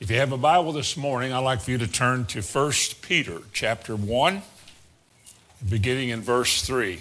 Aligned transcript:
If 0.00 0.10
you 0.10 0.16
have 0.16 0.32
a 0.32 0.38
Bible 0.38 0.72
this 0.72 0.96
morning, 0.96 1.30
I'd 1.30 1.40
like 1.40 1.60
for 1.60 1.72
you 1.72 1.76
to 1.76 1.86
turn 1.86 2.24
to 2.28 2.40
1 2.40 2.72
Peter 3.02 3.42
chapter 3.52 3.94
1, 3.94 4.40
beginning 5.68 6.08
in 6.08 6.22
verse 6.22 6.62
3. 6.62 7.00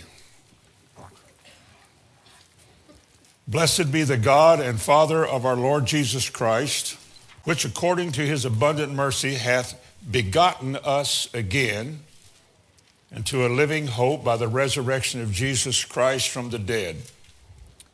Blessed 3.47 3.89
be 3.93 4.03
the 4.03 4.17
God 4.17 4.59
and 4.59 4.81
Father 4.81 5.25
of 5.25 5.45
our 5.45 5.55
Lord 5.55 5.85
Jesus 5.85 6.29
Christ, 6.29 6.97
which 7.45 7.63
according 7.63 8.11
to 8.11 8.21
his 8.21 8.43
abundant 8.43 8.91
mercy 8.91 9.35
hath 9.35 9.81
begotten 10.11 10.75
us 10.75 11.33
again 11.33 12.01
into 13.15 13.45
a 13.45 13.47
living 13.47 13.87
hope 13.87 14.25
by 14.25 14.35
the 14.35 14.49
resurrection 14.49 15.21
of 15.21 15.31
Jesus 15.31 15.85
Christ 15.85 16.27
from 16.27 16.49
the 16.49 16.59
dead, 16.59 16.97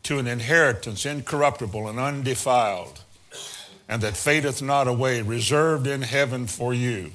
to 0.02 0.18
an 0.18 0.26
inheritance 0.26 1.06
incorruptible 1.06 1.88
and 1.88 2.00
undefiled 2.00 3.02
and 3.88 4.02
that 4.02 4.18
fadeth 4.18 4.62
not 4.62 4.88
away, 4.88 5.22
reserved 5.22 5.88
in 5.88 6.02
heaven 6.02 6.48
for 6.48 6.74
you. 6.74 7.12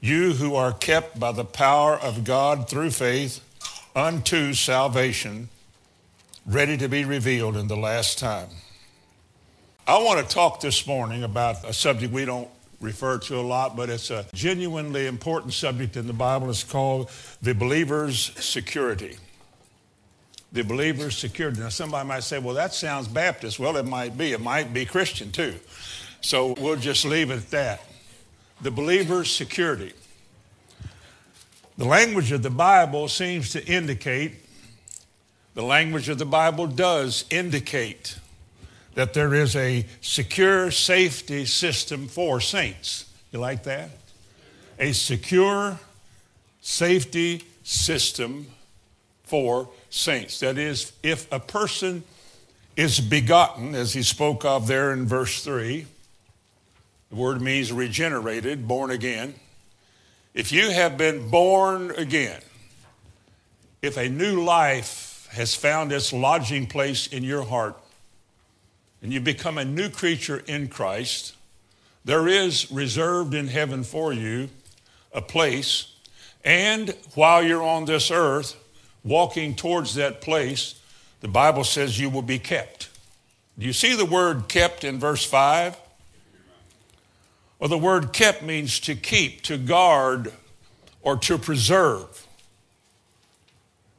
You 0.00 0.34
who 0.34 0.54
are 0.54 0.72
kept 0.72 1.18
by 1.18 1.32
the 1.32 1.44
power 1.44 1.96
of 1.96 2.24
God 2.24 2.68
through 2.68 2.90
faith 2.90 3.40
unto 3.96 4.54
salvation, 4.54 5.48
ready 6.46 6.76
to 6.76 6.88
be 6.88 7.04
revealed 7.04 7.56
in 7.56 7.66
the 7.66 7.76
last 7.76 8.18
time. 8.18 8.48
I 9.86 9.98
want 10.02 10.26
to 10.26 10.34
talk 10.34 10.60
this 10.60 10.86
morning 10.86 11.24
about 11.24 11.64
a 11.64 11.72
subject 11.72 12.12
we 12.12 12.24
don't 12.24 12.48
refer 12.80 13.18
to 13.18 13.40
a 13.40 13.42
lot, 13.42 13.76
but 13.76 13.90
it's 13.90 14.10
a 14.10 14.24
genuinely 14.34 15.06
important 15.06 15.52
subject 15.52 15.96
in 15.96 16.06
the 16.06 16.12
Bible. 16.12 16.48
It's 16.50 16.62
called 16.62 17.10
the 17.42 17.54
believer's 17.54 18.32
security 18.38 19.16
the 20.52 20.62
believer's 20.62 21.16
security. 21.16 21.60
Now, 21.60 21.68
somebody 21.68 22.08
might 22.08 22.22
say, 22.22 22.38
well, 22.38 22.54
that 22.54 22.72
sounds 22.72 23.08
Baptist. 23.08 23.58
Well, 23.58 23.76
it 23.76 23.86
might 23.86 24.16
be. 24.16 24.32
It 24.32 24.40
might 24.40 24.72
be 24.72 24.84
Christian 24.84 25.30
too. 25.30 25.54
So 26.20 26.54
we'll 26.58 26.76
just 26.76 27.04
leave 27.04 27.30
it 27.30 27.36
at 27.36 27.50
that. 27.50 27.82
The 28.62 28.70
believer's 28.70 29.30
security. 29.30 29.92
The 31.76 31.84
language 31.84 32.32
of 32.32 32.42
the 32.42 32.50
Bible 32.50 33.06
seems 33.08 33.50
to 33.52 33.64
indicate, 33.64 34.32
the 35.54 35.62
language 35.62 36.08
of 36.08 36.18
the 36.18 36.26
Bible 36.26 36.66
does 36.66 37.24
indicate 37.30 38.18
that 38.94 39.14
there 39.14 39.32
is 39.32 39.54
a 39.54 39.86
secure 40.00 40.72
safety 40.72 41.44
system 41.44 42.08
for 42.08 42.40
saints. 42.40 43.04
You 43.30 43.38
like 43.38 43.62
that? 43.62 43.90
A 44.80 44.92
secure 44.92 45.78
safety 46.60 47.44
system 47.62 48.48
for 49.22 49.68
saints. 49.90 50.40
That 50.40 50.58
is, 50.58 50.92
if 51.02 51.30
a 51.32 51.40
person 51.40 52.04
is 52.76 53.00
begotten, 53.00 53.74
as 53.74 53.92
he 53.92 54.02
spoke 54.02 54.44
of 54.44 54.66
there 54.66 54.92
in 54.92 55.06
verse 55.06 55.42
3, 55.42 55.86
the 57.10 57.16
word 57.16 57.40
means 57.40 57.72
regenerated, 57.72 58.68
born 58.68 58.90
again. 58.90 59.34
If 60.34 60.52
you 60.52 60.70
have 60.70 60.96
been 60.96 61.30
born 61.30 61.90
again, 61.96 62.40
if 63.82 63.96
a 63.96 64.08
new 64.08 64.42
life 64.42 65.28
has 65.32 65.54
found 65.54 65.92
its 65.92 66.12
lodging 66.12 66.66
place 66.66 67.06
in 67.06 67.24
your 67.24 67.44
heart, 67.44 67.76
and 69.02 69.12
you 69.12 69.20
become 69.20 69.58
a 69.58 69.64
new 69.64 69.88
creature 69.88 70.42
in 70.46 70.68
Christ, 70.68 71.34
there 72.04 72.28
is 72.28 72.70
reserved 72.70 73.34
in 73.34 73.48
heaven 73.48 73.84
for 73.84 74.12
you 74.12 74.48
a 75.12 75.22
place. 75.22 75.94
And 76.44 76.94
while 77.14 77.42
you're 77.42 77.62
on 77.62 77.84
this 77.84 78.10
earth, 78.10 78.56
walking 79.04 79.54
towards 79.54 79.94
that 79.94 80.20
place, 80.20 80.80
the 81.20 81.28
Bible 81.28 81.64
says 81.64 81.98
you 81.98 82.10
will 82.10 82.22
be 82.22 82.38
kept. 82.38 82.88
Do 83.58 83.66
you 83.66 83.72
see 83.72 83.96
the 83.96 84.04
word 84.04 84.48
kept 84.48 84.84
in 84.84 84.98
verse 84.98 85.24
5? 85.24 85.76
Well, 87.58 87.68
the 87.68 87.78
word 87.78 88.12
kept 88.12 88.42
means 88.42 88.78
to 88.80 88.94
keep, 88.94 89.42
to 89.42 89.58
guard, 89.58 90.32
or 91.02 91.16
to 91.16 91.38
preserve. 91.38 92.26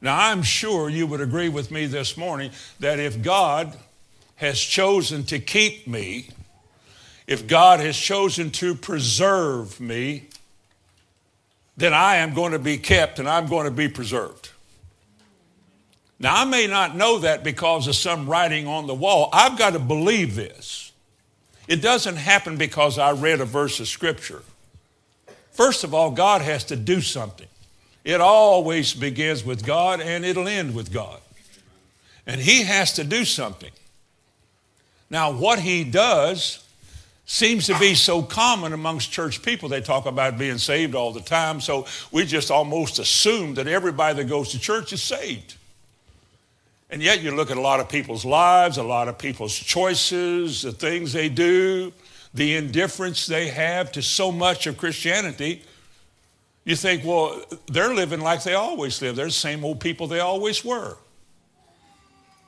Now, 0.00 0.18
I'm 0.18 0.42
sure 0.42 0.88
you 0.88 1.06
would 1.06 1.20
agree 1.20 1.50
with 1.50 1.70
me 1.70 1.84
this 1.86 2.16
morning 2.16 2.52
that 2.78 2.98
if 2.98 3.20
God 3.20 3.76
has 4.36 4.58
chosen 4.58 5.24
to 5.24 5.38
keep 5.38 5.86
me, 5.86 6.28
if 7.26 7.46
God 7.46 7.80
has 7.80 7.98
chosen 7.98 8.50
to 8.52 8.74
preserve 8.74 9.78
me, 9.78 10.28
then 11.76 11.92
I 11.92 12.16
am 12.16 12.34
going 12.34 12.52
to 12.52 12.58
be 12.58 12.78
kept 12.78 13.18
and 13.18 13.28
I'm 13.28 13.46
going 13.46 13.66
to 13.66 13.70
be 13.70 13.88
preserved. 13.88 14.49
Now, 16.22 16.42
I 16.42 16.44
may 16.44 16.66
not 16.66 16.94
know 16.94 17.20
that 17.20 17.42
because 17.42 17.88
of 17.88 17.96
some 17.96 18.28
writing 18.28 18.66
on 18.66 18.86
the 18.86 18.94
wall. 18.94 19.30
I've 19.32 19.56
got 19.56 19.72
to 19.72 19.78
believe 19.78 20.36
this. 20.36 20.92
It 21.66 21.80
doesn't 21.80 22.16
happen 22.16 22.58
because 22.58 22.98
I 22.98 23.12
read 23.12 23.40
a 23.40 23.46
verse 23.46 23.80
of 23.80 23.88
Scripture. 23.88 24.42
First 25.50 25.82
of 25.82 25.94
all, 25.94 26.10
God 26.10 26.42
has 26.42 26.64
to 26.64 26.76
do 26.76 27.00
something. 27.00 27.46
It 28.04 28.20
always 28.20 28.92
begins 28.92 29.44
with 29.44 29.64
God 29.64 30.00
and 30.00 30.24
it'll 30.24 30.46
end 30.46 30.74
with 30.74 30.92
God. 30.92 31.20
And 32.26 32.38
He 32.38 32.64
has 32.64 32.92
to 32.94 33.04
do 33.04 33.24
something. 33.24 33.70
Now, 35.08 35.32
what 35.32 35.58
He 35.58 35.84
does 35.84 36.66
seems 37.24 37.66
to 37.66 37.78
be 37.78 37.94
so 37.94 38.22
common 38.22 38.72
amongst 38.74 39.10
church 39.10 39.42
people. 39.42 39.70
They 39.70 39.80
talk 39.80 40.04
about 40.04 40.36
being 40.36 40.58
saved 40.58 40.94
all 40.94 41.12
the 41.12 41.20
time, 41.20 41.60
so 41.60 41.86
we 42.10 42.26
just 42.26 42.50
almost 42.50 42.98
assume 42.98 43.54
that 43.54 43.68
everybody 43.68 44.16
that 44.16 44.28
goes 44.28 44.50
to 44.50 44.58
church 44.58 44.92
is 44.92 45.02
saved. 45.02 45.54
And 46.90 47.00
yet 47.00 47.22
you 47.22 47.30
look 47.30 47.50
at 47.50 47.56
a 47.56 47.60
lot 47.60 47.78
of 47.78 47.88
people's 47.88 48.24
lives, 48.24 48.76
a 48.76 48.82
lot 48.82 49.06
of 49.06 49.16
people's 49.16 49.56
choices, 49.56 50.62
the 50.62 50.72
things 50.72 51.12
they 51.12 51.28
do, 51.28 51.92
the 52.34 52.56
indifference 52.56 53.26
they 53.26 53.48
have 53.48 53.92
to 53.92 54.02
so 54.02 54.32
much 54.32 54.66
of 54.66 54.76
Christianity. 54.76 55.62
You 56.64 56.74
think, 56.74 57.04
well, 57.04 57.40
they're 57.66 57.94
living 57.94 58.20
like 58.20 58.42
they 58.42 58.54
always 58.54 59.00
live. 59.00 59.16
They're 59.16 59.26
the 59.26 59.30
same 59.30 59.64
old 59.64 59.80
people 59.80 60.08
they 60.08 60.20
always 60.20 60.64
were. 60.64 60.96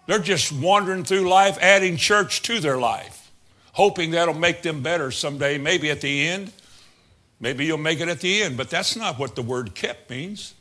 They're 0.06 0.18
just 0.18 0.52
wandering 0.52 1.04
through 1.04 1.28
life, 1.28 1.56
adding 1.60 1.96
church 1.96 2.42
to 2.42 2.58
their 2.58 2.78
life, 2.78 3.30
hoping 3.72 4.10
that'll 4.10 4.34
make 4.34 4.62
them 4.62 4.82
better 4.82 5.12
someday, 5.12 5.56
maybe 5.56 5.90
at 5.90 6.00
the 6.00 6.26
end. 6.26 6.52
Maybe 7.38 7.64
you'll 7.64 7.78
make 7.78 8.00
it 8.00 8.08
at 8.08 8.20
the 8.20 8.42
end, 8.42 8.56
but 8.56 8.70
that's 8.70 8.96
not 8.96 9.18
what 9.18 9.36
the 9.36 9.42
word 9.42 9.74
kept 9.74 10.10
means. 10.10 10.54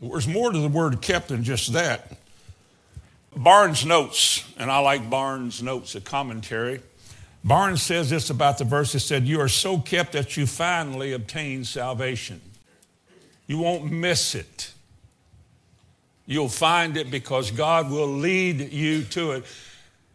There's 0.00 0.28
more 0.28 0.52
to 0.52 0.58
the 0.58 0.68
word 0.68 1.00
kept 1.00 1.28
than 1.28 1.42
just 1.42 1.72
that. 1.72 2.12
Barnes 3.34 3.84
notes, 3.84 4.44
and 4.58 4.70
I 4.70 4.78
like 4.78 5.08
Barnes 5.08 5.62
notes, 5.62 5.94
a 5.94 6.00
commentary. 6.00 6.80
Barnes 7.44 7.82
says 7.82 8.10
this 8.10 8.30
about 8.30 8.58
the 8.58 8.64
verse. 8.64 8.92
He 8.92 8.98
said, 8.98 9.26
You 9.26 9.40
are 9.40 9.48
so 9.48 9.78
kept 9.78 10.12
that 10.12 10.36
you 10.36 10.46
finally 10.46 11.12
obtain 11.12 11.64
salvation. 11.64 12.40
You 13.46 13.58
won't 13.58 13.90
miss 13.90 14.34
it. 14.34 14.72
You'll 16.26 16.48
find 16.48 16.96
it 16.96 17.10
because 17.10 17.50
God 17.50 17.90
will 17.90 18.08
lead 18.08 18.72
you 18.72 19.04
to 19.04 19.32
it. 19.32 19.44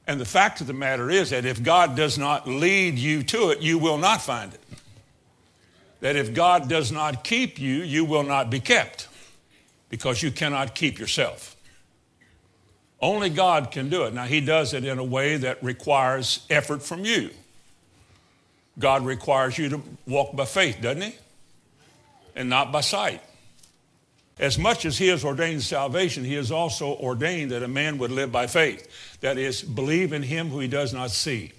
And 0.07 0.19
the 0.19 0.25
fact 0.25 0.59
of 0.59 0.67
the 0.67 0.73
matter 0.73 1.09
is 1.09 1.29
that 1.29 1.45
if 1.45 1.63
God 1.63 1.95
does 1.95 2.17
not 2.17 2.47
lead 2.47 2.95
you 2.95 3.23
to 3.23 3.51
it, 3.51 3.61
you 3.61 3.77
will 3.77 3.97
not 3.97 4.21
find 4.21 4.53
it. 4.53 4.59
That 6.01 6.15
if 6.15 6.33
God 6.33 6.67
does 6.67 6.91
not 6.91 7.23
keep 7.23 7.59
you, 7.59 7.75
you 7.75 8.03
will 8.03 8.23
not 8.23 8.49
be 8.49 8.59
kept 8.59 9.07
because 9.91 10.23
you 10.23 10.31
cannot 10.31 10.73
keep 10.73 10.97
yourself. 10.97 11.55
Only 12.99 13.29
God 13.29 13.71
can 13.71 13.89
do 13.89 14.03
it. 14.03 14.13
Now, 14.13 14.23
He 14.23 14.41
does 14.41 14.73
it 14.73 14.85
in 14.85 14.97
a 14.97 15.03
way 15.03 15.37
that 15.37 15.61
requires 15.61 16.45
effort 16.49 16.81
from 16.81 17.05
you. 17.05 17.29
God 18.79 19.05
requires 19.05 19.57
you 19.57 19.69
to 19.69 19.81
walk 20.07 20.35
by 20.35 20.45
faith, 20.45 20.77
doesn't 20.81 21.01
He? 21.01 21.15
And 22.35 22.49
not 22.49 22.71
by 22.71 22.81
sight. 22.81 23.21
As 24.39 24.57
much 24.57 24.85
as 24.85 24.97
He 24.97 25.09
has 25.09 25.25
ordained 25.25 25.61
salvation, 25.61 26.23
He 26.23 26.35
has 26.35 26.51
also 26.51 26.95
ordained 26.95 27.51
that 27.51 27.61
a 27.61 27.67
man 27.67 27.97
would 27.97 28.11
live 28.11 28.31
by 28.31 28.47
faith. 28.47 28.87
That 29.19 29.37
is, 29.37 29.61
believe 29.61 30.13
in 30.13 30.23
Him 30.23 30.49
who 30.49 30.59
He 30.59 30.67
does 30.67 30.93
not 30.93 31.11
see 31.11 31.51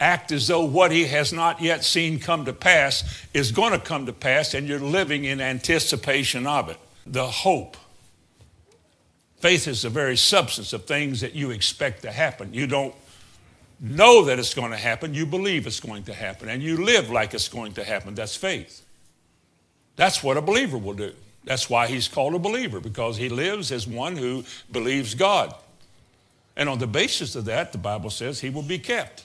act 0.00 0.32
as 0.32 0.48
though 0.48 0.64
what 0.64 0.90
he 0.90 1.04
has 1.04 1.32
not 1.32 1.60
yet 1.60 1.84
seen 1.84 2.18
come 2.18 2.44
to 2.44 2.52
pass 2.52 3.26
is 3.32 3.52
going 3.52 3.72
to 3.72 3.78
come 3.78 4.06
to 4.06 4.12
pass, 4.12 4.54
and 4.54 4.68
you're 4.68 4.78
living 4.78 5.24
in 5.24 5.40
anticipation 5.40 6.46
of 6.46 6.68
it. 6.68 6.78
The 7.06 7.26
hope. 7.26 7.76
Faith 9.38 9.68
is 9.68 9.82
the 9.82 9.90
very 9.90 10.16
substance 10.16 10.72
of 10.72 10.84
things 10.84 11.20
that 11.20 11.34
you 11.34 11.50
expect 11.50 12.02
to 12.02 12.10
happen. 12.10 12.54
You 12.54 12.66
don't 12.66 12.94
know 13.80 14.24
that 14.24 14.38
it's 14.38 14.54
going 14.54 14.70
to 14.70 14.76
happen, 14.76 15.14
you 15.14 15.26
believe 15.26 15.66
it's 15.66 15.80
going 15.80 16.04
to 16.04 16.14
happen, 16.14 16.48
and 16.48 16.62
you 16.62 16.82
live 16.82 17.10
like 17.10 17.34
it's 17.34 17.48
going 17.48 17.74
to 17.74 17.84
happen. 17.84 18.14
That's 18.14 18.36
faith. 18.36 18.82
That's 19.96 20.22
what 20.22 20.36
a 20.36 20.42
believer 20.42 20.78
will 20.78 20.94
do. 20.94 21.12
That's 21.44 21.68
why 21.68 21.86
he's 21.86 22.08
called 22.08 22.34
a 22.34 22.38
believer, 22.38 22.80
because 22.80 23.16
he 23.18 23.28
lives 23.28 23.70
as 23.70 23.86
one 23.86 24.16
who 24.16 24.44
believes 24.72 25.14
God. 25.14 25.54
And 26.56 26.68
on 26.68 26.78
the 26.78 26.86
basis 26.86 27.36
of 27.36 27.44
that, 27.46 27.72
the 27.72 27.78
Bible 27.78 28.10
says 28.10 28.40
he 28.40 28.48
will 28.48 28.62
be 28.62 28.78
kept. 28.78 29.24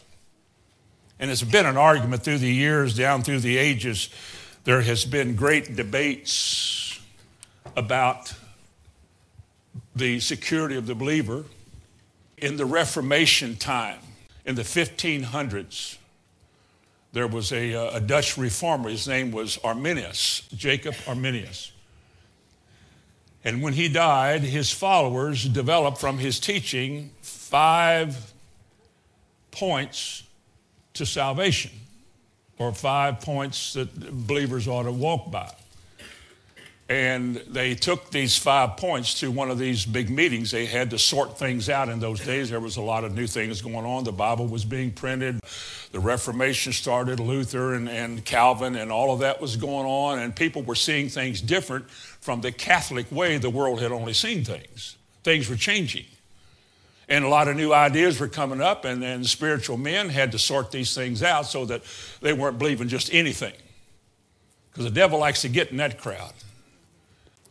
And 1.20 1.30
it's 1.30 1.44
been 1.44 1.66
an 1.66 1.78
argument 1.78 2.24
through 2.24 2.38
the 2.38 2.52
years, 2.52 2.96
down 2.96 3.24
through 3.24 3.42
the 3.42 3.58
ages. 3.58 4.10
There 4.64 4.82
has 4.82 5.04
been 5.04 5.36
great 5.36 5.76
debates 5.76 7.00
about 7.76 8.34
the 9.96 10.20
security 10.22 10.78
of 10.78 10.88
the 10.88 10.96
believer. 10.96 11.44
In 12.38 12.56
the 12.56 12.66
Reformation 12.66 13.58
time, 13.58 14.00
in 14.46 14.56
the 14.56 14.62
1500s, 14.62 15.98
there 17.12 17.28
was 17.28 17.52
a, 17.52 17.74
uh, 17.74 17.98
a 17.98 18.00
Dutch 18.00 18.38
reformer. 18.38 18.90
His 18.90 19.08
name 19.08 19.32
was 19.32 19.58
Arminius, 19.64 20.48
Jacob 20.56 20.96
Arminius. 21.06 21.74
And 23.44 23.62
when 23.62 23.74
he 23.74 23.90
died, 23.90 24.42
his 24.42 24.72
followers 24.72 25.44
developed 25.46 25.98
from 25.98 26.20
his 26.20 26.40
teaching 26.40 27.12
five 27.22 28.34
points 29.52 30.24
to 31.00 31.06
salvation, 31.06 31.72
or 32.58 32.74
five 32.74 33.20
points 33.22 33.74
that 33.74 34.28
believers 34.28 34.68
ought 34.68 34.84
to 34.84 34.92
walk 34.92 35.32
by. 35.32 35.52
And 36.90 37.36
they 37.48 37.76
took 37.76 38.10
these 38.10 38.36
five 38.36 38.76
points 38.76 39.20
to 39.20 39.30
one 39.30 39.52
of 39.52 39.60
these 39.60 39.86
big 39.86 40.10
meetings. 40.10 40.50
They 40.50 40.66
had 40.66 40.90
to 40.90 40.98
sort 40.98 41.38
things 41.38 41.70
out 41.70 41.88
in 41.88 42.00
those 42.00 42.20
days. 42.20 42.50
There 42.50 42.60
was 42.60 42.78
a 42.78 42.82
lot 42.82 43.04
of 43.04 43.14
new 43.14 43.28
things 43.28 43.62
going 43.62 43.86
on. 43.86 44.04
The 44.04 44.12
Bible 44.12 44.48
was 44.48 44.66
being 44.66 44.92
printed. 44.92 45.40
The 45.92 46.00
Reformation 46.00 46.74
started, 46.74 47.20
Luther 47.20 47.76
and, 47.76 47.88
and 47.88 48.26
Calvin, 48.26 48.76
and 48.76 48.92
all 48.92 49.14
of 49.14 49.20
that 49.20 49.40
was 49.40 49.56
going 49.56 49.86
on. 49.86 50.18
And 50.18 50.36
people 50.36 50.64
were 50.64 50.74
seeing 50.74 51.10
things 51.10 51.42
different 51.42 51.90
from 51.92 52.42
the 52.42 52.52
Catholic 52.52 53.12
way 53.12 53.38
the 53.38 53.52
world 53.52 53.82
had 53.82 53.92
only 53.92 54.14
seen 54.14 54.44
things. 54.44 54.98
Things 55.24 55.48
were 55.48 55.56
changing. 55.56 56.06
And 57.10 57.26
a 57.26 57.28
lot 57.28 57.48
of 57.48 57.58
new 57.58 57.74
ideas 57.74 58.20
were 58.20 58.28
coming 58.28 58.62
up, 58.62 58.86
and 58.86 59.02
then 59.02 59.24
spiritual 59.24 59.78
men 59.78 60.10
had 60.10 60.32
to 60.32 60.40
sort 60.40 60.72
these 60.72 60.94
things 60.94 61.24
out 61.24 61.48
so 61.48 61.66
that 61.66 61.82
they 62.22 62.34
weren't 62.34 62.60
believing 62.60 62.88
just 62.88 63.14
anything. 63.14 63.54
Because 64.72 64.86
the 64.86 64.92
devil 64.92 65.20
likes 65.20 65.42
to 65.42 65.50
get 65.50 65.72
in 65.72 65.78
that 65.78 65.98
crowd. 65.98 66.34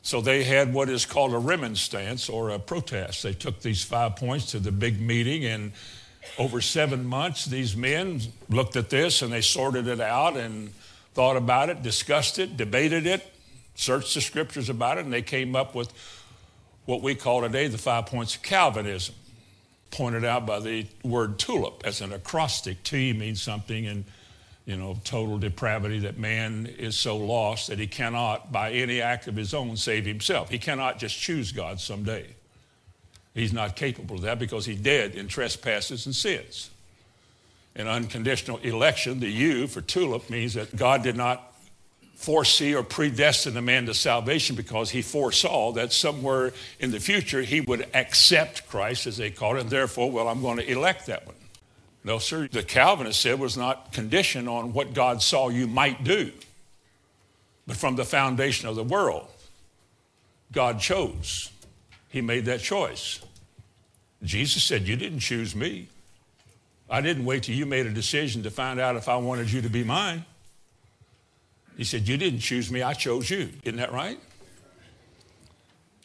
So 0.02 0.20
they 0.20 0.44
had 0.44 0.72
what 0.72 0.88
is 0.88 1.05
called 1.05 1.34
a 1.34 1.38
remonstrance 1.38 2.28
or 2.28 2.50
a 2.50 2.58
protest. 2.58 3.25
They 3.25 3.34
took 3.34 3.60
these 3.60 3.82
five 3.82 4.16
points 4.16 4.52
to 4.52 4.60
the 4.60 4.72
big 4.72 5.00
meeting, 5.00 5.44
and 5.44 5.72
over 6.38 6.60
seven 6.60 7.05
months, 7.05 7.44
these 7.44 7.76
men 7.76 8.20
looked 8.49 8.76
at 8.76 8.90
this 8.90 9.22
and 9.22 9.32
they 9.32 9.40
sorted 9.40 9.88
it 9.88 10.00
out 10.00 10.37
and 10.37 10.72
thought 11.14 11.37
about 11.37 11.69
it, 11.69 11.82
discussed 11.82 12.38
it, 12.38 12.56
debated 12.56 13.06
it, 13.06 13.26
searched 13.75 14.14
the 14.14 14.20
scriptures 14.20 14.69
about 14.69 14.99
it, 14.99 15.05
and 15.05 15.12
they 15.12 15.22
came 15.22 15.56
up 15.56 15.75
with 15.75 15.93
what 16.84 17.02
we 17.02 17.14
call 17.14 17.43
today 17.43 17.66
the 17.66 17.78
five 17.78 18.06
points 18.06 18.37
of 18.37 18.43
Calvinism, 18.43 19.14
pointed 19.90 20.25
out 20.25 20.46
by 20.46 20.61
the 20.61 20.87
word 21.02 21.38
tulip 21.38 21.82
as 21.85 22.00
an 22.00 22.12
acrostic. 22.12 22.82
T 22.82 23.12
means 23.12 23.40
something, 23.40 23.87
and 23.87 24.05
you 24.67 24.76
know, 24.76 24.99
total 25.02 25.38
depravity 25.38 26.00
that 26.00 26.19
man 26.19 26.67
is 26.79 26.96
so 26.96 27.17
lost 27.17 27.69
that 27.69 27.79
he 27.79 27.87
cannot, 27.87 28.52
by 28.52 28.73
any 28.73 29.00
act 29.00 29.26
of 29.26 29.35
his 29.35 29.55
own, 29.55 29.76
save 29.76 30.05
himself. 30.05 30.50
He 30.50 30.58
cannot 30.58 30.99
just 30.99 31.19
choose 31.19 31.52
God 31.52 31.81
someday. 31.81 32.26
He's 33.35 33.52
not 33.52 33.76
capable 33.76 34.17
of 34.17 34.23
that 34.23 34.38
because 34.38 34.67
he's 34.67 34.81
dead 34.81 35.14
in 35.14 35.29
trespasses 35.29 36.05
and 36.06 36.14
sins. 36.14 36.70
In 37.75 37.87
unconditional 37.87 38.58
election, 38.58 39.20
the 39.20 39.29
U 39.29 39.69
for 39.69 39.81
tulip 39.81 40.29
means 40.29 40.55
that 40.55 40.75
God 40.75 41.02
did 41.02 41.17
not 41.17 41.48
foresee 42.19 42.75
or 42.75 42.82
predestine 42.82 43.56
a 43.56 43.62
man 43.62 43.87
to 43.87 43.94
salvation 43.94 44.56
because 44.56 44.91
he 44.91 45.03
foresaw 45.03 45.70
that 45.70 45.93
somewhere 45.93 46.53
in 46.81 46.91
the 46.91 46.99
future 46.99 47.43
he 47.43 47.61
would 47.61 47.87
accept 47.94 48.69
Christ, 48.69 49.06
as 49.06 49.17
they 49.17 49.31
call 49.31 49.56
it, 49.56 49.61
and 49.61 49.70
therefore, 49.70 50.11
well, 50.11 50.26
I'm 50.26 50.43
going 50.43 50.56
to 50.56 50.69
elect 50.69 51.06
that 51.06 51.25
one. 51.26 51.37
No, 52.03 52.19
sir. 52.19 52.49
The 52.50 52.65
Calvinist 52.65 53.20
said 53.20 53.38
was 53.38 53.56
not 53.56 53.93
conditioned 53.93 54.49
on 54.49 54.73
what 54.73 54.94
God 54.94 55.23
saw 55.23 55.49
you 55.49 55.69
might 55.69 56.03
do, 56.03 56.32
but 57.69 57.76
from 57.76 57.94
the 57.94 58.05
foundation 58.05 58.69
of 58.69 58.75
the 58.75 58.85
world. 58.85 59.29
God 60.50 60.81
chose. 60.81 61.53
He 62.09 62.20
made 62.20 62.47
that 62.47 62.61
choice. 62.61 63.20
Jesus 64.25 64.65
said, 64.65 64.88
You 64.88 64.97
didn't 64.97 65.20
choose 65.20 65.55
me. 65.55 65.87
I 66.91 67.00
didn't 67.00 67.26
wait 67.26 67.44
till 67.44 67.55
you 67.55 67.65
made 67.65 67.87
a 67.87 67.91
decision 67.91 68.43
to 68.43 68.50
find 68.50 68.81
out 68.81 68.97
if 68.97 69.09
I 69.09 69.17
wanted 69.19 69.53
you 69.53 69.62
to 69.62 69.70
be 69.70 69.85
mine. 69.85 70.25
He 71.79 71.85
said, 71.85 72.07
You 72.09 72.19
didn't 72.19 72.41
choose 72.41 72.71
me, 72.71 72.83
I 72.83 72.93
chose 72.93 73.31
you. 73.31 73.51
Isn't 73.63 73.79
that 73.79 73.93
right? 73.93 74.19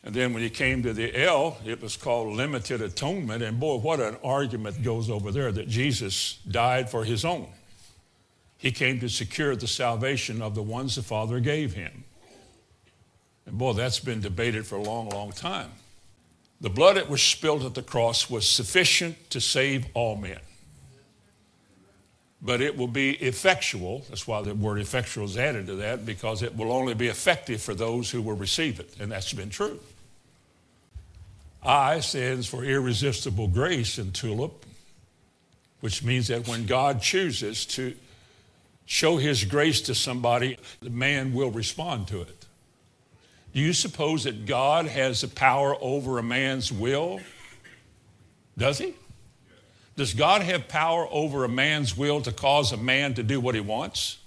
And 0.03 0.13
then 0.13 0.33
when 0.33 0.43
he 0.43 0.49
came 0.49 0.83
to 0.83 0.93
the 0.93 1.17
L, 1.19 1.57
it 1.65 1.81
was 1.81 1.97
called 1.97 2.35
limited 2.35 2.81
atonement. 2.81 3.41
And 3.41 3.59
boy, 3.59 3.77
what 3.77 3.99
an 3.99 4.17
argument 4.23 4.83
goes 4.83 5.09
over 5.09 5.31
there 5.31 5.51
that 5.51 5.67
Jesus 5.67 6.39
died 6.47 6.89
for 6.89 7.03
his 7.03 7.25
own. 7.25 7.47
He 8.57 8.71
came 8.71 8.99
to 8.99 9.09
secure 9.09 9.55
the 9.55 9.67
salvation 9.67 10.41
of 10.41 10.55
the 10.55 10.61
ones 10.61 10.95
the 10.95 11.01
Father 11.01 11.39
gave 11.39 11.73
him. 11.73 12.03
And 13.45 13.57
boy, 13.57 13.73
that's 13.73 13.99
been 13.99 14.21
debated 14.21 14.67
for 14.67 14.75
a 14.75 14.83
long, 14.83 15.09
long 15.09 15.31
time. 15.31 15.71
The 16.61 16.69
blood 16.69 16.97
that 16.97 17.09
was 17.09 17.21
spilled 17.21 17.63
at 17.63 17.73
the 17.73 17.81
cross 17.81 18.29
was 18.29 18.47
sufficient 18.47 19.31
to 19.31 19.41
save 19.41 19.87
all 19.95 20.15
men. 20.15 20.39
But 22.45 22.59
it 22.59 22.77
will 22.77 22.89
be 22.89 23.11
effectual. 23.11 24.03
That's 24.09 24.27
why 24.27 24.41
the 24.41 24.53
word 24.53 24.79
effectual 24.79 25.23
is 25.23 25.37
added 25.37 25.67
to 25.67 25.75
that, 25.75 26.05
because 26.05 26.43
it 26.43 26.55
will 26.57 26.73
only 26.73 26.93
be 26.93 27.07
effective 27.07 27.61
for 27.61 27.73
those 27.73 28.11
who 28.11 28.21
will 28.21 28.35
receive 28.35 28.81
it. 28.81 28.93
And 28.99 29.11
that's 29.11 29.31
been 29.31 29.49
true. 29.49 29.79
I 31.63 32.01
stands 32.01 32.45
for 32.45 32.65
irresistible 32.65 33.47
grace 33.47 33.97
in 33.97 34.11
TULIP, 34.11 34.65
which 35.79 36.03
means 36.03 36.27
that 36.27 36.45
when 36.45 36.65
God 36.65 37.01
chooses 37.01 37.65
to 37.67 37.95
show 38.85 39.15
his 39.15 39.45
grace 39.45 39.79
to 39.83 39.95
somebody, 39.95 40.57
the 40.81 40.89
man 40.89 41.33
will 41.33 41.51
respond 41.51 42.09
to 42.09 42.21
it. 42.21 42.45
Do 43.53 43.61
you 43.61 43.71
suppose 43.71 44.25
that 44.25 44.45
God 44.45 44.87
has 44.87 45.21
the 45.21 45.29
power 45.29 45.77
over 45.79 46.17
a 46.17 46.23
man's 46.23 46.73
will? 46.73 47.21
Does 48.57 48.79
he? 48.79 48.95
Does 49.95 50.13
God 50.13 50.41
have 50.41 50.67
power 50.67 51.07
over 51.11 51.43
a 51.43 51.49
man's 51.49 51.95
will 51.95 52.21
to 52.21 52.31
cause 52.31 52.71
a 52.71 52.77
man 52.77 53.13
to 53.13 53.23
do 53.23 53.39
what 53.39 53.55
he 53.55 53.61
wants? 53.61 54.17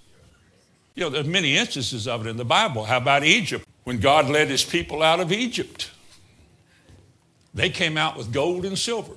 You 0.95 1.03
know, 1.03 1.09
there's 1.09 1.27
many 1.27 1.57
instances 1.57 2.07
of 2.07 2.25
it 2.25 2.29
in 2.29 2.37
the 2.37 2.45
Bible. 2.45 2.85
How 2.85 2.97
about 2.97 3.23
Egypt? 3.23 3.65
When 3.83 3.99
God 3.99 4.29
led 4.29 4.49
his 4.49 4.63
people 4.63 5.03
out 5.03 5.19
of 5.19 5.31
Egypt, 5.31 5.91
they 7.53 7.69
came 7.69 7.97
out 7.97 8.17
with 8.17 8.33
gold 8.33 8.65
and 8.65 8.77
silver. 8.77 9.13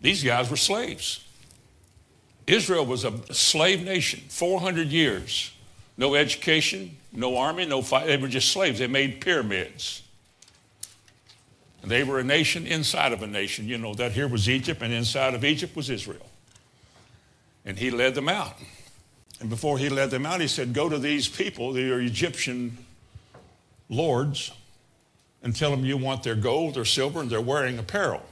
These 0.00 0.22
guys 0.22 0.50
were 0.50 0.56
slaves. 0.56 1.24
Israel 2.46 2.86
was 2.86 3.04
a 3.04 3.12
slave 3.32 3.84
nation, 3.84 4.20
400 4.28 4.88
years. 4.88 5.52
No 5.96 6.14
education, 6.14 6.96
no 7.12 7.36
army, 7.36 7.66
no 7.66 7.82
fight. 7.82 8.06
They 8.06 8.16
were 8.16 8.28
just 8.28 8.50
slaves. 8.50 8.78
They 8.78 8.86
made 8.86 9.20
pyramids. 9.20 10.02
They 11.82 12.04
were 12.04 12.18
a 12.18 12.24
nation 12.24 12.66
inside 12.66 13.12
of 13.12 13.22
a 13.22 13.26
nation. 13.26 13.66
You 13.66 13.78
know, 13.78 13.94
that 13.94 14.12
here 14.12 14.28
was 14.28 14.48
Egypt, 14.48 14.82
and 14.82 14.92
inside 14.92 15.34
of 15.34 15.44
Egypt 15.44 15.76
was 15.76 15.90
Israel. 15.90 16.26
And 17.64 17.78
he 17.78 17.90
led 17.90 18.14
them 18.14 18.28
out. 18.28 18.56
And 19.40 19.48
before 19.48 19.78
he 19.78 19.88
led 19.88 20.10
them 20.10 20.26
out, 20.26 20.40
he 20.40 20.48
said, 20.48 20.72
Go 20.72 20.88
to 20.88 20.98
these 20.98 21.28
people, 21.28 21.76
are 21.76 22.00
Egyptian 22.00 22.76
lords, 23.88 24.50
and 25.42 25.54
tell 25.54 25.70
them 25.70 25.84
you 25.84 25.96
want 25.96 26.22
their 26.24 26.34
gold, 26.34 26.74
their 26.74 26.84
silver, 26.84 27.20
and 27.20 27.30
their 27.30 27.40
wearing 27.40 27.78
apparel. 27.78 28.22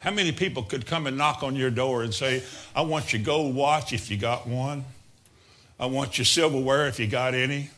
How 0.00 0.10
many 0.10 0.32
people 0.32 0.64
could 0.64 0.84
come 0.84 1.06
and 1.06 1.16
knock 1.16 1.42
on 1.42 1.54
your 1.54 1.70
door 1.70 2.02
and 2.02 2.12
say, 2.12 2.42
I 2.74 2.82
want 2.82 3.12
your 3.12 3.22
gold 3.22 3.54
watch 3.54 3.92
if 3.92 4.10
you 4.10 4.16
got 4.16 4.46
one? 4.46 4.84
I 5.78 5.86
want 5.86 6.18
your 6.18 6.24
silverware 6.24 6.88
if 6.88 6.98
you 6.98 7.06
got 7.06 7.34
any. 7.34 7.70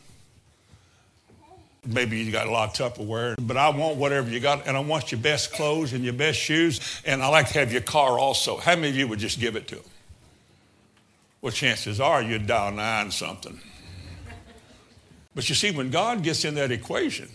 Maybe 1.85 2.17
you 2.17 2.31
got 2.31 2.47
a 2.47 2.51
lot 2.51 2.79
of 2.79 2.93
Tupperware, 2.95 3.35
but 3.39 3.57
I 3.57 3.69
want 3.69 3.97
whatever 3.97 4.29
you 4.29 4.39
got, 4.39 4.67
and 4.67 4.75
I 4.75 4.79
want 4.79 5.11
your 5.11 5.21
best 5.21 5.51
clothes 5.53 5.93
and 5.93 6.03
your 6.03 6.13
best 6.13 6.39
shoes, 6.39 7.01
and 7.05 7.21
I 7.21 7.27
like 7.27 7.47
to 7.49 7.59
have 7.59 7.71
your 7.71 7.81
car 7.81 8.17
also. 8.17 8.57
How 8.57 8.75
many 8.75 8.89
of 8.89 8.95
you 8.95 9.07
would 9.07 9.19
just 9.19 9.39
give 9.39 9.55
it 9.55 9.67
to 9.67 9.75
them? 9.75 9.85
Well, 11.41 11.51
chances 11.51 11.99
are 11.99 12.23
you'd 12.23 12.47
dial 12.47 12.71
nine 12.71 13.11
something. 13.11 13.59
But 15.35 15.47
you 15.47 15.53
see, 15.53 15.69
when 15.69 15.91
God 15.91 16.23
gets 16.23 16.43
in 16.43 16.55
that 16.55 16.71
equation, 16.71 17.29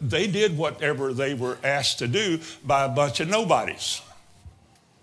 they 0.00 0.26
did 0.26 0.56
whatever 0.56 1.12
they 1.12 1.34
were 1.34 1.58
asked 1.62 1.98
to 1.98 2.08
do 2.08 2.40
by 2.64 2.84
a 2.84 2.88
bunch 2.88 3.20
of 3.20 3.28
nobodies. 3.28 4.00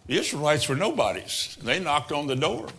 The 0.07 0.17
Israelites 0.17 0.67
were 0.67 0.75
nobodies. 0.75 1.57
They 1.61 1.79
knocked 1.79 2.11
on 2.11 2.25
the 2.25 2.35
door, 2.35 2.69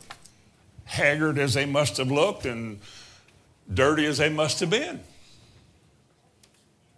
haggard 0.85 1.39
as 1.39 1.55
they 1.55 1.65
must 1.65 1.97
have 1.99 2.11
looked 2.11 2.45
and 2.45 2.81
dirty 3.73 4.07
as 4.07 4.19
they 4.19 4.31
must 4.31 4.59
have 4.61 4.71
been. 4.71 5.01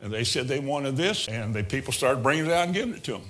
And 0.02 0.12
they 0.12 0.24
said 0.24 0.48
they 0.48 0.58
wanted 0.58 0.96
this, 0.96 1.28
and 1.28 1.54
the 1.54 1.62
people 1.62 1.92
started 1.92 2.22
bringing 2.22 2.46
it 2.46 2.52
out 2.52 2.64
and 2.64 2.74
giving 2.74 2.94
it 2.94 3.04
to 3.04 3.12
them. 3.12 3.22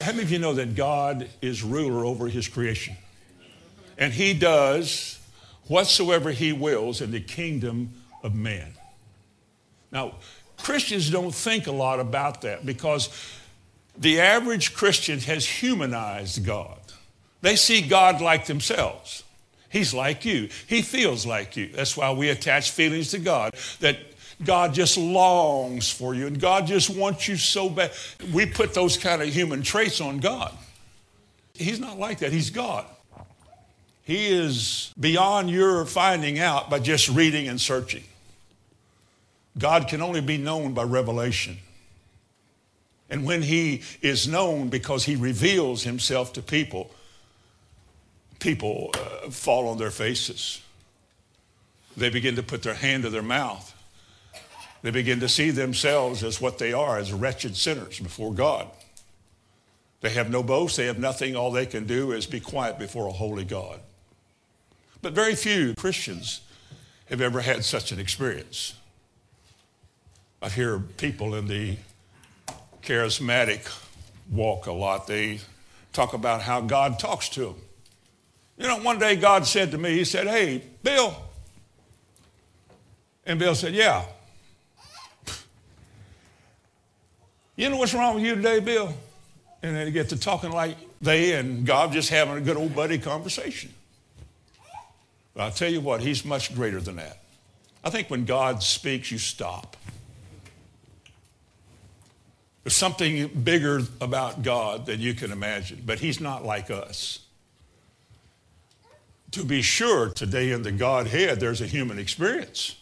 How 0.00 0.10
many 0.10 0.24
of 0.24 0.32
you 0.32 0.40
know 0.40 0.54
that 0.54 0.74
God 0.74 1.28
is 1.40 1.62
ruler 1.62 2.04
over 2.04 2.26
his 2.26 2.48
creation? 2.48 2.96
And 3.96 4.12
he 4.12 4.34
does 4.34 5.20
whatsoever 5.68 6.32
he 6.32 6.52
wills 6.52 7.00
in 7.00 7.12
the 7.12 7.20
kingdom 7.20 7.94
of 8.24 8.34
man. 8.34 8.72
Now, 9.92 10.16
Christians 10.58 11.10
don't 11.10 11.32
think 11.32 11.68
a 11.68 11.72
lot 11.72 12.00
about 12.00 12.42
that 12.42 12.66
because 12.66 13.08
the 13.96 14.20
average 14.20 14.74
Christian 14.74 15.20
has 15.20 15.46
humanized 15.46 16.44
God. 16.44 16.80
They 17.40 17.54
see 17.54 17.82
God 17.82 18.20
like 18.20 18.46
themselves. 18.46 19.22
He's 19.68 19.94
like 19.94 20.24
you. 20.24 20.48
He 20.66 20.82
feels 20.82 21.24
like 21.24 21.56
you. 21.56 21.68
That's 21.68 21.96
why 21.96 22.10
we 22.12 22.30
attach 22.30 22.72
feelings 22.72 23.12
to 23.12 23.18
God 23.18 23.54
that 23.80 23.98
God 24.44 24.74
just 24.74 24.96
longs 24.96 25.90
for 25.90 26.14
you 26.14 26.26
and 26.26 26.40
God 26.40 26.66
just 26.66 26.90
wants 26.90 27.28
you 27.28 27.36
so 27.36 27.68
bad. 27.68 27.92
We 28.32 28.46
put 28.46 28.74
those 28.74 28.96
kind 28.96 29.22
of 29.22 29.28
human 29.28 29.62
traits 29.62 30.00
on 30.00 30.18
God. 30.18 30.56
He's 31.54 31.80
not 31.80 31.98
like 31.98 32.20
that. 32.20 32.32
He's 32.32 32.50
God. 32.50 32.86
He 34.02 34.28
is 34.28 34.92
beyond 34.98 35.50
your 35.50 35.84
finding 35.86 36.38
out 36.38 36.68
by 36.68 36.80
just 36.80 37.08
reading 37.08 37.48
and 37.48 37.60
searching. 37.60 38.04
God 39.58 39.86
can 39.88 40.02
only 40.02 40.20
be 40.20 40.38
known 40.38 40.72
by 40.72 40.82
revelation. 40.82 41.58
And 43.10 43.24
when 43.24 43.42
he 43.42 43.82
is 44.00 44.26
known 44.26 44.70
because 44.70 45.04
he 45.04 45.16
reveals 45.16 45.82
himself 45.82 46.32
to 46.32 46.42
people, 46.42 46.90
people 48.38 48.90
uh, 48.94 49.30
fall 49.30 49.68
on 49.68 49.78
their 49.78 49.90
faces. 49.90 50.62
They 51.96 52.08
begin 52.08 52.36
to 52.36 52.42
put 52.42 52.62
their 52.62 52.74
hand 52.74 53.02
to 53.02 53.10
their 53.10 53.22
mouth. 53.22 53.74
They 54.82 54.90
begin 54.90 55.20
to 55.20 55.28
see 55.28 55.50
themselves 55.50 56.24
as 56.24 56.40
what 56.40 56.58
they 56.58 56.72
are, 56.72 56.98
as 56.98 57.12
wretched 57.12 57.56
sinners 57.56 58.00
before 58.00 58.34
God. 58.34 58.68
They 60.00 60.10
have 60.10 60.28
no 60.28 60.42
boast, 60.42 60.76
they 60.76 60.86
have 60.86 60.98
nothing. 60.98 61.36
All 61.36 61.52
they 61.52 61.66
can 61.66 61.86
do 61.86 62.10
is 62.10 62.26
be 62.26 62.40
quiet 62.40 62.78
before 62.78 63.06
a 63.06 63.12
holy 63.12 63.44
God. 63.44 63.78
But 65.00 65.12
very 65.12 65.36
few 65.36 65.74
Christians 65.74 66.40
have 67.06 67.20
ever 67.20 67.40
had 67.40 67.64
such 67.64 67.92
an 67.92 68.00
experience. 68.00 68.74
I 70.40 70.48
hear 70.48 70.80
people 70.80 71.36
in 71.36 71.46
the 71.46 71.76
charismatic 72.82 73.72
walk 74.30 74.66
a 74.66 74.72
lot. 74.72 75.06
They 75.06 75.38
talk 75.92 76.14
about 76.14 76.42
how 76.42 76.60
God 76.60 76.98
talks 76.98 77.28
to 77.30 77.40
them. 77.40 77.54
You 78.58 78.66
know, 78.66 78.78
one 78.78 78.98
day 78.98 79.14
God 79.14 79.46
said 79.46 79.70
to 79.70 79.78
me, 79.78 79.92
He 79.92 80.04
said, 80.04 80.26
Hey, 80.26 80.62
Bill. 80.82 81.14
And 83.24 83.38
Bill 83.38 83.54
said, 83.54 83.74
Yeah. 83.74 84.04
You 87.56 87.68
know 87.68 87.76
what's 87.76 87.92
wrong 87.92 88.14
with 88.14 88.24
you 88.24 88.34
today, 88.34 88.60
Bill? 88.60 88.94
And 89.62 89.76
they 89.76 89.90
get 89.90 90.08
to 90.08 90.18
talking 90.18 90.50
like 90.50 90.76
they 91.00 91.34
and 91.34 91.66
God 91.66 91.92
just 91.92 92.08
having 92.08 92.36
a 92.36 92.40
good 92.40 92.56
old 92.56 92.74
buddy 92.74 92.98
conversation. 92.98 93.72
But 95.34 95.42
I'll 95.42 95.50
tell 95.50 95.70
you 95.70 95.80
what, 95.80 96.00
He's 96.00 96.24
much 96.24 96.54
greater 96.54 96.80
than 96.80 96.96
that. 96.96 97.18
I 97.84 97.90
think 97.90 98.08
when 98.08 98.24
God 98.24 98.62
speaks, 98.62 99.10
you 99.10 99.18
stop. 99.18 99.76
There's 102.64 102.76
something 102.76 103.28
bigger 103.28 103.80
about 104.00 104.42
God 104.42 104.86
than 104.86 105.00
you 105.00 105.14
can 105.14 105.32
imagine, 105.32 105.82
but 105.84 105.98
He's 105.98 106.20
not 106.20 106.44
like 106.44 106.70
us. 106.70 107.20
To 109.32 109.44
be 109.44 109.62
sure, 109.62 110.10
today 110.10 110.52
in 110.52 110.62
the 110.62 110.72
Godhead, 110.72 111.40
there's 111.40 111.60
a 111.60 111.66
human 111.66 111.98
experience. 111.98 112.76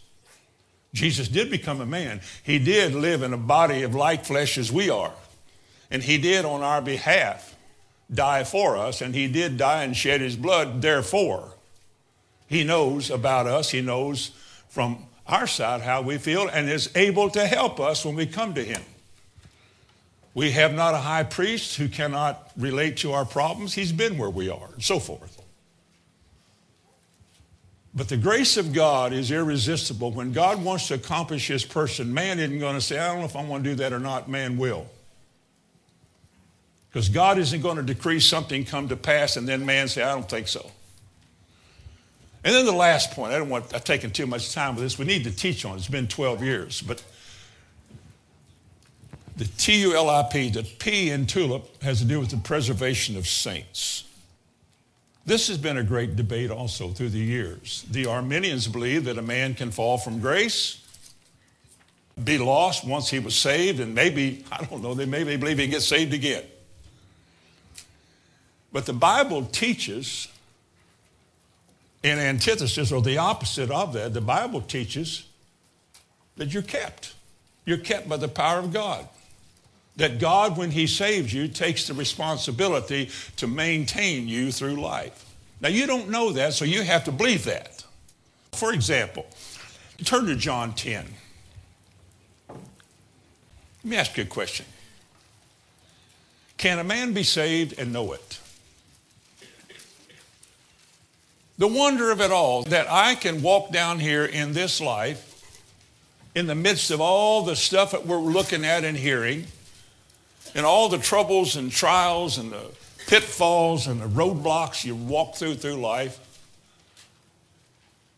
Jesus 0.92 1.28
did 1.28 1.50
become 1.50 1.80
a 1.80 1.86
man. 1.86 2.20
He 2.42 2.58
did 2.58 2.94
live 2.94 3.22
in 3.22 3.32
a 3.32 3.38
body 3.38 3.82
of 3.82 3.94
like 3.94 4.24
flesh 4.24 4.58
as 4.58 4.72
we 4.72 4.90
are. 4.90 5.12
And 5.90 6.02
He 6.02 6.18
did, 6.18 6.44
on 6.44 6.62
our 6.62 6.82
behalf, 6.82 7.56
die 8.12 8.44
for 8.44 8.76
us. 8.76 9.00
And 9.00 9.14
He 9.14 9.28
did 9.28 9.56
die 9.56 9.84
and 9.84 9.96
shed 9.96 10.20
His 10.20 10.36
blood, 10.36 10.82
therefore. 10.82 11.54
He 12.48 12.64
knows 12.64 13.10
about 13.10 13.46
us. 13.46 13.70
He 13.70 13.80
knows 13.80 14.32
from 14.68 15.06
our 15.26 15.46
side 15.46 15.82
how 15.82 16.02
we 16.02 16.18
feel 16.18 16.48
and 16.48 16.68
is 16.68 16.90
able 16.96 17.30
to 17.30 17.46
help 17.46 17.78
us 17.78 18.04
when 18.04 18.16
we 18.16 18.26
come 18.26 18.54
to 18.54 18.64
Him. 18.64 18.82
We 20.34 20.52
have 20.52 20.74
not 20.74 20.94
a 20.94 20.98
high 20.98 21.24
priest 21.24 21.76
who 21.76 21.88
cannot 21.88 22.50
relate 22.56 22.98
to 22.98 23.12
our 23.12 23.24
problems. 23.24 23.74
He's 23.74 23.92
been 23.92 24.18
where 24.18 24.30
we 24.30 24.48
are, 24.48 24.68
and 24.72 24.82
so 24.82 24.98
forth. 24.98 25.39
But 28.00 28.08
the 28.08 28.16
grace 28.16 28.56
of 28.56 28.72
God 28.72 29.12
is 29.12 29.30
irresistible. 29.30 30.10
When 30.10 30.32
God 30.32 30.64
wants 30.64 30.88
to 30.88 30.94
accomplish 30.94 31.48
his 31.48 31.66
person, 31.66 32.14
man 32.14 32.38
isn't 32.38 32.58
going 32.58 32.74
to 32.74 32.80
say, 32.80 32.98
I 32.98 33.08
don't 33.08 33.18
know 33.18 33.26
if 33.26 33.36
I 33.36 33.44
want 33.44 33.62
to 33.62 33.68
do 33.68 33.76
that 33.76 33.92
or 33.92 33.98
not. 33.98 34.26
Man 34.26 34.56
will. 34.56 34.86
Because 36.88 37.10
God 37.10 37.36
isn't 37.36 37.60
going 37.60 37.76
to 37.76 37.82
decree 37.82 38.18
something 38.18 38.64
come 38.64 38.88
to 38.88 38.96
pass 38.96 39.36
and 39.36 39.46
then 39.46 39.66
man 39.66 39.86
say, 39.86 40.02
I 40.02 40.14
don't 40.14 40.26
think 40.26 40.48
so. 40.48 40.70
And 42.42 42.54
then 42.54 42.64
the 42.64 42.72
last 42.72 43.10
point, 43.10 43.34
I 43.34 43.38
don't 43.38 43.50
want, 43.50 43.74
I've 43.74 43.84
taken 43.84 44.10
too 44.10 44.26
much 44.26 44.54
time 44.54 44.76
with 44.76 44.84
this. 44.84 44.98
We 44.98 45.04
need 45.04 45.24
to 45.24 45.30
teach 45.30 45.66
on 45.66 45.74
it. 45.74 45.80
It's 45.80 45.88
been 45.88 46.08
12 46.08 46.42
years. 46.42 46.80
But 46.80 47.04
the 49.36 49.44
T 49.44 49.78
U 49.82 49.94
L 49.94 50.08
I 50.08 50.22
P, 50.22 50.48
the 50.48 50.62
P 50.62 51.10
in 51.10 51.26
tulip, 51.26 51.82
has 51.82 51.98
to 51.98 52.06
do 52.06 52.18
with 52.18 52.30
the 52.30 52.38
preservation 52.38 53.18
of 53.18 53.28
saints. 53.28 54.04
This 55.26 55.48
has 55.48 55.58
been 55.58 55.76
a 55.76 55.82
great 55.82 56.16
debate 56.16 56.50
also 56.50 56.88
through 56.88 57.10
the 57.10 57.18
years. 57.18 57.84
The 57.90 58.06
Arminians 58.06 58.66
believe 58.66 59.04
that 59.04 59.18
a 59.18 59.22
man 59.22 59.54
can 59.54 59.70
fall 59.70 59.98
from 59.98 60.20
grace, 60.20 60.82
be 62.22 62.38
lost 62.38 62.86
once 62.86 63.10
he 63.10 63.18
was 63.18 63.36
saved, 63.36 63.80
and 63.80 63.94
maybe, 63.94 64.44
I 64.52 64.64
don't 64.64 64.82
know, 64.82 64.94
they 64.94 65.06
maybe 65.06 65.36
believe 65.36 65.58
he 65.58 65.66
gets 65.66 65.86
saved 65.86 66.14
again. 66.14 66.44
But 68.72 68.86
the 68.86 68.92
Bible 68.92 69.44
teaches, 69.44 70.28
in 72.02 72.18
antithesis 72.18 72.92
or 72.92 73.02
the 73.02 73.18
opposite 73.18 73.70
of 73.70 73.92
that, 73.92 74.14
the 74.14 74.20
Bible 74.20 74.60
teaches 74.60 75.26
that 76.36 76.54
you're 76.54 76.62
kept. 76.62 77.14
You're 77.66 77.78
kept 77.78 78.08
by 78.08 78.16
the 78.16 78.28
power 78.28 78.58
of 78.58 78.72
God 78.72 79.06
that 80.00 80.18
God, 80.18 80.56
when 80.56 80.70
He 80.70 80.86
saves 80.86 81.32
you, 81.32 81.46
takes 81.46 81.86
the 81.86 81.94
responsibility 81.94 83.10
to 83.36 83.46
maintain 83.46 84.28
you 84.28 84.50
through 84.50 84.80
life. 84.80 85.26
Now, 85.60 85.68
you 85.68 85.86
don't 85.86 86.08
know 86.08 86.32
that, 86.32 86.54
so 86.54 86.64
you 86.64 86.82
have 86.82 87.04
to 87.04 87.12
believe 87.12 87.44
that. 87.44 87.84
For 88.52 88.72
example, 88.72 89.26
turn 90.04 90.24
to 90.26 90.36
John 90.36 90.72
10. 90.72 91.04
Let 92.48 92.58
me 93.84 93.96
ask 93.96 94.16
you 94.16 94.24
a 94.24 94.26
question 94.26 94.64
Can 96.56 96.78
a 96.78 96.84
man 96.84 97.12
be 97.12 97.22
saved 97.22 97.78
and 97.78 97.92
know 97.92 98.12
it? 98.14 98.40
The 101.58 101.68
wonder 101.68 102.10
of 102.10 102.22
it 102.22 102.32
all 102.32 102.62
that 102.64 102.90
I 102.90 103.14
can 103.16 103.42
walk 103.42 103.70
down 103.70 103.98
here 103.98 104.24
in 104.24 104.54
this 104.54 104.80
life 104.80 105.26
in 106.34 106.46
the 106.46 106.54
midst 106.54 106.90
of 106.90 107.02
all 107.02 107.42
the 107.42 107.54
stuff 107.54 107.90
that 107.90 108.06
we're 108.06 108.16
looking 108.16 108.64
at 108.64 108.82
and 108.82 108.96
hearing 108.96 109.46
and 110.54 110.66
all 110.66 110.88
the 110.88 110.98
troubles 110.98 111.56
and 111.56 111.70
trials 111.70 112.38
and 112.38 112.52
the 112.52 112.70
pitfalls 113.06 113.86
and 113.86 114.00
the 114.00 114.06
roadblocks 114.06 114.84
you 114.84 114.94
walk 114.94 115.34
through 115.34 115.54
through 115.54 115.74
life, 115.74 116.18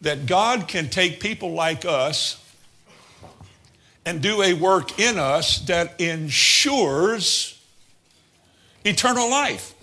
that 0.00 0.26
God 0.26 0.68
can 0.68 0.88
take 0.88 1.20
people 1.20 1.52
like 1.52 1.84
us 1.84 2.38
and 4.04 4.20
do 4.20 4.42
a 4.42 4.52
work 4.52 4.98
in 4.98 5.18
us 5.18 5.60
that 5.60 6.00
ensures 6.00 7.60
eternal 8.84 9.30
life. 9.30 9.74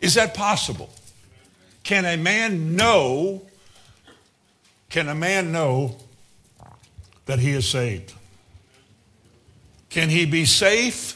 Is 0.00 0.14
that 0.14 0.34
possible? 0.34 0.90
Can 1.82 2.04
a 2.04 2.16
man 2.16 2.76
know? 2.76 3.42
Can 4.88 5.08
a 5.08 5.14
man 5.14 5.52
know 5.52 5.96
that 7.26 7.38
he 7.38 7.50
is 7.50 7.68
saved? 7.68 8.14
Can 9.90 10.08
he 10.08 10.26
be 10.26 10.44
safe 10.44 11.13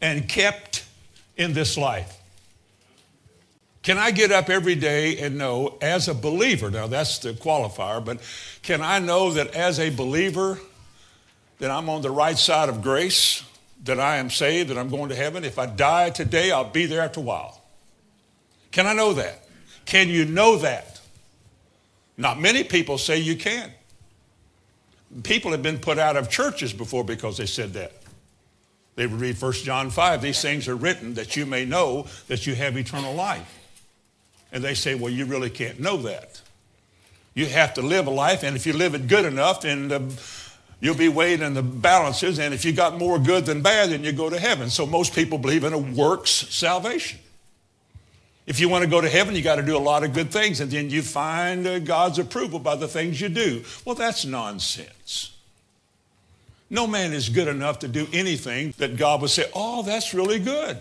and 0.00 0.28
kept 0.28 0.84
in 1.36 1.52
this 1.52 1.76
life. 1.76 2.14
Can 3.82 3.96
I 3.96 4.10
get 4.10 4.32
up 4.32 4.50
every 4.50 4.74
day 4.74 5.18
and 5.18 5.38
know, 5.38 5.78
as 5.80 6.08
a 6.08 6.14
believer, 6.14 6.70
now 6.70 6.86
that's 6.86 7.18
the 7.18 7.32
qualifier, 7.32 8.04
but 8.04 8.20
can 8.62 8.82
I 8.82 8.98
know 8.98 9.32
that 9.32 9.54
as 9.54 9.80
a 9.80 9.88
believer, 9.88 10.58
that 11.58 11.70
I'm 11.70 11.88
on 11.88 12.02
the 12.02 12.10
right 12.10 12.36
side 12.36 12.68
of 12.68 12.82
grace, 12.82 13.42
that 13.84 13.98
I 13.98 14.16
am 14.16 14.30
saved, 14.30 14.70
that 14.70 14.78
I'm 14.78 14.90
going 14.90 15.08
to 15.08 15.14
heaven? 15.14 15.44
If 15.44 15.58
I 15.58 15.66
die 15.66 16.10
today, 16.10 16.50
I'll 16.50 16.68
be 16.68 16.86
there 16.86 17.00
after 17.00 17.20
a 17.20 17.22
while. 17.22 17.62
Can 18.72 18.86
I 18.86 18.92
know 18.92 19.14
that? 19.14 19.48
Can 19.86 20.08
you 20.08 20.26
know 20.26 20.58
that? 20.58 21.00
Not 22.18 22.38
many 22.38 22.64
people 22.64 22.98
say 22.98 23.18
you 23.18 23.36
can. 23.36 23.72
People 25.22 25.52
have 25.52 25.62
been 25.62 25.78
put 25.78 25.98
out 25.98 26.16
of 26.16 26.28
churches 26.28 26.72
before 26.72 27.04
because 27.04 27.38
they 27.38 27.46
said 27.46 27.72
that. 27.72 27.92
They 28.98 29.06
would 29.06 29.20
read 29.20 29.40
1 29.40 29.52
John 29.52 29.90
5. 29.90 30.22
These 30.22 30.42
things 30.42 30.66
are 30.66 30.74
written 30.74 31.14
that 31.14 31.36
you 31.36 31.46
may 31.46 31.64
know 31.64 32.08
that 32.26 32.48
you 32.48 32.56
have 32.56 32.76
eternal 32.76 33.14
life. 33.14 33.60
And 34.50 34.64
they 34.64 34.74
say, 34.74 34.96
well, 34.96 35.12
you 35.12 35.24
really 35.24 35.50
can't 35.50 35.78
know 35.78 35.98
that. 35.98 36.40
You 37.32 37.46
have 37.46 37.74
to 37.74 37.80
live 37.80 38.08
a 38.08 38.10
life, 38.10 38.42
and 38.42 38.56
if 38.56 38.66
you 38.66 38.72
live 38.72 38.96
it 38.96 39.06
good 39.06 39.24
enough, 39.24 39.60
then 39.60 39.86
the, 39.86 40.20
you'll 40.80 40.96
be 40.96 41.06
weighed 41.06 41.42
in 41.42 41.54
the 41.54 41.62
balances. 41.62 42.40
And 42.40 42.52
if 42.52 42.64
you 42.64 42.72
got 42.72 42.98
more 42.98 43.20
good 43.20 43.46
than 43.46 43.62
bad, 43.62 43.90
then 43.90 44.02
you 44.02 44.10
go 44.10 44.28
to 44.28 44.40
heaven. 44.40 44.68
So 44.68 44.84
most 44.84 45.14
people 45.14 45.38
believe 45.38 45.62
in 45.62 45.72
a 45.72 45.78
works 45.78 46.30
salvation. 46.30 47.20
If 48.48 48.58
you 48.58 48.68
want 48.68 48.82
to 48.82 48.90
go 48.90 49.00
to 49.00 49.08
heaven, 49.08 49.36
you 49.36 49.42
got 49.42 49.56
to 49.56 49.62
do 49.62 49.76
a 49.76 49.78
lot 49.78 50.02
of 50.02 50.12
good 50.12 50.32
things, 50.32 50.58
and 50.58 50.72
then 50.72 50.90
you 50.90 51.02
find 51.02 51.64
uh, 51.68 51.78
God's 51.78 52.18
approval 52.18 52.58
by 52.58 52.74
the 52.74 52.88
things 52.88 53.20
you 53.20 53.28
do. 53.28 53.62
Well, 53.84 53.94
that's 53.94 54.24
nonsense. 54.24 55.37
No 56.70 56.86
man 56.86 57.12
is 57.12 57.28
good 57.28 57.48
enough 57.48 57.80
to 57.80 57.88
do 57.88 58.06
anything 58.12 58.74
that 58.78 58.96
God 58.96 59.22
would 59.22 59.30
say, 59.30 59.44
oh, 59.54 59.82
that's 59.82 60.12
really 60.12 60.38
good. 60.38 60.76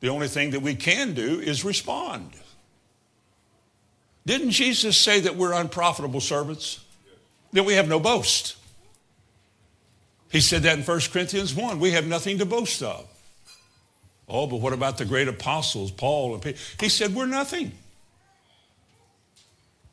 The 0.00 0.08
only 0.08 0.28
thing 0.28 0.50
that 0.50 0.60
we 0.60 0.74
can 0.74 1.14
do 1.14 1.40
is 1.40 1.64
respond. 1.64 2.30
Didn't 4.26 4.50
Jesus 4.50 4.96
say 4.96 5.20
that 5.20 5.36
we're 5.36 5.52
unprofitable 5.52 6.20
servants? 6.20 6.82
That 7.52 7.64
we 7.64 7.74
have 7.74 7.88
no 7.88 8.00
boast. 8.00 8.56
He 10.30 10.40
said 10.40 10.62
that 10.62 10.78
in 10.78 10.84
1 10.84 11.00
Corinthians 11.12 11.54
1. 11.54 11.78
We 11.78 11.92
have 11.92 12.06
nothing 12.06 12.38
to 12.38 12.46
boast 12.46 12.82
of. 12.82 13.06
Oh, 14.28 14.46
but 14.46 14.56
what 14.56 14.72
about 14.72 14.96
the 14.98 15.04
great 15.04 15.28
apostles, 15.28 15.90
Paul 15.90 16.34
and 16.34 16.42
Peter? 16.42 16.58
He 16.80 16.88
said, 16.88 17.14
We're 17.14 17.26
nothing. 17.26 17.72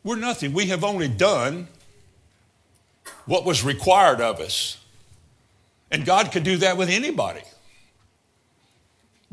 We're 0.04 0.16
nothing. 0.16 0.54
We 0.54 0.68
have 0.68 0.84
only 0.84 1.08
done 1.08 1.68
what 3.26 3.46
was 3.46 3.64
required 3.64 4.22
of 4.22 4.40
us. 4.40 4.78
And 5.92 6.06
God 6.06 6.32
could 6.32 6.44
do 6.44 6.58
that 6.58 6.78
with 6.78 6.90
anybody. 6.90 7.42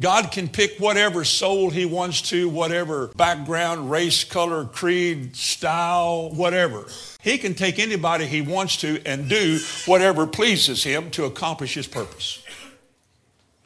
God 0.00 0.30
can 0.30 0.48
pick 0.48 0.78
whatever 0.78 1.24
soul 1.24 1.70
He 1.70 1.84
wants 1.84 2.22
to, 2.30 2.48
whatever 2.48 3.08
background, 3.08 3.90
race, 3.90 4.22
color, 4.22 4.64
creed, 4.64 5.34
style, 5.34 6.30
whatever. 6.30 6.86
He 7.20 7.36
can 7.36 7.54
take 7.54 7.80
anybody 7.80 8.26
He 8.26 8.40
wants 8.40 8.76
to 8.78 9.02
and 9.04 9.28
do 9.28 9.58
whatever 9.86 10.26
pleases 10.26 10.84
Him 10.84 11.10
to 11.12 11.24
accomplish 11.24 11.74
His 11.74 11.88
purpose. 11.88 12.44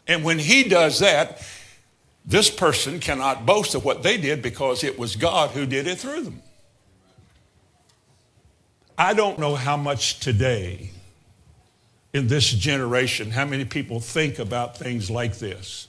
And 0.08 0.24
when 0.24 0.38
He 0.38 0.64
does 0.64 1.00
that, 1.00 1.42
this 2.24 2.50
person 2.50 2.98
cannot 2.98 3.44
boast 3.44 3.74
of 3.74 3.84
what 3.84 4.02
they 4.02 4.16
did 4.16 4.40
because 4.40 4.84
it 4.84 4.98
was 4.98 5.16
God 5.16 5.50
who 5.50 5.66
did 5.66 5.86
it 5.86 5.98
through 5.98 6.22
them. 6.22 6.42
I 8.96 9.14
don't 9.14 9.38
know 9.38 9.54
how 9.54 9.76
much 9.76 10.20
today 10.20 10.90
in 12.12 12.28
this 12.28 12.50
generation, 12.50 13.30
how 13.30 13.46
many 13.46 13.64
people 13.64 14.00
think 14.00 14.38
about 14.38 14.76
things 14.76 15.10
like 15.10 15.38
this. 15.38 15.88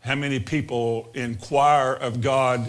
How 0.00 0.14
many 0.14 0.40
people 0.40 1.10
inquire 1.14 1.92
of 1.92 2.20
God, 2.20 2.68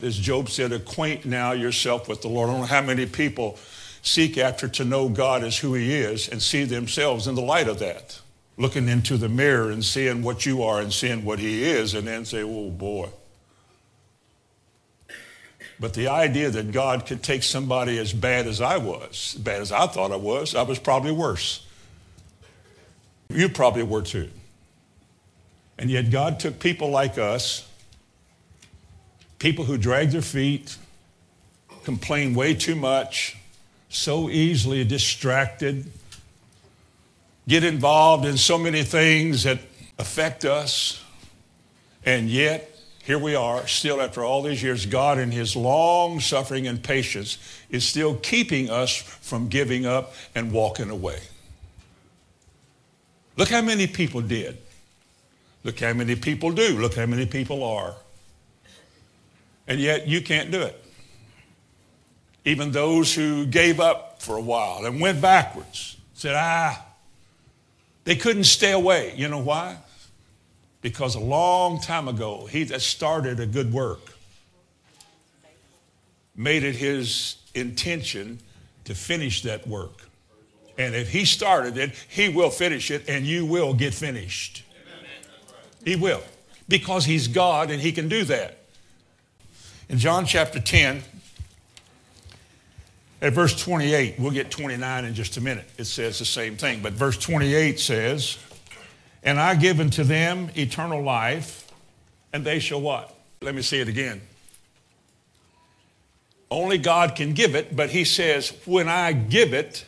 as 0.00 0.16
Job 0.18 0.48
said, 0.48 0.72
acquaint 0.72 1.26
now 1.26 1.52
yourself 1.52 2.08
with 2.08 2.22
the 2.22 2.28
Lord. 2.28 2.48
I 2.48 2.52
don't 2.52 2.60
know 2.62 2.66
how 2.66 2.82
many 2.82 3.06
people 3.06 3.58
seek 4.02 4.38
after 4.38 4.68
to 4.68 4.84
know 4.84 5.08
God 5.08 5.44
as 5.44 5.58
who 5.58 5.74
He 5.74 5.94
is 5.94 6.28
and 6.28 6.40
see 6.42 6.64
themselves 6.64 7.26
in 7.26 7.34
the 7.34 7.42
light 7.42 7.68
of 7.68 7.78
that. 7.80 8.20
Looking 8.56 8.88
into 8.88 9.16
the 9.16 9.28
mirror 9.28 9.70
and 9.70 9.84
seeing 9.84 10.22
what 10.22 10.44
you 10.44 10.62
are 10.62 10.80
and 10.80 10.92
seeing 10.92 11.24
what 11.24 11.38
He 11.38 11.62
is, 11.62 11.94
and 11.94 12.08
then 12.08 12.24
say, 12.24 12.42
oh 12.42 12.70
boy. 12.70 13.10
But 15.80 15.94
the 15.94 16.08
idea 16.08 16.50
that 16.50 16.72
God 16.72 17.06
could 17.06 17.22
take 17.22 17.42
somebody 17.42 17.98
as 17.98 18.12
bad 18.12 18.46
as 18.46 18.60
I 18.60 18.78
was, 18.78 19.34
as 19.36 19.42
bad 19.42 19.60
as 19.60 19.70
I 19.70 19.86
thought 19.86 20.10
I 20.10 20.16
was, 20.16 20.54
I 20.54 20.62
was 20.62 20.78
probably 20.78 21.12
worse. 21.12 21.64
You 23.28 23.48
probably 23.48 23.84
were 23.84 24.02
too. 24.02 24.30
And 25.78 25.90
yet 25.90 26.10
God 26.10 26.40
took 26.40 26.58
people 26.58 26.90
like 26.90 27.18
us, 27.18 27.68
people 29.38 29.64
who 29.64 29.78
drag 29.78 30.10
their 30.10 30.22
feet, 30.22 30.76
complain 31.84 32.34
way 32.34 32.54
too 32.54 32.74
much, 32.74 33.36
so 33.88 34.28
easily 34.28 34.84
distracted, 34.84 35.90
get 37.46 37.62
involved 37.62 38.24
in 38.24 38.36
so 38.36 38.58
many 38.58 38.82
things 38.82 39.44
that 39.44 39.60
affect 39.98 40.44
us, 40.44 41.02
and 42.04 42.28
yet 42.28 42.77
here 43.08 43.18
we 43.18 43.34
are, 43.34 43.66
still 43.66 44.02
after 44.02 44.22
all 44.22 44.42
these 44.42 44.62
years, 44.62 44.84
God 44.84 45.18
in 45.18 45.30
his 45.30 45.56
long 45.56 46.20
suffering 46.20 46.66
and 46.66 46.84
patience 46.84 47.38
is 47.70 47.82
still 47.82 48.16
keeping 48.16 48.68
us 48.68 48.94
from 48.94 49.48
giving 49.48 49.86
up 49.86 50.12
and 50.34 50.52
walking 50.52 50.90
away. 50.90 51.18
Look 53.38 53.48
how 53.48 53.62
many 53.62 53.86
people 53.86 54.20
did. 54.20 54.58
Look 55.64 55.80
how 55.80 55.94
many 55.94 56.16
people 56.16 56.52
do. 56.52 56.78
Look 56.78 56.96
how 56.96 57.06
many 57.06 57.24
people 57.24 57.64
are. 57.64 57.94
And 59.66 59.80
yet 59.80 60.06
you 60.06 60.20
can't 60.20 60.50
do 60.50 60.60
it. 60.60 60.78
Even 62.44 62.72
those 62.72 63.14
who 63.14 63.46
gave 63.46 63.80
up 63.80 64.20
for 64.20 64.36
a 64.36 64.42
while 64.42 64.84
and 64.84 65.00
went 65.00 65.22
backwards 65.22 65.96
said, 66.12 66.34
ah, 66.36 66.84
they 68.04 68.16
couldn't 68.16 68.44
stay 68.44 68.72
away. 68.72 69.14
You 69.16 69.28
know 69.28 69.38
why? 69.38 69.78
Because 70.80 71.14
a 71.14 71.20
long 71.20 71.80
time 71.80 72.08
ago, 72.08 72.46
he 72.46 72.64
that 72.64 72.82
started 72.82 73.40
a 73.40 73.46
good 73.46 73.72
work 73.72 74.00
made 76.38 76.62
it 76.62 76.76
his 76.76 77.36
intention 77.54 78.38
to 78.84 78.94
finish 78.94 79.42
that 79.42 79.66
work. 79.66 80.08
And 80.78 80.94
if 80.94 81.10
he 81.10 81.24
started 81.24 81.76
it, 81.76 81.92
he 82.08 82.28
will 82.28 82.50
finish 82.50 82.92
it 82.92 83.08
and 83.08 83.26
you 83.26 83.44
will 83.44 83.74
get 83.74 83.92
finished. 83.92 84.62
He 85.84 85.96
will. 85.96 86.22
Because 86.68 87.04
he's 87.04 87.26
God 87.26 87.70
and 87.70 87.82
he 87.82 87.90
can 87.90 88.08
do 88.08 88.24
that. 88.24 88.58
In 89.88 89.98
John 89.98 90.26
chapter 90.26 90.60
10, 90.60 91.02
at 93.20 93.32
verse 93.32 93.60
28, 93.60 94.14
we'll 94.18 94.30
get 94.30 94.50
29 94.50 95.04
in 95.04 95.14
just 95.14 95.36
a 95.38 95.40
minute. 95.40 95.68
It 95.76 95.86
says 95.86 96.20
the 96.20 96.24
same 96.24 96.56
thing. 96.56 96.80
But 96.82 96.92
verse 96.92 97.18
28 97.18 97.80
says, 97.80 98.38
And 99.28 99.38
I 99.38 99.56
give 99.56 99.78
unto 99.78 100.04
them 100.04 100.48
eternal 100.56 101.02
life, 101.02 101.70
and 102.32 102.46
they 102.46 102.60
shall 102.60 102.80
what? 102.80 103.14
Let 103.42 103.54
me 103.54 103.60
say 103.60 103.80
it 103.80 103.86
again. 103.86 104.22
Only 106.50 106.78
God 106.78 107.14
can 107.14 107.34
give 107.34 107.54
it, 107.54 107.76
but 107.76 107.90
he 107.90 108.04
says, 108.04 108.54
When 108.64 108.88
I 108.88 109.12
give 109.12 109.52
it, 109.52 109.84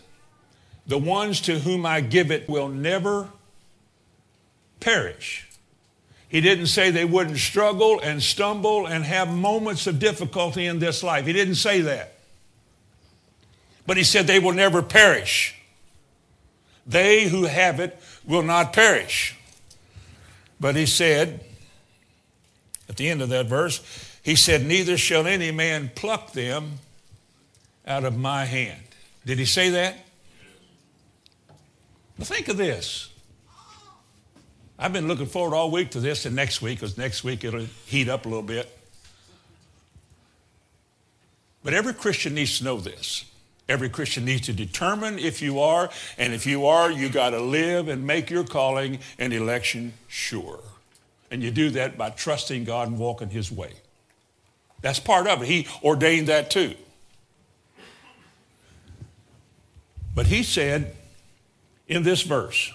the 0.86 0.98
ones 0.98 1.40
to 1.42 1.58
whom 1.58 1.86
I 1.86 2.02
give 2.02 2.30
it 2.30 2.50
will 2.50 2.68
never 2.68 3.30
perish. 4.78 5.48
He 6.28 6.42
didn't 6.42 6.66
say 6.66 6.90
they 6.90 7.06
wouldn't 7.06 7.38
struggle 7.38 7.98
and 7.98 8.22
stumble 8.22 8.84
and 8.84 9.04
have 9.04 9.32
moments 9.32 9.86
of 9.86 9.98
difficulty 9.98 10.66
in 10.66 10.80
this 10.80 11.02
life. 11.02 11.24
He 11.24 11.32
didn't 11.32 11.54
say 11.54 11.80
that. 11.80 12.12
But 13.86 13.96
he 13.96 14.04
said 14.04 14.26
they 14.26 14.38
will 14.38 14.52
never 14.52 14.82
perish. 14.82 15.54
They 16.86 17.26
who 17.26 17.44
have 17.44 17.80
it 17.80 17.98
will 18.30 18.42
not 18.42 18.72
perish. 18.72 19.36
But 20.60 20.76
he 20.76 20.86
said, 20.86 21.44
at 22.88 22.96
the 22.96 23.08
end 23.08 23.20
of 23.22 23.28
that 23.30 23.46
verse, 23.46 23.82
he 24.22 24.36
said, 24.36 24.64
Neither 24.64 24.96
shall 24.96 25.26
any 25.26 25.50
man 25.50 25.90
pluck 25.94 26.32
them 26.32 26.78
out 27.86 28.04
of 28.04 28.16
my 28.16 28.44
hand. 28.44 28.82
Did 29.26 29.38
he 29.38 29.44
say 29.44 29.70
that? 29.70 29.96
Now 32.18 32.24
think 32.24 32.48
of 32.48 32.56
this. 32.56 33.08
I've 34.78 34.92
been 34.92 35.08
looking 35.08 35.26
forward 35.26 35.54
all 35.54 35.70
week 35.70 35.90
to 35.90 36.00
this 36.00 36.24
and 36.24 36.34
next 36.34 36.62
week, 36.62 36.80
because 36.80 36.96
next 36.96 37.24
week 37.24 37.44
it'll 37.44 37.66
heat 37.86 38.08
up 38.08 38.24
a 38.24 38.28
little 38.28 38.42
bit. 38.42 38.78
But 41.62 41.74
every 41.74 41.92
Christian 41.92 42.34
needs 42.34 42.58
to 42.58 42.64
know 42.64 42.78
this. 42.78 43.24
Every 43.70 43.88
Christian 43.88 44.24
needs 44.24 44.46
to 44.46 44.52
determine 44.52 45.20
if 45.20 45.40
you 45.40 45.60
are, 45.60 45.90
and 46.18 46.34
if 46.34 46.44
you 46.44 46.66
are, 46.66 46.90
you 46.90 47.08
got 47.08 47.30
to 47.30 47.40
live 47.40 47.86
and 47.86 48.04
make 48.04 48.28
your 48.28 48.42
calling 48.42 48.98
and 49.16 49.32
election 49.32 49.92
sure. 50.08 50.58
And 51.30 51.40
you 51.40 51.52
do 51.52 51.70
that 51.70 51.96
by 51.96 52.10
trusting 52.10 52.64
God 52.64 52.88
and 52.88 52.98
walking 52.98 53.30
His 53.30 53.52
way. 53.52 53.74
That's 54.82 54.98
part 54.98 55.28
of 55.28 55.42
it. 55.42 55.46
He 55.46 55.68
ordained 55.84 56.26
that 56.26 56.50
too. 56.50 56.74
But 60.16 60.26
He 60.26 60.42
said 60.42 60.96
in 61.86 62.02
this 62.02 62.22
verse, 62.22 62.72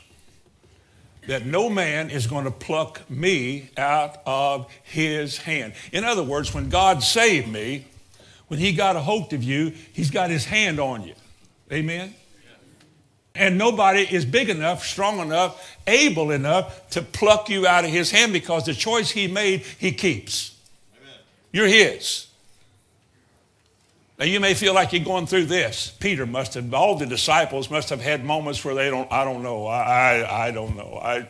that 1.28 1.46
no 1.46 1.70
man 1.70 2.10
is 2.10 2.28
going 2.28 2.46
to 2.46 2.52
pluck 2.52 3.10
me 3.10 3.70
out 3.78 4.22
of 4.26 4.72
his 4.84 5.40
hand. 5.40 5.74
In 5.92 6.04
other 6.04 6.24
words, 6.24 6.54
when 6.54 6.70
God 6.70 7.02
saved 7.02 7.48
me, 7.48 7.86
when 8.48 8.60
he 8.60 8.74
got 8.74 8.96
a 8.96 9.00
hold 9.00 9.34
of 9.34 9.44
you, 9.44 9.74
he's 9.94 10.12
got 10.12 10.30
his 10.30 10.46
hand 10.46 10.80
on 10.80 11.04
you. 11.04 11.16
Amen? 11.72 12.14
And 13.34 13.58
nobody 13.58 14.02
is 14.02 14.24
big 14.24 14.50
enough, 14.50 14.86
strong 14.86 15.20
enough, 15.20 15.78
able 15.88 16.32
enough 16.32 16.90
to 16.92 17.02
pluck 17.02 17.50
you 17.50 17.68
out 17.68 17.84
of 17.84 17.92
his 17.92 18.10
hand 18.10 18.32
because 18.32 18.66
the 18.66 18.74
choice 18.74 19.12
he 19.12 19.28
made, 19.28 19.62
he 19.62 19.92
keeps. 19.92 20.56
Amen. 20.96 21.20
You're 21.52 21.68
his. 21.68 22.28
Now 24.18 24.24
you 24.24 24.40
may 24.40 24.54
feel 24.54 24.74
like 24.74 24.94
you're 24.94 25.04
going 25.04 25.26
through 25.26 25.46
this. 25.46 25.92
Peter 26.00 26.26
must 26.26 26.54
have, 26.54 26.74
all 26.74 26.96
the 26.96 27.06
disciples 27.06 27.70
must 27.70 27.90
have 27.90 28.00
had 28.00 28.24
moments 28.24 28.64
where 28.64 28.74
they 28.74 28.90
don't, 28.90 29.12
I 29.12 29.26
don't 29.26 29.44
know, 29.44 29.68
I, 29.68 29.82
I, 29.82 30.48
I 30.48 30.52
don't 30.52 30.78
know. 30.78 30.98
I, 31.02 31.28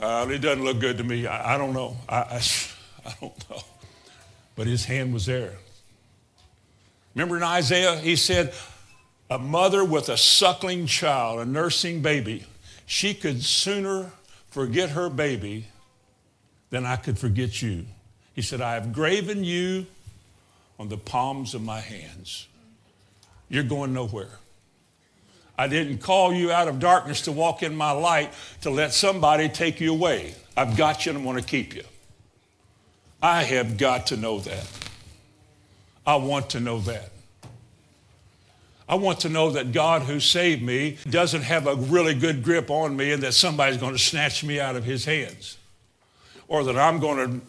uh, 0.00 0.26
it 0.28 0.38
doesn't 0.38 0.64
look 0.64 0.80
good 0.80 0.98
to 0.98 1.04
me. 1.04 1.28
I, 1.28 1.54
I 1.54 1.58
don't 1.58 1.72
know. 1.72 1.96
I, 2.08 2.16
I, 2.16 2.42
I 3.06 3.14
don't 3.20 3.50
know. 3.50 3.60
But 4.56 4.66
his 4.66 4.84
hand 4.84 5.14
was 5.14 5.26
there. 5.26 5.54
Remember 7.14 7.36
in 7.36 7.42
Isaiah, 7.42 7.96
he 7.96 8.16
said, 8.16 8.54
a 9.30 9.38
mother 9.38 9.84
with 9.84 10.08
a 10.08 10.16
suckling 10.16 10.86
child, 10.86 11.40
a 11.40 11.44
nursing 11.44 12.02
baby, 12.02 12.44
she 12.86 13.14
could 13.14 13.42
sooner 13.42 14.12
forget 14.50 14.90
her 14.90 15.08
baby 15.08 15.66
than 16.70 16.84
I 16.84 16.96
could 16.96 17.18
forget 17.18 17.62
you. 17.62 17.86
He 18.34 18.42
said, 18.42 18.60
I 18.60 18.74
have 18.74 18.92
graven 18.92 19.44
you 19.44 19.86
on 20.78 20.88
the 20.88 20.96
palms 20.96 21.54
of 21.54 21.62
my 21.62 21.80
hands. 21.80 22.46
You're 23.48 23.62
going 23.62 23.92
nowhere. 23.92 24.30
I 25.56 25.68
didn't 25.68 25.98
call 25.98 26.32
you 26.32 26.50
out 26.50 26.68
of 26.68 26.80
darkness 26.80 27.22
to 27.22 27.32
walk 27.32 27.62
in 27.62 27.76
my 27.76 27.90
light 27.90 28.32
to 28.62 28.70
let 28.70 28.92
somebody 28.92 29.48
take 29.48 29.80
you 29.80 29.92
away. 29.92 30.34
I've 30.56 30.76
got 30.76 31.04
you 31.04 31.10
and 31.10 31.18
I'm 31.18 31.24
going 31.24 31.36
to 31.36 31.46
keep 31.46 31.74
you. 31.74 31.84
I 33.22 33.42
have 33.44 33.76
got 33.76 34.08
to 34.08 34.16
know 34.16 34.40
that. 34.40 34.81
I 36.06 36.16
want 36.16 36.50
to 36.50 36.60
know 36.60 36.80
that. 36.80 37.10
I 38.88 38.96
want 38.96 39.20
to 39.20 39.28
know 39.28 39.50
that 39.52 39.72
God 39.72 40.02
who 40.02 40.20
saved 40.20 40.62
me 40.62 40.98
doesn't 41.08 41.42
have 41.42 41.66
a 41.66 41.76
really 41.76 42.14
good 42.14 42.42
grip 42.42 42.70
on 42.70 42.96
me 42.96 43.12
and 43.12 43.22
that 43.22 43.32
somebody's 43.32 43.78
going 43.78 43.92
to 43.94 43.98
snatch 43.98 44.44
me 44.44 44.60
out 44.60 44.76
of 44.76 44.84
his 44.84 45.04
hands. 45.04 45.56
Or 46.48 46.64
that 46.64 46.76
I'm 46.76 46.98
going 46.98 47.40
to 47.40 47.46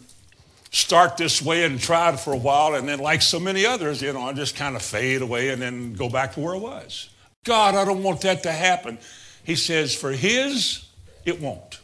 start 0.72 1.18
this 1.18 1.42
way 1.42 1.66
and 1.66 1.80
try 1.80 2.14
it 2.14 2.20
for 2.20 2.34
a 2.34 2.38
while 2.38 2.76
and 2.76 2.88
then, 2.88 3.00
like 3.00 3.22
so 3.22 3.40
many 3.40 3.66
others, 3.66 4.02
you 4.02 4.14
know, 4.14 4.22
I 4.22 4.34
just 4.34 4.56
kind 4.56 4.76
of 4.76 4.82
fade 4.82 5.22
away 5.22 5.50
and 5.50 5.62
then 5.62 5.94
go 5.94 6.10
back 6.10 6.34
to 6.36 6.40
where 6.40 6.56
I 6.56 6.60
was. 6.60 7.10
God, 7.44 7.76
I 7.76 7.84
don't 7.84 8.04
want 8.04 8.22
that 8.22 8.44
to 8.44 8.52
happen. 8.52 8.98
He 9.44 9.56
says, 9.56 9.94
for 9.94 10.12
his, 10.12 10.88
it 11.26 11.42
won't. 11.42 11.80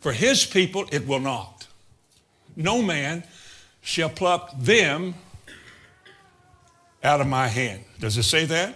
For 0.00 0.12
his 0.12 0.46
people, 0.46 0.86
it 0.92 1.06
will 1.06 1.18
not. 1.18 1.66
No 2.54 2.80
man 2.80 3.24
shall 3.86 4.08
pluck 4.08 4.50
them 4.58 5.14
out 7.04 7.20
of 7.20 7.26
my 7.28 7.46
hand. 7.46 7.84
Does 8.00 8.18
it 8.18 8.24
say 8.24 8.44
that? 8.46 8.74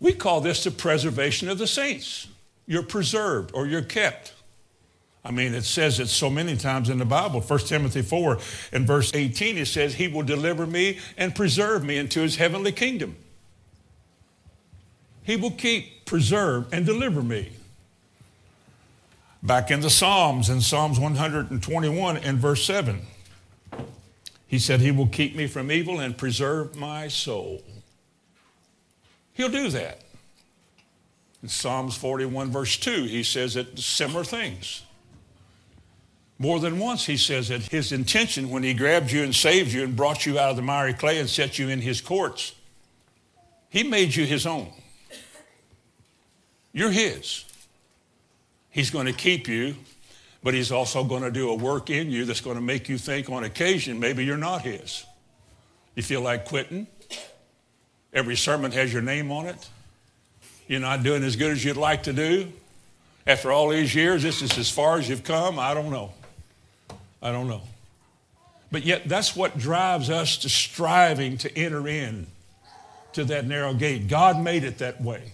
We 0.00 0.14
call 0.14 0.40
this 0.40 0.64
the 0.64 0.70
preservation 0.70 1.50
of 1.50 1.58
the 1.58 1.66
saints. 1.66 2.28
You're 2.66 2.82
preserved 2.82 3.50
or 3.52 3.66
you're 3.66 3.82
kept. 3.82 4.32
I 5.22 5.32
mean, 5.32 5.52
it 5.52 5.64
says 5.64 6.00
it 6.00 6.06
so 6.06 6.30
many 6.30 6.56
times 6.56 6.88
in 6.88 6.96
the 6.96 7.04
Bible. 7.04 7.42
1 7.42 7.58
Timothy 7.60 8.00
4 8.00 8.38
and 8.72 8.86
verse 8.86 9.14
18, 9.14 9.58
it 9.58 9.66
says, 9.66 9.92
He 9.92 10.08
will 10.08 10.22
deliver 10.22 10.66
me 10.66 10.98
and 11.18 11.34
preserve 11.34 11.84
me 11.84 11.98
into 11.98 12.20
his 12.20 12.36
heavenly 12.36 12.72
kingdom. 12.72 13.16
He 15.24 15.36
will 15.36 15.50
keep, 15.50 16.06
preserve, 16.06 16.72
and 16.72 16.86
deliver 16.86 17.22
me. 17.22 17.52
Back 19.42 19.70
in 19.70 19.80
the 19.80 19.90
Psalms, 19.90 20.50
in 20.50 20.60
Psalms 20.60 21.00
121 21.00 22.16
and 22.18 22.38
verse 22.38 22.64
7, 22.64 23.00
he 24.46 24.58
said, 24.58 24.80
He 24.80 24.90
will 24.90 25.06
keep 25.06 25.34
me 25.34 25.46
from 25.46 25.72
evil 25.72 25.98
and 25.98 26.16
preserve 26.16 26.76
my 26.76 27.08
soul. 27.08 27.62
He'll 29.32 29.48
do 29.48 29.70
that. 29.70 30.02
In 31.42 31.48
Psalms 31.48 31.96
41, 31.96 32.50
verse 32.50 32.76
2, 32.76 33.04
he 33.04 33.22
says 33.22 33.54
that 33.54 33.78
similar 33.78 34.24
things. 34.24 34.82
More 36.38 36.60
than 36.60 36.78
once, 36.78 37.06
he 37.06 37.16
says 37.16 37.48
that 37.48 37.62
his 37.62 37.92
intention 37.92 38.50
when 38.50 38.62
he 38.62 38.74
grabbed 38.74 39.10
you 39.10 39.22
and 39.22 39.34
saved 39.34 39.72
you 39.72 39.84
and 39.84 39.96
brought 39.96 40.26
you 40.26 40.38
out 40.38 40.50
of 40.50 40.56
the 40.56 40.62
miry 40.62 40.94
clay 40.94 41.18
and 41.18 41.28
set 41.28 41.58
you 41.58 41.68
in 41.68 41.80
his 41.80 42.00
courts, 42.00 42.54
he 43.70 43.82
made 43.82 44.14
you 44.14 44.26
his 44.26 44.46
own. 44.46 44.72
You're 46.72 46.90
his. 46.90 47.44
He's 48.70 48.90
going 48.90 49.06
to 49.06 49.12
keep 49.12 49.48
you 49.48 49.74
but 50.42 50.54
he's 50.54 50.72
also 50.72 51.04
going 51.04 51.22
to 51.22 51.30
do 51.30 51.50
a 51.50 51.54
work 51.54 51.90
in 51.90 52.10
you 52.10 52.24
that's 52.24 52.40
going 52.40 52.56
to 52.56 52.62
make 52.62 52.88
you 52.88 52.96
think 52.96 53.28
on 53.28 53.44
occasion 53.44 54.00
maybe 54.00 54.24
you're 54.24 54.36
not 54.36 54.62
his. 54.62 55.04
You 55.94 56.02
feel 56.02 56.22
like 56.22 56.46
quitting? 56.46 56.86
Every 58.12 58.36
sermon 58.36 58.72
has 58.72 58.92
your 58.92 59.02
name 59.02 59.30
on 59.30 59.46
it. 59.46 59.68
You're 60.66 60.80
not 60.80 61.02
doing 61.02 61.22
as 61.24 61.36
good 61.36 61.52
as 61.52 61.64
you'd 61.64 61.76
like 61.76 62.04
to 62.04 62.12
do. 62.12 62.52
After 63.26 63.52
all 63.52 63.68
these 63.68 63.94
years, 63.94 64.22
this 64.22 64.40
is 64.40 64.56
as 64.56 64.70
far 64.70 64.98
as 64.98 65.08
you've 65.08 65.24
come. 65.24 65.58
I 65.58 65.74
don't 65.74 65.90
know. 65.90 66.12
I 67.22 67.32
don't 67.32 67.48
know. 67.48 67.62
But 68.72 68.84
yet, 68.84 69.08
that's 69.08 69.36
what 69.36 69.58
drives 69.58 70.10
us 70.10 70.38
to 70.38 70.48
striving 70.48 71.36
to 71.38 71.58
enter 71.58 71.86
in 71.86 72.28
to 73.12 73.24
that 73.24 73.46
narrow 73.46 73.74
gate. 73.74 74.08
God 74.08 74.40
made 74.40 74.64
it 74.64 74.78
that 74.78 75.00
way. 75.00 75.32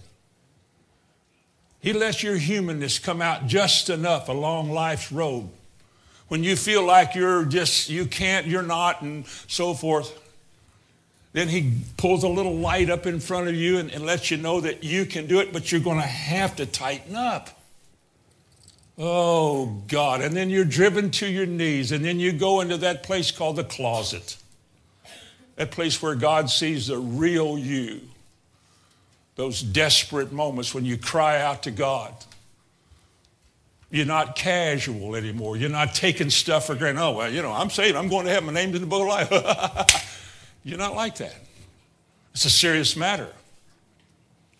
He 1.87 1.93
lets 1.93 2.21
your 2.21 2.35
humanness 2.35 2.99
come 2.99 3.21
out 3.21 3.47
just 3.47 3.89
enough 3.89 4.27
along 4.27 4.71
life's 4.71 5.09
road. 5.09 5.47
When 6.27 6.43
you 6.43 6.57
feel 6.57 6.83
like 6.85 7.15
you're 7.15 7.45
just, 7.45 7.89
you 7.89 8.07
can't, 8.07 8.45
you're 8.45 8.61
not, 8.61 9.01
and 9.01 9.25
so 9.47 9.73
forth, 9.73 10.19
then 11.31 11.47
he 11.47 11.75
pulls 11.95 12.25
a 12.25 12.27
little 12.27 12.57
light 12.57 12.89
up 12.89 13.05
in 13.05 13.21
front 13.21 13.47
of 13.47 13.55
you 13.55 13.77
and, 13.77 13.89
and 13.89 14.05
lets 14.05 14.29
you 14.29 14.35
know 14.35 14.59
that 14.59 14.83
you 14.83 15.05
can 15.05 15.27
do 15.27 15.39
it, 15.39 15.53
but 15.53 15.71
you're 15.71 15.79
going 15.79 16.01
to 16.01 16.05
have 16.05 16.57
to 16.57 16.65
tighten 16.65 17.15
up. 17.15 17.57
Oh, 18.97 19.81
God. 19.87 20.19
And 20.19 20.35
then 20.35 20.49
you're 20.49 20.65
driven 20.65 21.09
to 21.11 21.25
your 21.25 21.45
knees, 21.45 21.93
and 21.93 22.03
then 22.03 22.19
you 22.19 22.33
go 22.33 22.59
into 22.59 22.75
that 22.79 23.03
place 23.03 23.31
called 23.31 23.55
the 23.55 23.63
closet. 23.63 24.35
That 25.55 25.71
place 25.71 26.01
where 26.01 26.15
God 26.15 26.49
sees 26.49 26.87
the 26.87 26.97
real 26.97 27.57
you 27.57 28.01
those 29.37 29.61
desperate 29.61 30.33
moments 30.33 30.73
when 30.73 30.83
you 30.83 30.97
cry 30.97 31.39
out 31.39 31.63
to 31.63 31.71
God. 31.71 32.13
You're 33.89 34.07
not 34.07 34.35
casual 34.35 35.15
anymore. 35.15 35.55
You're 35.55 35.69
not 35.69 35.93
taking 35.93 36.29
stuff 36.29 36.67
for 36.67 36.75
granted. 36.75 37.01
Oh, 37.01 37.11
well, 37.13 37.31
you 37.31 37.41
know, 37.41 37.53
I'm 37.53 37.69
saying 37.69 37.95
I'm 37.95 38.09
going 38.09 38.25
to 38.25 38.31
have 38.31 38.43
my 38.43 38.51
name 38.51 38.75
in 38.75 38.81
the 38.81 38.87
book 38.87 39.03
of 39.03 39.07
life. 39.07 40.49
You're 40.63 40.79
not 40.79 40.95
like 40.95 41.15
that. 41.17 41.35
It's 42.33 42.43
a 42.43 42.49
serious 42.49 42.97
matter. 42.97 43.29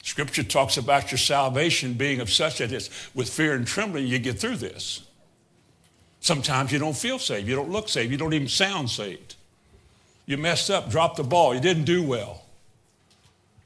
Scripture 0.03 0.43
talks 0.43 0.77
about 0.77 1.11
your 1.11 1.17
salvation 1.17 1.95
being 1.95 2.21
of 2.21 2.29
such 2.29 2.59
that 2.59 2.71
it's 2.71 2.89
with 3.13 3.29
fear 3.29 3.53
and 3.55 3.67
trembling 3.67 4.07
you 4.07 4.19
get 4.19 4.39
through 4.39 4.55
this. 4.55 5.01
Sometimes 6.21 6.71
you 6.71 6.79
don't 6.79 6.95
feel 6.95 7.19
saved. 7.19 7.47
You 7.47 7.55
don't 7.55 7.69
look 7.69 7.89
saved. 7.89 8.11
You 8.11 8.17
don't 8.17 8.33
even 8.33 8.47
sound 8.47 8.89
saved. 8.89 9.35
You 10.25 10.37
messed 10.37 10.69
up, 10.69 10.89
dropped 10.89 11.17
the 11.17 11.23
ball. 11.23 11.53
You 11.53 11.59
didn't 11.59 11.83
do 11.83 12.03
well. 12.03 12.43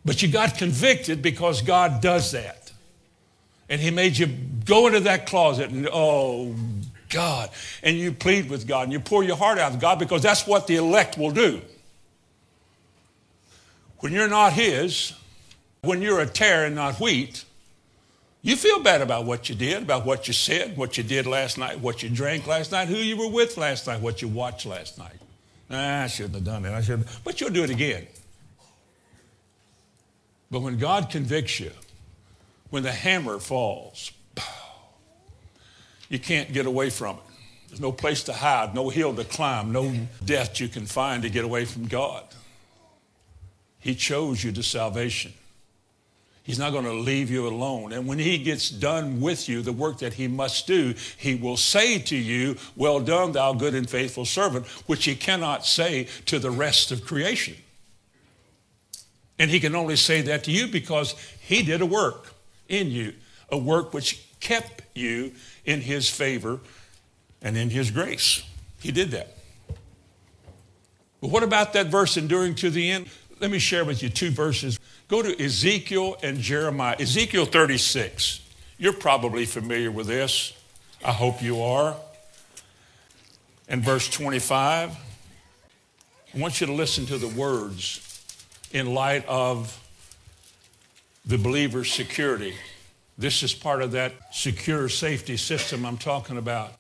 But 0.04 0.22
you 0.22 0.28
got 0.28 0.58
convicted 0.58 1.22
because 1.22 1.62
God 1.62 2.02
does 2.02 2.32
that. 2.32 2.72
And 3.70 3.80
He 3.80 3.92
made 3.92 4.18
you 4.18 4.28
go 4.66 4.88
into 4.88 5.02
that 5.02 5.26
closet 5.28 5.70
and, 5.70 5.88
oh, 5.92 6.56
God. 7.10 7.50
And 7.84 7.98
you 7.98 8.12
plead 8.12 8.50
with 8.50 8.68
God 8.68 8.84
and 8.84 8.94
you 8.94 9.00
pour 9.00 9.24
your 9.24 9.38
heart 9.38 9.60
out 9.60 9.74
to 9.74 9.78
God 9.78 10.00
because 10.00 10.24
that's 10.24 10.48
what 10.48 10.68
the 10.68 10.78
elect 10.78 11.18
will 11.18 11.32
do. 11.32 11.62
When 14.00 14.12
you're 14.12 14.28
not 14.28 14.54
His, 14.54 15.14
when 15.82 16.02
you're 16.02 16.20
a 16.20 16.26
tare 16.26 16.66
and 16.66 16.76
not 16.76 17.00
wheat, 17.00 17.46
you 18.42 18.56
feel 18.56 18.82
bad 18.82 19.02
about 19.02 19.26
what 19.26 19.50
you 19.50 19.56
did, 19.56 19.84
about 19.84 20.06
what 20.06 20.28
you 20.28 20.34
said, 20.34 20.76
what 20.76 20.98
you 20.98 21.04
did 21.04 21.28
last 21.28 21.60
night, 21.60 21.80
what 21.80 22.02
you 22.02 22.10
drank 22.10 22.48
last 22.48 22.72
night, 22.72 22.88
who 22.88 22.96
you 22.96 23.16
were 23.16 23.30
with 23.30 23.56
last 23.58 23.86
night, 23.86 24.02
what 24.02 24.22
you 24.22 24.28
watched 24.28 24.66
last 24.66 24.98
night. 24.98 25.20
Nah, 25.70 26.04
I 26.04 26.08
shouldn't 26.08 26.36
have 26.36 26.44
done 26.44 26.64
that. 26.64 26.74
I 26.74 26.82
should 26.82 27.06
But 27.24 27.40
you'll 27.40 27.52
do 27.52 27.64
it 27.64 27.70
again. 27.70 28.08
But 30.52 30.62
when 30.62 30.78
God 30.78 31.10
convicts 31.10 31.60
you, 31.62 31.72
when 32.70 32.84
the 32.84 32.92
hammer 32.92 33.40
falls, 33.40 34.12
you 36.10 36.20
can't 36.20 36.52
get 36.52 36.66
away 36.66 36.90
from 36.90 37.16
it. 37.16 37.24
There's 37.70 37.80
no 37.80 37.94
place 37.94 38.24
to 38.24 38.34
hide, 38.34 38.76
no 38.76 38.90
hill 38.90 39.16
to 39.16 39.24
climb, 39.24 39.72
no 39.72 39.96
death 40.26 40.60
you 40.60 40.68
can 40.68 40.86
find 40.86 41.24
to 41.24 41.30
get 41.30 41.46
away 41.46 41.64
from 41.64 41.88
God. 41.88 42.26
He 43.80 43.96
chose 43.96 44.44
you 44.44 44.52
to 44.52 44.62
salvation. 44.62 45.34
He's 46.44 46.60
not 46.60 46.72
going 46.72 46.86
to 46.86 46.94
leave 46.94 47.30
you 47.30 47.48
alone. 47.48 47.94
And 47.94 48.08
when 48.08 48.20
he 48.20 48.38
gets 48.38 48.70
done 48.70 49.22
with 49.22 49.48
you, 49.48 49.62
the 49.62 49.72
work 49.72 50.00
that 50.00 50.14
he 50.14 50.28
must 50.28 50.68
do, 50.68 50.96
he 51.18 51.36
will 51.36 51.56
say 51.56 52.00
to 52.00 52.16
you, 52.16 52.58
Well 52.76 53.00
done, 53.00 53.32
thou 53.32 53.54
good 53.54 53.74
and 53.74 53.90
faithful 53.90 54.26
servant, 54.26 54.68
which 54.88 55.06
he 55.06 55.16
cannot 55.16 55.66
say 55.66 56.08
to 56.26 56.40
the 56.40 56.52
rest 56.52 56.92
of 56.92 57.06
creation. 57.06 57.56
And 59.42 59.50
he 59.50 59.60
can 59.60 59.74
only 59.74 59.96
say 59.96 60.22
that 60.22 60.44
to 60.44 60.52
you 60.52 60.68
because 60.68 61.16
he 61.40 61.64
did 61.64 61.82
a 61.82 61.86
work 61.88 62.36
in 62.70 62.92
you, 62.92 63.16
a 63.50 63.58
work 63.58 63.92
which 63.92 64.24
kept 64.40 64.84
you 64.94 65.32
in 65.66 65.82
his 65.82 66.08
favor 66.08 66.60
and 67.42 67.58
in 67.58 67.72
his 67.72 67.90
grace. 67.90 68.44
He 68.82 68.92
did 68.92 69.10
that. 69.10 69.36
But 71.22 71.32
what 71.32 71.42
about 71.42 71.74
that 71.74 71.88
verse 71.88 72.18
enduring 72.18 72.54
to 72.58 72.70
the 72.70 72.92
end? 72.92 73.08
Let 73.40 73.50
me 73.50 73.58
share 73.58 73.84
with 73.84 74.04
you 74.04 74.10
two 74.10 74.30
verses. 74.30 74.80
Go 75.08 75.24
to 75.24 75.44
Ezekiel 75.44 76.18
and 76.22 76.38
Jeremiah. 76.38 76.98
Ezekiel 77.00 77.46
36. 77.46 78.42
You're 78.78 78.94
probably 78.94 79.46
familiar 79.46 79.90
with 79.90 80.06
this. 80.06 80.54
I 81.04 81.14
hope 81.14 81.42
you 81.42 81.64
are. 81.64 81.96
And 83.68 83.84
verse 83.84 84.08
25. 84.08 84.92
I 86.36 86.40
want 86.40 86.62
you 86.62 86.68
to 86.68 86.74
listen 86.74 87.08
to 87.08 87.18
the 87.18 87.28
words 87.28 88.08
in 88.74 88.94
light 88.94 89.26
of 89.28 89.78
the 91.26 91.38
believer's 91.38 91.92
security. 91.92 92.56
This 93.18 93.44
is 93.44 93.54
part 93.54 93.82
of 93.82 93.92
that 93.92 94.14
secure 94.34 94.90
safety 94.90 95.38
system 95.38 95.86
I'm 95.86 95.98
talking 95.98 96.38
about. 96.38 96.74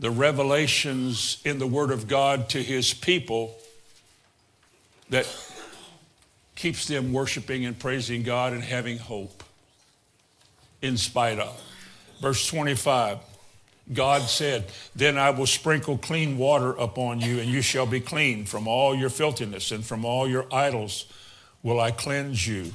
The 0.00 0.10
revelations 0.10 1.40
in 1.44 1.58
the 1.58 1.66
Word 1.66 1.90
of 1.90 2.08
God 2.08 2.48
to 2.50 2.62
His 2.62 2.94
people 2.94 3.56
that 5.10 5.26
keeps 6.54 6.86
them 6.86 7.12
worshiping 7.12 7.64
and 7.64 7.78
praising 7.78 8.22
God 8.22 8.52
and 8.52 8.62
having 8.62 8.98
hope 8.98 9.42
in 10.82 10.96
spite 10.96 11.38
of. 11.38 11.60
Verse 12.20 12.46
25 12.46 13.18
God 13.92 14.22
said, 14.22 14.66
Then 14.94 15.16
I 15.16 15.30
will 15.30 15.46
sprinkle 15.46 15.98
clean 15.98 16.36
water 16.36 16.72
upon 16.72 17.20
you, 17.20 17.38
and 17.40 17.48
you 17.48 17.62
shall 17.62 17.86
be 17.86 18.00
clean 18.00 18.44
from 18.44 18.68
all 18.68 18.94
your 18.94 19.10
filthiness, 19.10 19.70
and 19.70 19.84
from 19.84 20.04
all 20.04 20.28
your 20.28 20.46
idols 20.52 21.06
will 21.62 21.80
I 21.80 21.90
cleanse 21.90 22.46
you. 22.46 22.72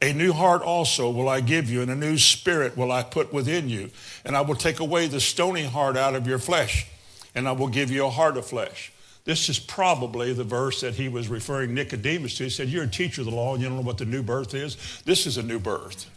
A 0.00 0.12
new 0.12 0.32
heart 0.32 0.62
also 0.62 1.10
will 1.10 1.28
I 1.28 1.40
give 1.40 1.70
you, 1.70 1.82
and 1.82 1.90
a 1.90 1.96
new 1.96 2.18
spirit 2.18 2.76
will 2.76 2.90
I 2.90 3.02
put 3.02 3.32
within 3.32 3.68
you. 3.68 3.90
And 4.24 4.36
I 4.36 4.40
will 4.40 4.54
take 4.54 4.80
away 4.80 5.06
the 5.06 5.20
stony 5.20 5.64
heart 5.64 5.96
out 5.96 6.14
of 6.14 6.26
your 6.26 6.38
flesh, 6.38 6.86
and 7.34 7.48
I 7.48 7.52
will 7.52 7.68
give 7.68 7.90
you 7.90 8.06
a 8.06 8.10
heart 8.10 8.36
of 8.36 8.46
flesh. 8.46 8.92
This 9.24 9.48
is 9.48 9.58
probably 9.58 10.32
the 10.32 10.44
verse 10.44 10.80
that 10.80 10.94
he 10.94 11.08
was 11.08 11.28
referring 11.28 11.74
Nicodemus 11.74 12.36
to. 12.38 12.44
He 12.44 12.50
said, 12.50 12.68
You're 12.68 12.84
a 12.84 12.88
teacher 12.88 13.20
of 13.20 13.26
the 13.26 13.34
law 13.34 13.54
and 13.54 13.62
you 13.62 13.68
don't 13.68 13.78
know 13.78 13.84
what 13.84 13.98
the 13.98 14.04
new 14.04 14.22
birth 14.22 14.54
is. 14.54 14.76
This 15.04 15.26
is 15.26 15.36
a 15.36 15.42
new 15.42 15.60
birth. 15.60 16.10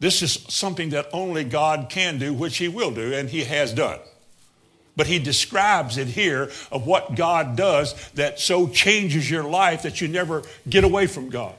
This 0.00 0.22
is 0.22 0.32
something 0.48 0.90
that 0.90 1.08
only 1.12 1.44
God 1.44 1.88
can 1.90 2.18
do, 2.18 2.32
which 2.32 2.56
he 2.56 2.68
will 2.68 2.90
do, 2.90 3.12
and 3.12 3.28
he 3.28 3.44
has 3.44 3.72
done. 3.72 3.98
But 4.96 5.06
he 5.06 5.18
describes 5.18 5.98
it 5.98 6.08
here 6.08 6.50
of 6.72 6.86
what 6.86 7.14
God 7.14 7.54
does 7.54 7.94
that 8.12 8.40
so 8.40 8.66
changes 8.66 9.30
your 9.30 9.44
life 9.44 9.82
that 9.82 10.00
you 10.00 10.08
never 10.08 10.42
get 10.68 10.84
away 10.84 11.06
from 11.06 11.28
God. 11.28 11.54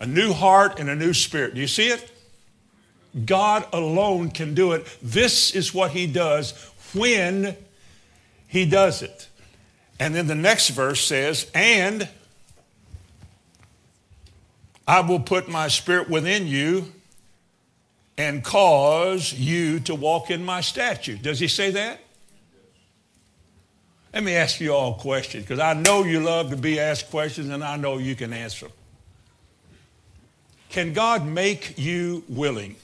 A 0.00 0.06
new 0.06 0.32
heart 0.32 0.78
and 0.78 0.88
a 0.88 0.96
new 0.96 1.12
spirit. 1.12 1.54
Do 1.54 1.60
you 1.60 1.66
see 1.66 1.88
it? 1.88 2.08
God 3.26 3.66
alone 3.72 4.30
can 4.30 4.54
do 4.54 4.72
it. 4.72 4.86
This 5.02 5.54
is 5.54 5.74
what 5.74 5.90
he 5.90 6.06
does 6.06 6.52
when 6.94 7.56
he 8.48 8.64
does 8.64 9.02
it. 9.02 9.28
And 10.00 10.14
then 10.14 10.26
the 10.26 10.34
next 10.34 10.70
verse 10.70 11.04
says, 11.04 11.50
And 11.54 12.08
I 14.86 15.00
will 15.00 15.20
put 15.20 15.48
my 15.48 15.68
spirit 15.68 16.08
within 16.08 16.46
you 16.46 16.92
and 18.18 18.44
cause 18.44 19.32
you 19.32 19.80
to 19.80 19.94
walk 19.94 20.30
in 20.30 20.44
my 20.44 20.60
statute. 20.60 21.22
Does 21.22 21.40
he 21.40 21.48
say 21.48 21.70
that? 21.70 22.00
Let 24.12 24.24
me 24.24 24.34
ask 24.34 24.60
you 24.60 24.74
all 24.74 24.92
a 24.92 24.98
question 24.98 25.40
because 25.40 25.58
I 25.58 25.72
know 25.72 26.04
you 26.04 26.20
love 26.20 26.50
to 26.50 26.56
be 26.56 26.78
asked 26.78 27.10
questions 27.10 27.48
and 27.48 27.64
I 27.64 27.76
know 27.76 27.96
you 27.98 28.14
can 28.14 28.32
answer 28.32 28.66
them. 28.66 28.76
Can 30.68 30.92
God 30.92 31.26
make 31.26 31.78
you 31.78 32.22
willing? 32.28 32.76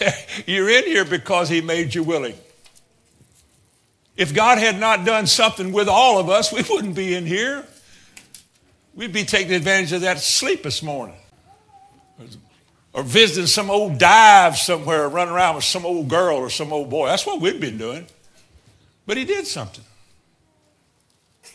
You're 0.46 0.68
in 0.68 0.84
here 0.84 1.04
because 1.04 1.48
he 1.48 1.60
made 1.60 1.94
you 1.94 2.02
willing. 2.02 2.34
If 4.16 4.34
God 4.34 4.58
had 4.58 4.78
not 4.78 5.04
done 5.04 5.26
something 5.26 5.72
with 5.72 5.88
all 5.88 6.18
of 6.18 6.28
us, 6.28 6.52
we 6.52 6.62
wouldn't 6.70 6.94
be 6.94 7.14
in 7.14 7.26
here. 7.26 7.64
We'd 8.94 9.12
be 9.12 9.24
taking 9.24 9.52
advantage 9.52 9.92
of 9.92 10.02
that 10.02 10.20
sleep 10.20 10.62
this 10.62 10.82
morning. 10.82 11.16
Or 12.94 13.02
visiting 13.02 13.48
some 13.48 13.70
old 13.70 13.98
dive 13.98 14.56
somewhere, 14.56 15.02
or 15.02 15.08
running 15.08 15.34
around 15.34 15.56
with 15.56 15.64
some 15.64 15.84
old 15.84 16.08
girl 16.08 16.36
or 16.36 16.48
some 16.48 16.72
old 16.72 16.88
boy. 16.88 17.08
That's 17.08 17.26
what 17.26 17.40
we've 17.40 17.60
been 17.60 17.76
doing. 17.76 18.06
But 19.04 19.16
he 19.16 19.24
did 19.24 19.46
something. 19.46 19.84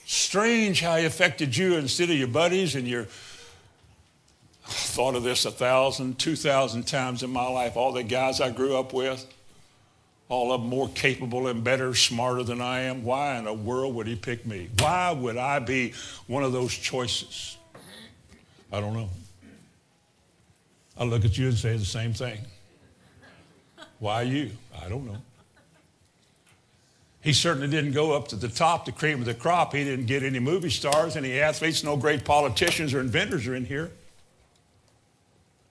Strange 0.05 0.81
how 0.81 0.97
he 0.97 1.05
affected 1.05 1.55
you 1.55 1.75
instead 1.77 2.09
of 2.09 2.17
your 2.17 2.27
buddies 2.27 2.75
and 2.75 2.87
your 2.87 3.07
I 4.69 4.71
thought 4.71 5.15
of 5.15 5.23
this 5.23 5.45
a 5.45 5.51
thousand, 5.51 6.19
two 6.19 6.35
thousand 6.35 6.85
times 6.85 7.23
in 7.23 7.31
my 7.31 7.47
life. 7.47 7.75
All 7.75 7.91
the 7.91 8.03
guys 8.03 8.39
I 8.39 8.51
grew 8.51 8.77
up 8.77 8.93
with, 8.93 9.25
all 10.27 10.51
of 10.51 10.61
them 10.61 10.69
more 10.69 10.89
capable 10.89 11.47
and 11.47 11.63
better, 11.63 11.95
smarter 11.95 12.43
than 12.43 12.61
I 12.61 12.81
am. 12.81 13.03
Why 13.03 13.37
in 13.37 13.45
the 13.45 13.53
world 13.53 13.95
would 13.95 14.05
he 14.05 14.15
pick 14.15 14.45
me? 14.45 14.69
Why 14.77 15.11
would 15.11 15.37
I 15.37 15.57
be 15.57 15.93
one 16.27 16.43
of 16.43 16.51
those 16.51 16.73
choices? 16.73 17.57
I 18.71 18.79
don't 18.79 18.93
know. 18.93 19.09
I 20.99 21.05
look 21.05 21.23
at 21.23 21.37
you 21.37 21.47
and 21.47 21.57
say 21.57 21.77
the 21.77 21.85
same 21.85 22.13
thing. 22.13 22.39
Why 23.99 24.23
you? 24.23 24.51
I 24.83 24.89
don't 24.89 25.05
know. 25.05 25.17
He 27.21 27.33
certainly 27.33 27.67
didn't 27.67 27.93
go 27.93 28.13
up 28.13 28.27
to 28.29 28.35
the 28.35 28.47
top, 28.47 28.85
the 28.85 28.91
cream 28.91 29.19
of 29.19 29.25
the 29.25 29.33
crop. 29.33 29.73
He 29.73 29.83
didn't 29.83 30.05
get 30.05 30.23
any 30.23 30.39
movie 30.39 30.69
stars, 30.69 31.15
any 31.15 31.39
athletes, 31.39 31.83
no 31.83 31.97
great 31.97 32.23
politicians 32.23 32.93
or 32.93 32.99
inventors 32.99 33.47
are 33.47 33.55
in 33.55 33.65
here. 33.65 33.91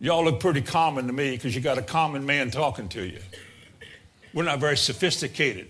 Y'all 0.01 0.25
look 0.25 0.41
pretty 0.41 0.63
common 0.63 1.07
to 1.07 1.13
me 1.13 1.33
because 1.33 1.55
you 1.55 1.61
got 1.61 1.79
a 1.79 1.83
common 1.83 2.25
man 2.25 2.51
talking 2.51 2.89
to 2.91 3.05
you. 3.05 3.19
We're 4.33 4.45
not 4.45 4.61
very 4.61 4.77
sophisticated. 4.77 5.69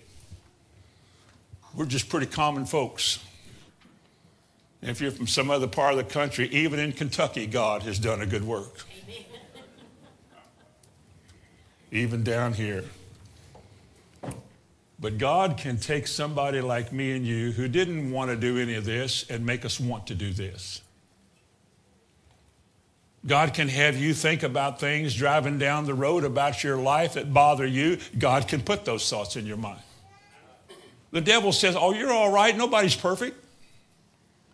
We're 1.75 1.87
just 1.87 2.09
pretty 2.09 2.27
common 2.27 2.67
folks. 2.67 3.21
And 4.83 4.91
if 4.91 5.01
you're 5.01 5.11
from 5.11 5.27
some 5.27 5.51
other 5.51 5.67
part 5.67 5.93
of 5.93 5.99
the 5.99 6.13
country, 6.13 6.49
even 6.49 6.79
in 6.79 6.93
Kentucky, 6.93 7.47
God 7.47 7.83
has 7.83 7.99
done 7.99 8.21
a 8.21 8.27
good 8.27 8.45
work. 8.45 8.85
Even 11.91 12.23
down 12.23 12.53
here. 12.53 12.85
But 15.01 15.19
God 15.19 15.57
can 15.57 15.79
take 15.79 16.07
somebody 16.07 16.61
like 16.61 16.93
me 16.93 17.13
and 17.13 17.25
you 17.25 17.53
who 17.53 17.69
didn't 17.69 18.11
want 18.11 18.31
to 18.31 18.37
do 18.37 18.59
any 18.59 18.75
of 18.75 18.85
this 18.85 19.25
and 19.31 19.47
make 19.47 19.65
us 19.65 19.79
want 19.79 20.09
to 20.09 20.15
do 20.15 20.33
this. 20.33 20.83
God 23.27 23.55
can 23.55 23.69
have 23.69 23.97
you 23.97 24.15
think 24.15 24.43
about 24.43 24.81
things 24.81 25.15
driving 25.15 25.59
down 25.59 25.87
the 25.87 25.95
road 25.95 26.25
about 26.25 26.65
your 26.65 26.77
life 26.77 27.15
that 27.15 27.33
bother 27.33 27.67
you. 27.67 27.99
God 28.19 28.49
can 28.49 28.63
put 28.63 28.85
those 28.85 29.09
thoughts 29.09 29.37
in 29.37 29.47
your 29.47 29.57
mind. 29.57 29.81
The 31.11 31.21
devil 31.21 31.53
says, 31.53 31.77
Oh, 31.77 31.93
you're 31.93 32.13
all 32.13 32.31
right. 32.31 32.57
Nobody's 32.57 32.97
perfect. 32.97 33.45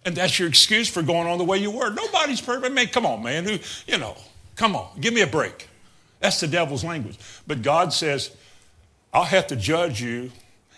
And 0.05 0.15
that's 0.15 0.39
your 0.39 0.49
excuse 0.49 0.89
for 0.89 1.03
going 1.03 1.27
on 1.27 1.39
the 1.39 1.45
way 1.45 1.59
you 1.59 1.71
were. 1.71 1.91
Nobody's 1.91 2.41
perfect. 2.41 2.73
Man, 2.75 2.89
come 2.89 3.07
on, 3.07 3.23
man. 3.23 3.45
Who, 3.45 3.59
you 3.87 3.99
know, 3.99 4.17
come 4.55 4.77
on. 4.77 4.89
Give 5.01 5.15
me 5.15 5.23
a 5.23 5.27
break. 5.27 5.69
That's 6.25 6.41
the 6.41 6.49
devil's 6.49 6.83
language. 6.83 7.19
But 7.47 7.61
God 7.61 7.93
says, 7.93 8.35
I'll 9.13 9.25
have 9.25 9.47
to 9.49 9.57
judge 9.57 10.01
you 10.01 10.33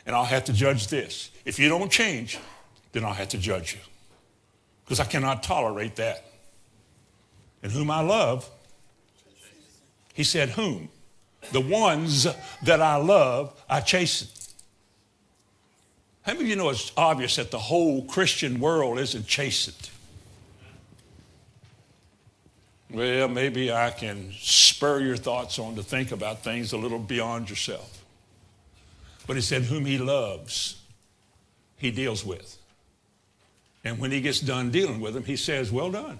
and 0.04 0.16
I'll 0.16 0.24
have 0.24 0.46
to 0.46 0.52
judge 0.52 0.88
this. 0.88 1.30
If 1.44 1.60
you 1.60 1.68
don't 1.68 1.88
change, 1.88 2.40
then 2.90 3.04
I'll 3.04 3.12
have 3.12 3.28
to 3.28 3.38
judge 3.38 3.74
you. 3.74 3.78
Because 4.84 4.98
I 4.98 5.04
cannot 5.04 5.44
tolerate 5.44 5.94
that 5.96 6.26
and 7.62 7.70
whom 7.70 7.92
I 7.92 8.00
love. 8.00 8.50
He 10.14 10.24
said, 10.24 10.48
Whom? 10.48 10.88
The 11.52 11.60
ones 11.60 12.26
that 12.64 12.82
I 12.82 12.96
love, 12.96 13.54
I 13.70 13.82
chasten. 13.82 14.26
How 16.22 16.32
many 16.32 16.46
of 16.46 16.50
you 16.50 16.56
know 16.56 16.70
it's 16.70 16.90
obvious 16.96 17.36
that 17.36 17.52
the 17.52 17.58
whole 17.60 18.02
Christian 18.06 18.58
world 18.58 18.98
isn't 18.98 19.28
chastened? 19.28 19.90
Well, 22.96 23.28
maybe 23.28 23.70
I 23.70 23.90
can 23.90 24.32
spur 24.32 25.00
your 25.00 25.18
thoughts 25.18 25.58
on 25.58 25.76
to 25.76 25.82
think 25.82 26.12
about 26.12 26.42
things 26.42 26.72
a 26.72 26.78
little 26.78 26.98
beyond 26.98 27.50
yourself. 27.50 28.02
But 29.26 29.36
he 29.36 29.42
said, 29.42 29.64
Whom 29.64 29.84
he 29.84 29.98
loves, 29.98 30.80
he 31.76 31.90
deals 31.90 32.24
with. 32.24 32.56
And 33.84 33.98
when 33.98 34.12
he 34.12 34.22
gets 34.22 34.40
done 34.40 34.70
dealing 34.70 34.98
with 34.98 35.12
them, 35.12 35.24
he 35.24 35.36
says, 35.36 35.70
Well 35.70 35.90
done. 35.90 36.18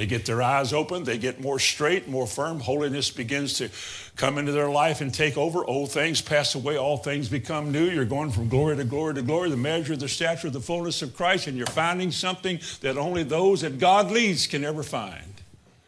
They 0.00 0.06
get 0.06 0.24
their 0.24 0.40
eyes 0.40 0.72
open, 0.72 1.04
they 1.04 1.18
get 1.18 1.42
more 1.42 1.58
straight, 1.58 2.08
more 2.08 2.26
firm. 2.26 2.58
Holiness 2.58 3.10
begins 3.10 3.52
to 3.58 3.68
come 4.16 4.38
into 4.38 4.50
their 4.50 4.70
life 4.70 5.02
and 5.02 5.12
take 5.12 5.36
over. 5.36 5.62
Old 5.62 5.92
things 5.92 6.22
pass 6.22 6.54
away, 6.54 6.78
all 6.78 6.96
things 6.96 7.28
become 7.28 7.70
new. 7.70 7.84
You're 7.84 8.06
going 8.06 8.30
from 8.30 8.48
glory 8.48 8.78
to 8.78 8.84
glory 8.84 9.12
to 9.12 9.20
glory, 9.20 9.50
the 9.50 9.58
measure, 9.58 9.94
the 9.96 10.08
stature, 10.08 10.48
the 10.48 10.58
fullness 10.58 11.02
of 11.02 11.14
Christ, 11.14 11.48
and 11.48 11.58
you're 11.58 11.66
finding 11.66 12.12
something 12.12 12.60
that 12.80 12.96
only 12.96 13.24
those 13.24 13.60
that 13.60 13.78
God 13.78 14.10
leads 14.10 14.46
can 14.46 14.64
ever 14.64 14.82
find. 14.82 15.34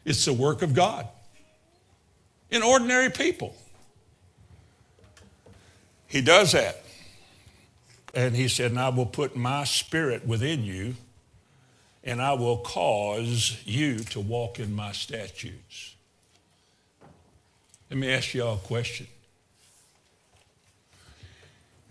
It's 0.04 0.26
the 0.26 0.34
work 0.34 0.60
of 0.60 0.74
God 0.74 1.08
in 2.50 2.62
ordinary 2.62 3.08
people. 3.08 3.56
He 6.06 6.20
does 6.20 6.52
that. 6.52 6.84
And 8.12 8.36
he 8.36 8.48
said, 8.48 8.72
And 8.72 8.78
I 8.78 8.90
will 8.90 9.06
put 9.06 9.36
my 9.36 9.64
spirit 9.64 10.26
within 10.26 10.64
you 10.64 10.96
and 12.04 12.20
I 12.20 12.32
will 12.32 12.58
cause 12.58 13.60
you 13.64 14.00
to 14.00 14.20
walk 14.20 14.58
in 14.58 14.74
my 14.74 14.92
statutes. 14.92 15.94
Let 17.90 17.98
me 17.98 18.10
ask 18.10 18.34
you 18.34 18.44
all 18.44 18.54
a 18.54 18.58
question. 18.58 19.06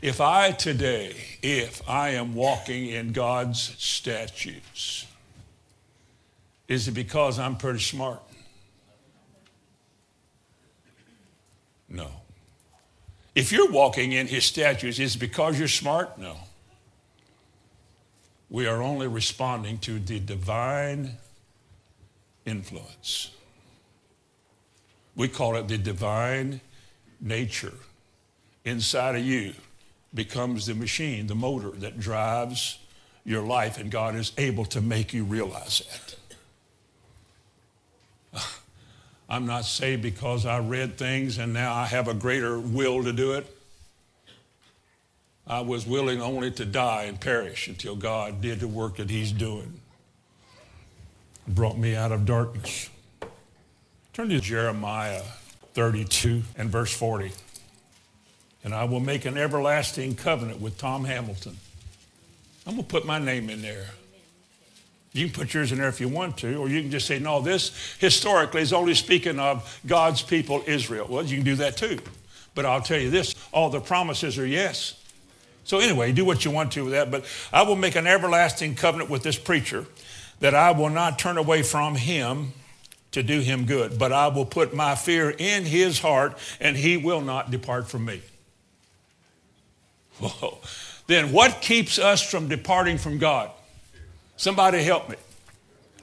If 0.02 0.20
I 0.20 0.52
today, 0.52 1.16
if 1.44 1.88
I 1.88 2.10
am 2.10 2.34
walking 2.34 2.88
in 2.88 3.14
God's 3.14 3.76
statutes, 3.78 5.06
is 6.68 6.88
it 6.88 6.94
because 6.94 7.38
I'm 7.38 7.56
pretty 7.56 7.80
smart? 7.80 8.20
No. 11.88 12.10
If 13.36 13.52
you're 13.52 13.72
walking 13.72 14.12
in 14.12 14.28
his 14.28 14.44
statutes, 14.44 14.98
is 14.98 15.16
it 15.16 15.20
because 15.20 15.60
you're 15.60 15.68
smart? 15.68 16.18
No 16.18 16.36
we 18.52 18.68
are 18.68 18.82
only 18.82 19.08
responding 19.08 19.78
to 19.78 19.98
the 19.98 20.20
divine 20.20 21.12
influence. 22.46 23.32
We 25.16 25.30
call 25.30 25.56
it 25.56 25.70
the 25.70 25.78
divine 25.78 26.60
nature 27.22 27.74
inside 28.66 29.16
of 29.16 29.24
you 29.24 29.54
becomes 30.14 30.66
the 30.66 30.76
machine, 30.76 31.28
the 31.28 31.36
motor 31.36 31.72
that 31.72 31.98
drives 31.98 32.78
your 33.24 33.42
life, 33.42 33.78
and 33.78 33.90
God 33.90 34.16
is 34.16 34.34
able 34.38 34.66
to 34.66 34.82
make 34.82 35.14
you 35.14 35.24
realize 35.24 36.18
that. 38.34 38.44
I'm 39.30 39.46
not 39.46 39.64
saved 39.64 40.02
because 40.02 40.46
I 40.46 40.60
read 40.60 40.98
things 40.98 41.38
and 41.38 41.54
now 41.54 41.74
I 41.74 41.86
have 41.86 42.10
a 42.10 42.14
greater 42.14 42.60
will 42.60 43.02
to 43.06 43.14
do 43.14 43.32
it. 43.32 43.48
I 45.52 45.60
was 45.60 45.86
willing 45.86 46.22
only 46.22 46.50
to 46.52 46.66
die 46.66 47.04
and 47.04 47.20
perish 47.20 47.68
until 47.68 47.94
God 47.94 48.40
did 48.40 48.62
the 48.62 48.70
work 48.70 48.96
that 48.96 49.10
He's 49.10 49.34
doing. 49.34 49.82
Brought 51.46 51.78
me 51.78 51.94
out 51.94 52.14
of 52.14 52.26
darkness. 52.26 52.90
Turn 54.14 54.30
to 54.30 54.40
Jeremiah 54.40 55.24
32 55.74 56.44
and 56.58 56.70
verse 56.70 56.94
40. 56.94 57.34
And 58.64 58.74
I 58.74 58.86
will 58.86 59.02
make 59.02 59.26
an 59.26 59.38
everlasting 59.38 60.16
covenant 60.16 60.62
with 60.62 60.78
Tom 60.78 61.04
Hamilton. 61.04 61.58
I'm 62.66 62.76
going 62.76 62.86
to 62.86 62.90
put 62.90 63.06
my 63.06 63.20
name 63.20 63.50
in 63.50 63.62
there. 63.62 63.88
You 65.12 65.26
can 65.26 65.34
put 65.34 65.54
yours 65.54 65.74
in 65.74 65.80
there 65.80 65.90
if 65.90 66.00
you 66.00 66.08
want 66.08 66.38
to, 66.38 66.56
or 66.56 66.70
you 66.70 66.82
can 66.82 66.92
just 66.92 67.08
say, 67.08 67.20
no, 67.20 67.42
this 67.42 67.98
historically 68.00 68.62
is 68.62 68.72
only 68.72 68.94
speaking 68.94 69.38
of 69.38 69.82
God's 69.86 70.22
people, 70.22 70.64
Israel. 70.66 71.08
Well, 71.10 71.26
you 71.26 71.36
can 71.36 71.46
do 71.46 71.56
that 71.56 71.76
too. 71.76 72.00
But 72.56 72.66
I'll 72.66 72.82
tell 72.82 73.00
you 73.00 73.10
this 73.10 73.36
all 73.52 73.70
the 73.70 73.82
promises 73.82 74.38
are 74.38 74.48
yes. 74.48 75.01
So, 75.64 75.80
anyway, 75.80 76.12
do 76.12 76.26
what 76.26 76.44
you 76.44 76.52
want 76.52 76.72
to 76.74 76.84
with 76.86 76.94
that. 76.94 77.12
But 77.12 77.26
I 77.54 77.62
will 77.64 77.76
make 77.76 77.96
an 77.96 78.08
everlasting 78.08 78.76
covenant 78.76 79.10
with 79.10 79.24
this 79.24 79.38
preacher 79.38 79.86
that 80.40 80.56
I 80.56 80.72
will 80.72 80.90
not 80.90 81.20
turn 81.20 81.38
away 81.38 81.64
from 81.64 81.96
him 81.96 82.54
to 83.12 83.22
do 83.22 83.40
him 83.42 83.66
good, 83.66 84.00
but 84.00 84.12
I 84.12 84.28
will 84.28 84.46
put 84.46 84.74
my 84.74 84.96
fear 84.96 85.30
in 85.30 85.66
his 85.66 86.00
heart 86.00 86.38
and 86.60 86.76
he 86.76 86.98
will 86.98 87.22
not 87.22 87.52
depart 87.52 87.90
from 87.90 88.06
me. 88.06 88.22
Whoa. 90.20 90.60
Then 91.08 91.32
what 91.32 91.62
keeps 91.62 92.00
us 92.00 92.28
from 92.28 92.48
departing 92.48 92.98
from 92.98 93.18
God? 93.18 93.52
Somebody 94.38 94.82
help 94.82 95.10
me. 95.10 95.18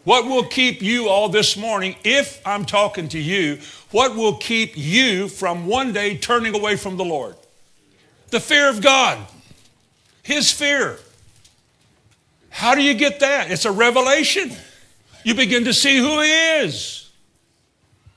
What 0.04 0.26
will 0.26 0.44
keep 0.44 0.80
you 0.80 1.08
all 1.08 1.28
this 1.28 1.56
morning, 1.56 1.96
if 2.04 2.40
I'm 2.46 2.64
talking 2.64 3.08
to 3.10 3.18
you, 3.18 3.58
what 3.90 4.14
will 4.14 4.36
keep 4.36 4.76
you 4.76 5.28
from 5.28 5.66
one 5.66 5.92
day 5.92 6.16
turning 6.16 6.54
away 6.54 6.76
from 6.76 6.96
the 6.96 7.04
Lord? 7.04 7.36
The 8.30 8.40
fear 8.40 8.68
of 8.68 8.80
God, 8.80 9.18
His 10.28 10.52
fear. 10.52 10.98
How 12.50 12.74
do 12.74 12.82
you 12.82 12.92
get 12.92 13.20
that? 13.20 13.50
It's 13.50 13.64
a 13.64 13.72
revelation. 13.72 14.52
You 15.24 15.34
begin 15.34 15.64
to 15.64 15.72
see 15.72 15.96
who 15.96 16.20
He 16.20 16.30
is. 16.58 17.10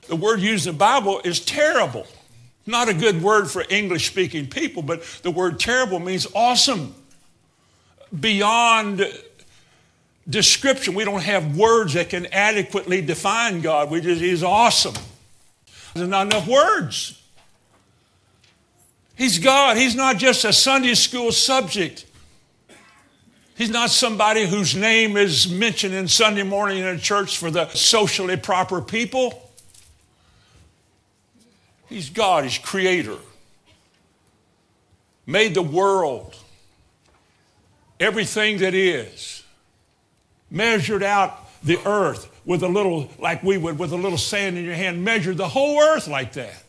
The 0.08 0.16
word 0.16 0.40
used 0.40 0.66
in 0.66 0.74
the 0.74 0.78
Bible 0.78 1.22
is 1.24 1.40
terrible. 1.40 2.06
Not 2.66 2.90
a 2.90 2.92
good 2.92 3.22
word 3.22 3.50
for 3.50 3.64
English 3.70 4.10
speaking 4.10 4.46
people, 4.46 4.82
but 4.82 5.02
the 5.22 5.30
word 5.30 5.58
terrible 5.58 6.00
means 6.00 6.26
awesome. 6.34 6.94
Beyond 8.20 9.10
description. 10.28 10.92
We 10.92 11.06
don't 11.06 11.22
have 11.22 11.56
words 11.56 11.94
that 11.94 12.10
can 12.10 12.26
adequately 12.26 13.00
define 13.00 13.62
God. 13.62 13.90
We 13.90 14.02
just, 14.02 14.20
He's 14.20 14.42
awesome. 14.42 15.02
There's 15.94 16.10
not 16.10 16.26
enough 16.26 16.46
words. 16.46 17.21
He's 19.14 19.38
God. 19.38 19.76
He's 19.76 19.94
not 19.94 20.18
just 20.18 20.44
a 20.44 20.52
Sunday 20.52 20.94
school 20.94 21.32
subject. 21.32 22.06
He's 23.54 23.70
not 23.70 23.90
somebody 23.90 24.46
whose 24.46 24.74
name 24.74 25.16
is 25.16 25.48
mentioned 25.48 25.94
in 25.94 26.08
Sunday 26.08 26.42
morning 26.42 26.78
in 26.78 26.86
a 26.86 26.98
church 26.98 27.36
for 27.36 27.50
the 27.50 27.68
socially 27.68 28.36
proper 28.36 28.80
people. 28.80 29.50
He's 31.88 32.08
God, 32.08 32.44
He's 32.44 32.58
creator. 32.58 33.18
Made 35.26 35.54
the 35.54 35.62
world, 35.62 36.34
everything 38.00 38.58
that 38.58 38.74
is 38.74 39.44
measured 40.50 41.02
out 41.02 41.38
the 41.62 41.78
earth 41.86 42.28
with 42.44 42.62
a 42.62 42.68
little, 42.68 43.08
like 43.18 43.42
we 43.42 43.58
would, 43.58 43.78
with 43.78 43.92
a 43.92 43.96
little 43.96 44.18
sand 44.18 44.58
in 44.58 44.64
your 44.64 44.74
hand, 44.74 45.04
measured 45.04 45.36
the 45.36 45.48
whole 45.48 45.80
earth 45.80 46.08
like 46.08 46.32
that. 46.32 46.64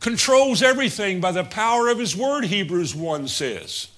Controls 0.00 0.62
everything 0.62 1.20
by 1.20 1.32
the 1.32 1.44
power 1.44 1.88
of 1.88 1.98
His 1.98 2.16
Word, 2.16 2.44
Hebrews 2.44 2.94
1 2.94 3.28
says. 3.28 3.88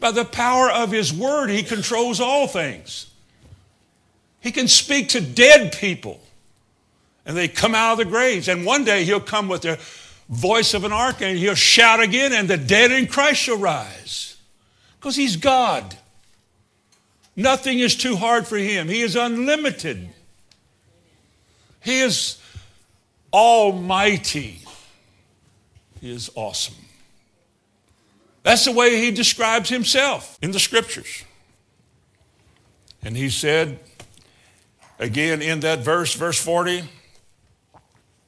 By 0.00 0.12
the 0.12 0.24
power 0.24 0.70
of 0.70 0.92
His 0.92 1.12
Word, 1.12 1.50
He 1.50 1.62
controls 1.62 2.20
all 2.20 2.46
things. 2.46 3.10
He 4.40 4.52
can 4.52 4.68
speak 4.68 5.08
to 5.10 5.20
dead 5.20 5.72
people, 5.72 6.20
and 7.26 7.36
they 7.36 7.48
come 7.48 7.74
out 7.74 7.92
of 7.92 7.98
the 7.98 8.04
graves. 8.04 8.48
And 8.48 8.64
one 8.64 8.84
day 8.84 9.04
He'll 9.04 9.20
come 9.20 9.48
with 9.48 9.62
the 9.62 9.78
voice 10.28 10.74
of 10.74 10.84
an 10.84 10.92
archangel, 10.92 11.40
He'll 11.40 11.54
shout 11.54 12.00
again, 12.00 12.32
and 12.32 12.48
the 12.48 12.56
dead 12.56 12.92
in 12.92 13.06
Christ 13.06 13.42
shall 13.42 13.58
rise. 13.58 14.36
Because 14.98 15.16
He's 15.16 15.36
God. 15.36 15.96
Nothing 17.38 17.78
is 17.78 17.94
too 17.94 18.16
hard 18.16 18.48
for 18.48 18.56
him. 18.56 18.88
He 18.88 19.00
is 19.00 19.14
unlimited. 19.14 20.08
He 21.84 22.00
is 22.00 22.36
almighty. 23.32 24.58
Is 26.00 26.30
awesome. 26.34 26.76
That's 28.44 28.64
the 28.64 28.72
way 28.72 28.96
he 28.96 29.10
describes 29.10 29.68
himself 29.68 30.38
in 30.40 30.52
the 30.52 30.60
scriptures. 30.60 31.24
And 33.02 33.16
he 33.16 33.30
said, 33.30 33.80
again 34.98 35.42
in 35.42 35.60
that 35.60 35.80
verse, 35.80 36.14
verse 36.14 36.42
40, 36.42 36.84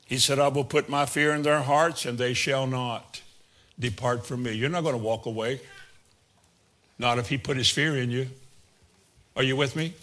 he 0.05 0.19
said, 0.19 0.39
I 0.39 0.49
will 0.49 0.65
put 0.65 0.89
my 0.89 1.07
fear 1.07 1.33
in 1.33 1.43
their 1.43 1.63
hearts 1.63 2.05
and 2.05 2.19
they 2.19 2.35
shall 2.35 2.67
not 2.67 3.23
depart 3.79 4.27
from 4.27 4.43
me. 4.43 4.53
You're 4.53 4.69
not 4.69 4.83
going 4.83 4.97
to 4.97 5.03
walk 5.03 5.27
away. 5.27 5.61
Not 6.99 7.19
if 7.19 7.29
he 7.29 7.39
put 7.39 7.57
his 7.57 7.71
fear 7.71 7.97
in 7.97 8.11
you. 8.11 8.29
Are 9.37 9.43
you 9.43 9.57
with 9.57 9.77
me? 9.77 9.95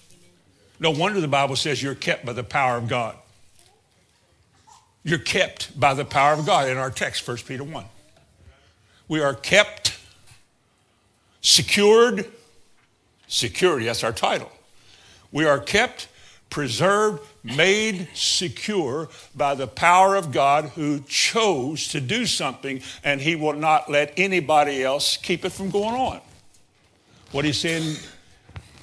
No 0.79 0.91
wonder 0.91 1.19
the 1.19 1.27
Bible 1.27 1.55
says 1.55 1.83
you're 1.83 1.95
kept 1.95 2.25
by 2.25 2.33
the 2.33 2.43
power 2.43 2.77
of 2.77 2.87
God. 2.87 3.15
You're 5.03 5.19
kept 5.19 5.79
by 5.79 5.93
the 5.93 6.05
power 6.05 6.33
of 6.33 6.45
God 6.45 6.69
in 6.69 6.77
our 6.77 6.91
text, 6.91 7.27
1 7.27 7.37
Peter 7.37 7.63
1. 7.63 7.85
We 9.07 9.21
are 9.21 9.33
kept, 9.33 9.97
secured, 11.41 12.25
security, 13.27 13.85
that's 13.85 14.03
our 14.03 14.11
title. 14.11 14.51
We 15.31 15.45
are 15.45 15.59
kept, 15.59 16.09
preserved, 16.49 17.21
made 17.43 18.07
secure 18.13 19.09
by 19.35 19.55
the 19.55 19.67
power 19.67 20.15
of 20.15 20.31
God 20.31 20.65
who 20.75 21.01
chose 21.07 21.87
to 21.89 22.01
do 22.01 22.25
something 22.25 22.81
and 23.03 23.21
he 23.21 23.35
will 23.35 23.53
not 23.53 23.89
let 23.89 24.13
anybody 24.17 24.83
else 24.83 25.17
keep 25.17 25.45
it 25.45 25.51
from 25.51 25.69
going 25.69 25.95
on. 25.95 26.21
What 27.31 27.45
he's 27.45 27.59
saying 27.59 27.97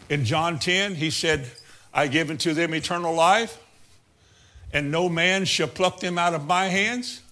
in 0.09 0.25
John 0.25 0.59
10, 0.59 0.95
he 0.95 1.11
said, 1.11 1.51
I 1.93 2.07
give 2.07 2.31
unto 2.31 2.53
them 2.53 2.75
eternal 2.75 3.15
life, 3.15 3.59
and 4.75 4.91
no 4.91 5.09
man 5.09 5.45
shall 5.45 5.69
pluck 5.69 6.01
them 6.01 6.19
out 6.19 6.35
of 6.35 6.47
my 6.47 6.67
hands. 6.67 7.23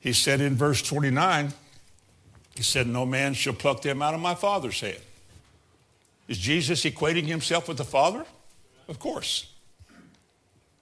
He 0.00 0.12
said 0.12 0.40
in 0.40 0.56
verse 0.56 0.82
29, 0.82 1.52
he 2.56 2.62
said, 2.62 2.88
No 2.88 3.06
man 3.06 3.34
shall 3.34 3.52
pluck 3.52 3.82
them 3.82 4.02
out 4.02 4.14
of 4.14 4.20
my 4.20 4.34
Father's 4.34 4.80
hand. 4.80 4.98
Is 6.26 6.38
Jesus 6.38 6.84
equating 6.84 7.26
himself 7.26 7.68
with 7.68 7.76
the 7.76 7.84
Father? 7.84 8.24
Of 8.88 8.98
course. 8.98 9.52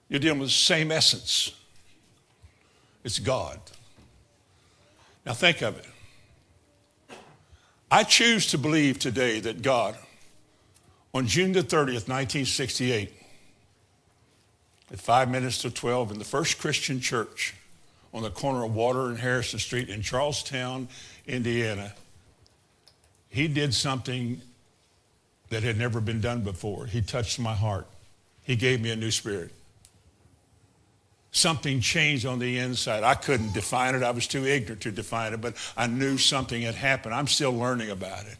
You're 0.09 0.21
dealing 0.21 0.39
with 0.39 0.49
the 0.49 0.55
same 0.55 0.91
essence. 0.91 1.55
It's 3.05 3.19
God. 3.19 3.61
Now 5.27 5.35
think 5.35 5.61
of 5.61 5.77
it. 5.77 5.87
I 7.91 8.05
choose 8.05 8.47
to 8.49 8.59
believe 8.59 9.01
today 9.01 9.41
that 9.41 9.63
God 9.63 9.97
on 11.13 11.27
June 11.27 11.53
the 11.53 11.63
30th, 11.63 12.07
1968, 12.09 13.13
at 14.91 14.99
five 14.99 15.31
minutes 15.31 15.59
to 15.63 15.71
12, 15.71 16.13
in 16.13 16.19
the 16.19 16.25
first 16.25 16.59
Christian 16.59 17.01
church 17.01 17.55
on 18.13 18.23
the 18.23 18.31
corner 18.31 18.65
of 18.65 18.75
Water 18.75 19.07
and 19.07 19.19
Harrison 19.19 19.59
Street 19.59 19.89
in 19.89 20.03
Charlestown, 20.03 20.89
Indiana, 21.27 21.93
he 23.29 23.47
did 23.47 23.73
something 23.73 24.41
that 25.51 25.63
had 25.63 25.79
never 25.79 26.01
been 26.01 26.21
done 26.21 26.43
before. 26.43 26.87
He 26.87 27.01
touched 27.03 27.39
my 27.39 27.55
heart. 27.55 27.87
He 28.43 28.57
gave 28.57 28.81
me 28.81 28.91
a 28.91 28.97
new 28.97 29.11
spirit. 29.11 29.53
Something 31.33 31.81
changed 31.81 32.27
on 32.27 32.41
the 32.41 32.59
inside. 32.59 33.05
I 33.05 33.15
couldn't 33.15 33.55
define 33.55 33.95
it. 33.95 34.03
I 34.03 34.11
was 34.11 34.27
too 34.27 34.45
ignorant 34.45 34.83
to 34.83 34.91
define 34.91 35.33
it, 35.33 35.41
but 35.41 35.55
I 35.77 35.87
knew 35.87 36.19
something 36.19 36.63
had 36.63 36.75
happened. 36.75 37.15
I'm 37.15 37.29
still 37.29 37.53
learning 37.53 37.91
about 37.91 38.27
it. 38.27 38.37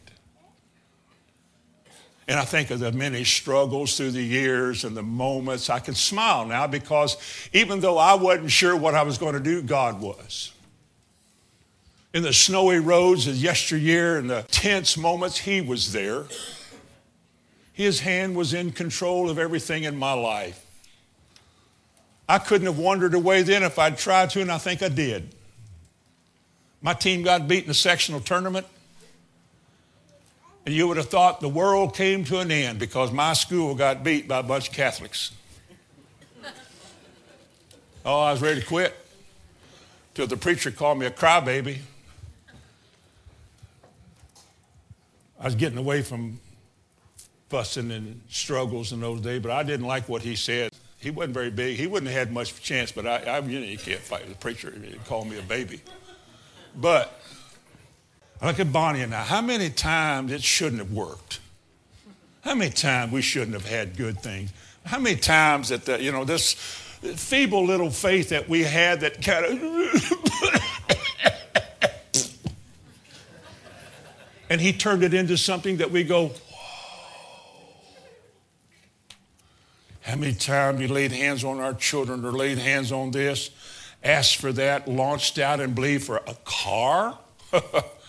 And 2.27 2.39
I 2.39 2.45
think 2.45 2.71
of 2.71 2.79
the 2.79 2.91
many 2.91 3.23
struggles 3.23 3.97
through 3.97 4.11
the 4.11 4.21
years 4.21 4.83
and 4.83 4.95
the 4.95 5.03
moments. 5.03 5.69
I 5.69 5.79
can 5.79 5.95
smile 5.95 6.45
now 6.45 6.67
because 6.67 7.17
even 7.51 7.79
though 7.79 7.97
I 7.97 8.13
wasn't 8.13 8.51
sure 8.51 8.75
what 8.75 8.93
I 8.93 9.03
was 9.03 9.17
going 9.17 9.33
to 9.33 9.39
do, 9.39 9.61
God 9.61 9.99
was. 9.99 10.53
In 12.13 12.23
the 12.23 12.33
snowy 12.33 12.79
roads 12.79 13.27
of 13.27 13.35
yesteryear 13.35 14.17
and 14.17 14.29
the 14.29 14.45
tense 14.51 14.97
moments, 14.97 15.37
He 15.37 15.61
was 15.61 15.93
there. 15.93 16.25
His 17.73 18.01
hand 18.01 18.35
was 18.35 18.53
in 18.53 18.71
control 18.71 19.29
of 19.29 19.39
everything 19.39 19.83
in 19.83 19.97
my 19.97 20.13
life. 20.13 20.65
I 22.27 22.37
couldn't 22.37 22.67
have 22.67 22.77
wandered 22.77 23.13
away 23.13 23.41
then 23.41 23.63
if 23.63 23.79
I'd 23.79 23.97
tried 23.97 24.29
to, 24.31 24.41
and 24.41 24.51
I 24.51 24.57
think 24.57 24.83
I 24.83 24.89
did. 24.89 25.33
My 26.81 26.93
team 26.93 27.23
got 27.23 27.47
beat 27.47 27.63
in 27.63 27.67
the 27.67 27.73
sectional 27.73 28.21
tournament. 28.21 28.67
And 30.65 30.75
you 30.75 30.87
would 30.87 30.97
have 30.97 31.09
thought 31.09 31.41
the 31.41 31.49
world 31.49 31.95
came 31.95 32.23
to 32.25 32.39
an 32.39 32.51
end 32.51 32.79
because 32.79 33.11
my 33.11 33.33
school 33.33 33.73
got 33.73 34.03
beat 34.03 34.27
by 34.27 34.39
a 34.39 34.43
bunch 34.43 34.69
of 34.69 34.75
Catholics. 34.75 35.31
oh, 38.05 38.19
I 38.19 38.31
was 38.31 38.41
ready 38.41 38.61
to 38.61 38.65
quit 38.65 38.95
till 40.13 40.27
the 40.27 40.37
preacher 40.37 40.69
called 40.71 40.99
me 40.99 41.07
a 41.07 41.11
crybaby. 41.11 41.79
I 45.39 45.45
was 45.45 45.55
getting 45.55 45.79
away 45.79 46.03
from 46.03 46.39
fussing 47.49 47.91
and 47.91 48.21
struggles 48.29 48.91
in 48.91 48.99
those 49.01 49.21
days, 49.21 49.41
but 49.41 49.51
I 49.51 49.63
didn't 49.63 49.87
like 49.87 50.07
what 50.07 50.21
he 50.21 50.35
said. 50.35 50.71
he 50.99 51.09
wasn't 51.09 51.33
very 51.33 51.49
big. 51.49 51.77
He 51.77 51.87
wouldn't 51.87 52.11
have 52.11 52.27
had 52.27 52.31
much 52.31 52.61
chance, 52.61 52.91
but 52.91 53.07
I, 53.07 53.17
I 53.23 53.39
you 53.39 53.59
know, 53.59 53.65
you 53.65 53.79
can't 53.79 53.99
fight 53.99 54.29
the 54.29 54.35
preacher. 54.35 54.71
He 54.71 54.93
called 55.07 55.27
me 55.27 55.39
a 55.39 55.41
baby. 55.41 55.81
But 56.75 57.20
look 58.47 58.59
at 58.59 58.71
Bonnie 58.71 59.01
and 59.01 59.13
I. 59.13 59.23
How 59.23 59.41
many 59.41 59.69
times 59.69 60.31
it 60.31 60.43
shouldn't 60.43 60.79
have 60.79 60.91
worked? 60.91 61.39
How 62.41 62.55
many 62.55 62.71
times 62.71 63.11
we 63.11 63.21
shouldn't 63.21 63.53
have 63.53 63.67
had 63.67 63.95
good 63.95 64.19
things? 64.19 64.51
How 64.85 64.99
many 64.99 65.15
times 65.15 65.69
that, 65.69 65.85
the, 65.85 66.01
you 66.01 66.11
know, 66.11 66.25
this 66.25 66.53
feeble 66.53 67.65
little 67.65 67.89
faith 67.89 68.29
that 68.29 68.47
we 68.47 68.63
had 68.63 69.01
that 69.01 69.21
kind 69.23 69.45
of. 69.45 69.61
and 74.49 74.61
he 74.61 74.73
turned 74.73 75.03
it 75.03 75.13
into 75.13 75.37
something 75.37 75.77
that 75.77 75.91
we 75.91 76.03
go, 76.03 76.31
How 80.01 80.15
many 80.15 80.33
times 80.33 80.79
we 80.79 80.87
laid 80.87 81.11
hands 81.11 81.43
on 81.43 81.59
our 81.59 81.73
children 81.75 82.25
or 82.25 82.31
laid 82.31 82.57
hands 82.57 82.91
on 82.91 83.11
this, 83.11 83.51
asked 84.03 84.37
for 84.37 84.51
that, 84.53 84.87
launched 84.87 85.37
out 85.37 85.59
and 85.59 85.75
believed 85.75 86.03
for 86.03 86.17
a 86.17 86.35
car? 86.43 87.17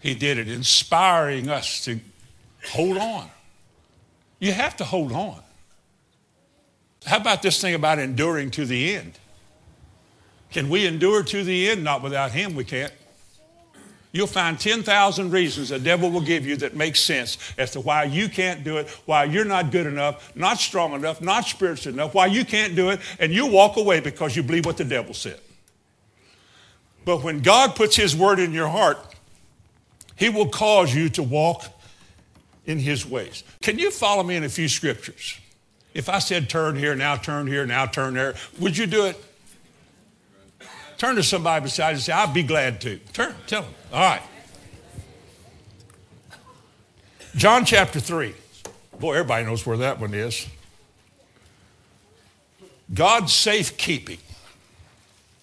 He 0.00 0.14
did 0.14 0.38
it, 0.38 0.48
inspiring 0.48 1.48
us 1.48 1.84
to 1.84 2.00
hold 2.70 2.96
on. 2.96 3.28
You 4.38 4.52
have 4.52 4.76
to 4.76 4.84
hold 4.84 5.12
on. 5.12 5.40
How 7.06 7.16
about 7.16 7.42
this 7.42 7.60
thing 7.60 7.74
about 7.74 7.98
enduring 7.98 8.50
to 8.52 8.66
the 8.66 8.94
end? 8.94 9.18
Can 10.50 10.68
we 10.68 10.86
endure 10.86 11.22
to 11.22 11.44
the 11.44 11.68
end? 11.70 11.84
Not 11.84 12.02
without 12.02 12.32
Him, 12.32 12.54
we 12.54 12.64
can't. 12.64 12.92
You'll 14.10 14.26
find 14.26 14.58
10,000 14.58 15.30
reasons 15.30 15.68
the 15.68 15.78
devil 15.78 16.10
will 16.10 16.22
give 16.22 16.46
you 16.46 16.56
that 16.56 16.74
make 16.74 16.96
sense 16.96 17.36
as 17.58 17.72
to 17.72 17.80
why 17.80 18.04
you 18.04 18.28
can't 18.28 18.64
do 18.64 18.78
it, 18.78 18.88
why 19.04 19.24
you're 19.24 19.44
not 19.44 19.70
good 19.70 19.86
enough, 19.86 20.34
not 20.34 20.58
strong 20.58 20.94
enough, 20.94 21.20
not 21.20 21.44
spiritual 21.44 21.92
enough, 21.92 22.14
why 22.14 22.26
you 22.26 22.44
can't 22.44 22.74
do 22.74 22.88
it, 22.88 23.00
and 23.20 23.32
you 23.32 23.46
walk 23.46 23.76
away 23.76 24.00
because 24.00 24.34
you 24.34 24.42
believe 24.42 24.64
what 24.64 24.78
the 24.78 24.84
devil 24.84 25.12
said. 25.12 25.38
But 27.04 27.22
when 27.22 27.40
God 27.40 27.76
puts 27.76 27.96
his 27.96 28.16
word 28.16 28.38
in 28.38 28.52
your 28.52 28.68
heart, 28.68 28.98
he 30.18 30.28
will 30.28 30.48
cause 30.48 30.94
you 30.94 31.08
to 31.10 31.22
walk 31.22 31.64
in 32.66 32.78
his 32.78 33.06
ways. 33.06 33.44
Can 33.62 33.78
you 33.78 33.90
follow 33.90 34.22
me 34.22 34.36
in 34.36 34.44
a 34.44 34.48
few 34.48 34.68
scriptures? 34.68 35.38
If 35.94 36.08
I 36.08 36.18
said 36.18 36.50
turn 36.50 36.76
here, 36.76 36.94
now 36.94 37.16
turn 37.16 37.46
here, 37.46 37.64
now 37.64 37.86
turn 37.86 38.14
there, 38.14 38.34
would 38.58 38.76
you 38.76 38.86
do 38.86 39.06
it? 39.06 39.24
Turn 40.98 41.14
to 41.14 41.22
somebody 41.22 41.62
beside 41.62 41.90
you 41.90 41.94
and 41.94 42.02
say, 42.02 42.12
I'll 42.12 42.32
be 42.32 42.42
glad 42.42 42.80
to. 42.80 42.98
Turn, 43.12 43.34
tell 43.46 43.62
them. 43.62 43.74
All 43.92 44.00
right. 44.00 44.22
John 47.36 47.64
chapter 47.64 48.00
3. 48.00 48.34
Boy, 48.98 49.14
everybody 49.14 49.44
knows 49.46 49.64
where 49.64 49.76
that 49.76 50.00
one 50.00 50.12
is. 50.12 50.46
God's 52.92 53.32
safekeeping. 53.32 54.18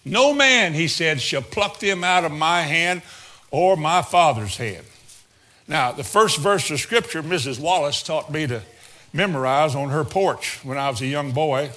No 0.04 0.34
man, 0.34 0.74
he 0.74 0.90
said, 0.90 1.22
shall 1.22 1.42
pluck 1.42 1.80
them 1.80 2.04
out 2.04 2.26
of 2.26 2.34
my 2.34 2.62
hand 2.62 3.02
or 3.56 3.78
my 3.78 4.02
Father's 4.02 4.58
head. 4.58 4.84
Now, 5.66 5.94
the 5.94 6.04
first 6.04 6.40
verse 6.40 6.70
of 6.72 6.80
Scripture, 6.82 7.24
Mrs. 7.24 7.58
Wallace 7.58 8.04
taught 8.04 8.30
me 8.30 8.46
to 8.48 8.62
memorize 9.14 9.76
on 9.76 9.92
her 9.92 10.04
porch 10.04 10.60
when 10.66 10.78
I 10.78 10.90
was 10.90 11.00
a 11.00 11.06
young 11.06 11.32
boy. 11.32 11.72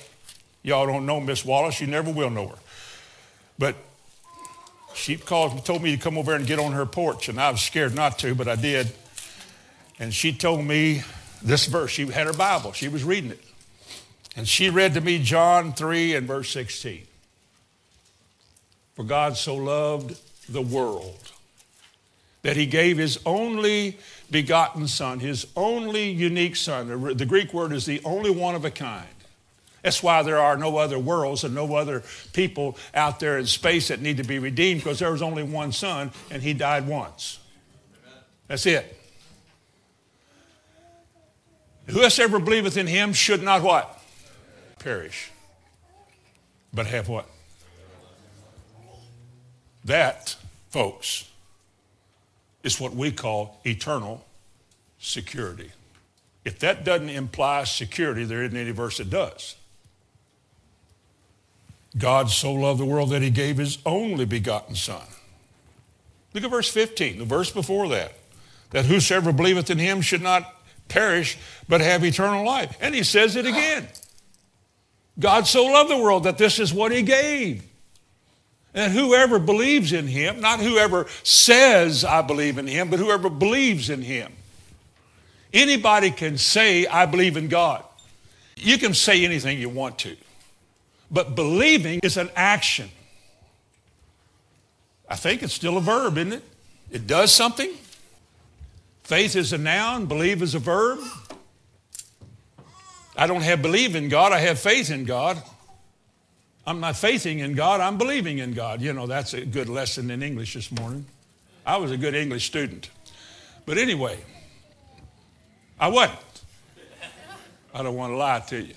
Y'all 0.64 0.87
don't 0.87 1.07
know 1.07 1.20
Miss 1.20 1.45
Wallace, 1.45 1.81
you 1.81 1.87
never 1.87 2.11
will 2.11 2.31
know 2.31 2.49
her. 2.49 2.59
But 3.61 3.76
she 4.93 5.18
called, 5.18 5.64
told 5.64 5.85
me 5.85 5.95
to 5.95 6.03
come 6.03 6.18
over 6.18 6.35
and 6.35 6.49
get 6.49 6.59
on 6.59 6.72
her 6.72 6.85
porch, 6.85 7.29
and 7.29 7.41
I 7.41 7.53
was 7.53 7.61
scared 7.61 7.95
not 7.95 8.18
to, 8.18 8.35
but 8.35 8.49
I 8.49 8.57
did. 8.57 8.91
And 10.01 10.12
she 10.12 10.33
told 10.33 10.64
me 10.64 11.05
this 11.45 11.66
verse. 11.66 11.93
She 11.93 12.09
had 12.09 12.26
her 12.26 12.33
Bible, 12.33 12.72
she 12.72 12.89
was 12.89 13.05
reading 13.05 13.31
it. 13.31 13.45
And 14.35 14.49
she 14.49 14.68
read 14.68 14.95
to 14.95 15.01
me 15.01 15.22
John 15.22 15.74
3 15.74 16.16
and 16.16 16.26
verse 16.26 16.51
16. 16.51 17.07
For 18.97 19.05
God 19.05 19.37
so 19.37 19.55
loved 19.55 20.18
the 20.49 20.62
world 20.62 21.31
that 22.43 22.57
he 22.57 22.66
gave 22.66 22.99
his 22.99 23.18
only 23.26 23.99
begotten 24.30 24.86
Son, 24.86 25.20
his 25.20 25.47
only 25.57 26.11
unique 26.11 26.57
Son. 26.57 27.16
The 27.16 27.26
Greek 27.26 27.53
word 27.53 27.72
is 27.72 27.86
the 27.86 28.01
only 28.05 28.30
one 28.30 28.55
of 28.55 28.64
a 28.64 28.70
kind. 28.70 29.09
That's 29.82 30.03
why 30.03 30.22
there 30.22 30.39
are 30.39 30.57
no 30.57 30.76
other 30.76 30.99
worlds 30.99 31.45
and 31.45 31.55
no 31.55 31.74
other 31.74 32.03
people 32.32 32.76
out 32.95 33.20
there 33.20 33.39
in 33.39 33.47
space 33.47 33.89
that 33.89 34.01
need 34.01 34.16
to 34.16 34.24
be 34.24 34.39
redeemed 34.39 34.80
because 34.80 34.99
there 34.99 35.12
was 35.12 35.22
only 35.22 35.43
one 35.43 35.72
son 35.72 36.11
and 36.30 36.43
he 36.43 36.53
died 36.53 36.86
once. 36.86 37.39
That's 38.49 38.66
it. 38.66 38.97
Whosoever 41.86 42.39
believeth 42.39 42.76
in 42.76 42.86
him 42.86 43.12
should 43.12 43.43
not 43.43 43.62
what? 43.62 44.03
Perish. 44.78 45.30
But 46.74 46.86
have 46.86 47.09
what? 47.09 47.26
That, 49.84 50.36
folks, 50.68 51.30
is 52.63 52.81
what 52.81 52.95
we 52.95 53.13
call 53.13 53.61
eternal 53.65 54.25
security. 54.99 55.71
If 56.45 56.59
that 56.61 56.85
doesn't 56.85 57.11
imply 57.11 57.65
security, 57.65 58.25
there 58.25 58.43
isn't 58.43 58.57
any 58.57 58.71
verse 58.71 58.99
that 58.99 59.11
does. 59.11 59.57
God 61.97 62.31
so 62.31 62.53
loved 62.53 62.81
the 62.81 62.85
world 62.85 63.11
that 63.11 63.23
he 63.23 63.31
gave 63.31 63.57
his 63.57 63.79
only 63.85 64.25
begotten 64.25 64.75
Son. 64.75 65.03
Look 66.35 66.45
at 66.45 66.51
verse 66.51 66.69
15, 66.69 67.19
the 67.19 67.25
verse 67.25 67.51
before 67.51 67.89
that. 67.89 68.13
That 68.71 68.85
whosoever 68.85 69.33
believeth 69.33 69.71
in 69.71 69.79
him 69.79 70.03
should 70.03 70.23
not 70.23 70.55
perish, 70.89 71.39
but 71.69 71.81
have 71.81 72.05
eternal 72.05 72.45
life. 72.45 72.77
And 72.81 72.95
he 72.95 73.03
says 73.03 73.37
it 73.37 73.47
again. 73.47 73.89
God 75.19 75.47
so 75.47 75.65
loved 75.65 75.91
the 75.91 75.97
world 75.97 76.25
that 76.25 76.39
this 76.39 76.59
is 76.59 76.73
what 76.73 76.93
he 76.93 77.03
gave. 77.03 77.63
And 78.79 78.93
whoever 78.93 79.41
believes 79.41 79.93
in 79.93 80.07
him, 80.07 80.41
not 80.41 80.61
whoever 80.61 81.07
says, 81.24 82.05
I 82.05 82.22
believe 82.22 82.59
in 82.59 82.68
him, 82.68 82.91
but 82.91 83.01
whoever 83.01 83.29
believes 83.29 83.91
in 83.91 84.03
him. 84.03 84.33
Anybody 85.53 86.12
can 86.12 86.39
say, 86.39 86.87
I 86.87 87.05
believe 87.05 87.37
in 87.37 87.49
God. 87.49 87.83
You 88.55 88.79
can 88.79 88.95
say 88.95 89.24
anything 89.24 89.59
you 89.59 89.68
want 89.68 89.99
to. 90.01 90.16
But 91.11 91.35
believing 91.35 91.99
is 92.05 92.16
an 92.16 92.31
action. 92.37 92.89
I 95.09 95.16
think 95.16 95.43
it's 95.43 95.55
still 95.55 95.76
a 95.76 95.81
verb, 95.81 96.16
isn't 96.16 96.35
it? 96.35 96.45
It 96.93 97.09
does 97.09 97.35
something. 97.35 97.72
Faith 99.03 99.35
is 99.35 99.53
a 99.53 99.59
noun, 99.59 100.07
believe 100.07 100.41
is 100.41 100.55
a 100.55 100.61
verb. 100.61 101.01
I 103.16 103.26
don't 103.26 103.43
have 103.43 103.61
believe 103.61 103.97
in 103.97 104.09
God, 104.09 104.33
I 104.33 104.39
have 104.39 104.61
faith 104.61 104.89
in 104.89 105.05
God. 105.05 105.43
I'm 106.69 106.81
not 106.81 106.97
faithing 106.97 107.39
in 107.39 107.55
God, 107.55 107.81
I'm 107.81 107.97
believing 107.97 108.39
in 108.39 108.53
God. 108.53 108.83
You 108.83 108.93
know, 108.93 109.07
that's 109.07 109.33
a 109.33 109.41
good 109.43 109.71
lesson 109.71 110.11
in 110.11 110.23
English 110.23 110.53
this 110.53 110.71
morning. 110.71 111.07
I 111.64 111.79
was 111.79 111.91
a 111.91 111.97
good 111.97 112.14
English 112.14 112.47
student. 112.47 112.91
But 113.64 113.79
anyway, 113.79 114.19
I 115.81 115.89
wasn't. 115.89 116.19
I 117.73 117.83
don't 117.83 117.97
want 117.97 118.12
to 118.12 118.16
lie 118.16 118.41
to 118.41 118.61
you 118.61 118.75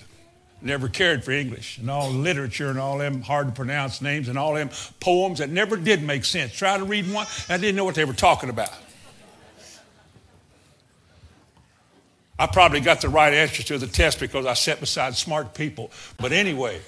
never 0.62 0.88
cared 0.88 1.24
for 1.24 1.32
English 1.32 1.78
and 1.78 1.90
all 1.90 2.08
literature 2.08 2.70
and 2.70 2.78
all 2.78 2.96
them 2.96 3.20
hard 3.20 3.48
to 3.48 3.52
pronounce 3.52 4.00
names 4.00 4.28
and 4.28 4.38
all 4.38 4.54
them 4.54 4.70
poems 5.00 5.40
that 5.40 5.50
never 5.50 5.76
did 5.76 6.02
make 6.02 6.24
sense. 6.24 6.52
Try 6.52 6.78
to 6.78 6.84
read 6.84 7.12
one, 7.12 7.26
I 7.48 7.58
didn't 7.58 7.74
know 7.74 7.84
what 7.84 7.96
they 7.96 8.04
were 8.04 8.12
talking 8.12 8.48
about. 8.48 8.70
I 12.38 12.46
probably 12.46 12.80
got 12.80 13.00
the 13.00 13.08
right 13.08 13.34
answer 13.34 13.62
to 13.64 13.76
the 13.76 13.88
test 13.88 14.18
because 14.20 14.46
I 14.46 14.54
sat 14.54 14.80
beside 14.80 15.16
smart 15.16 15.52
people. 15.52 15.90
But 16.16 16.32
anyway, 16.32 16.80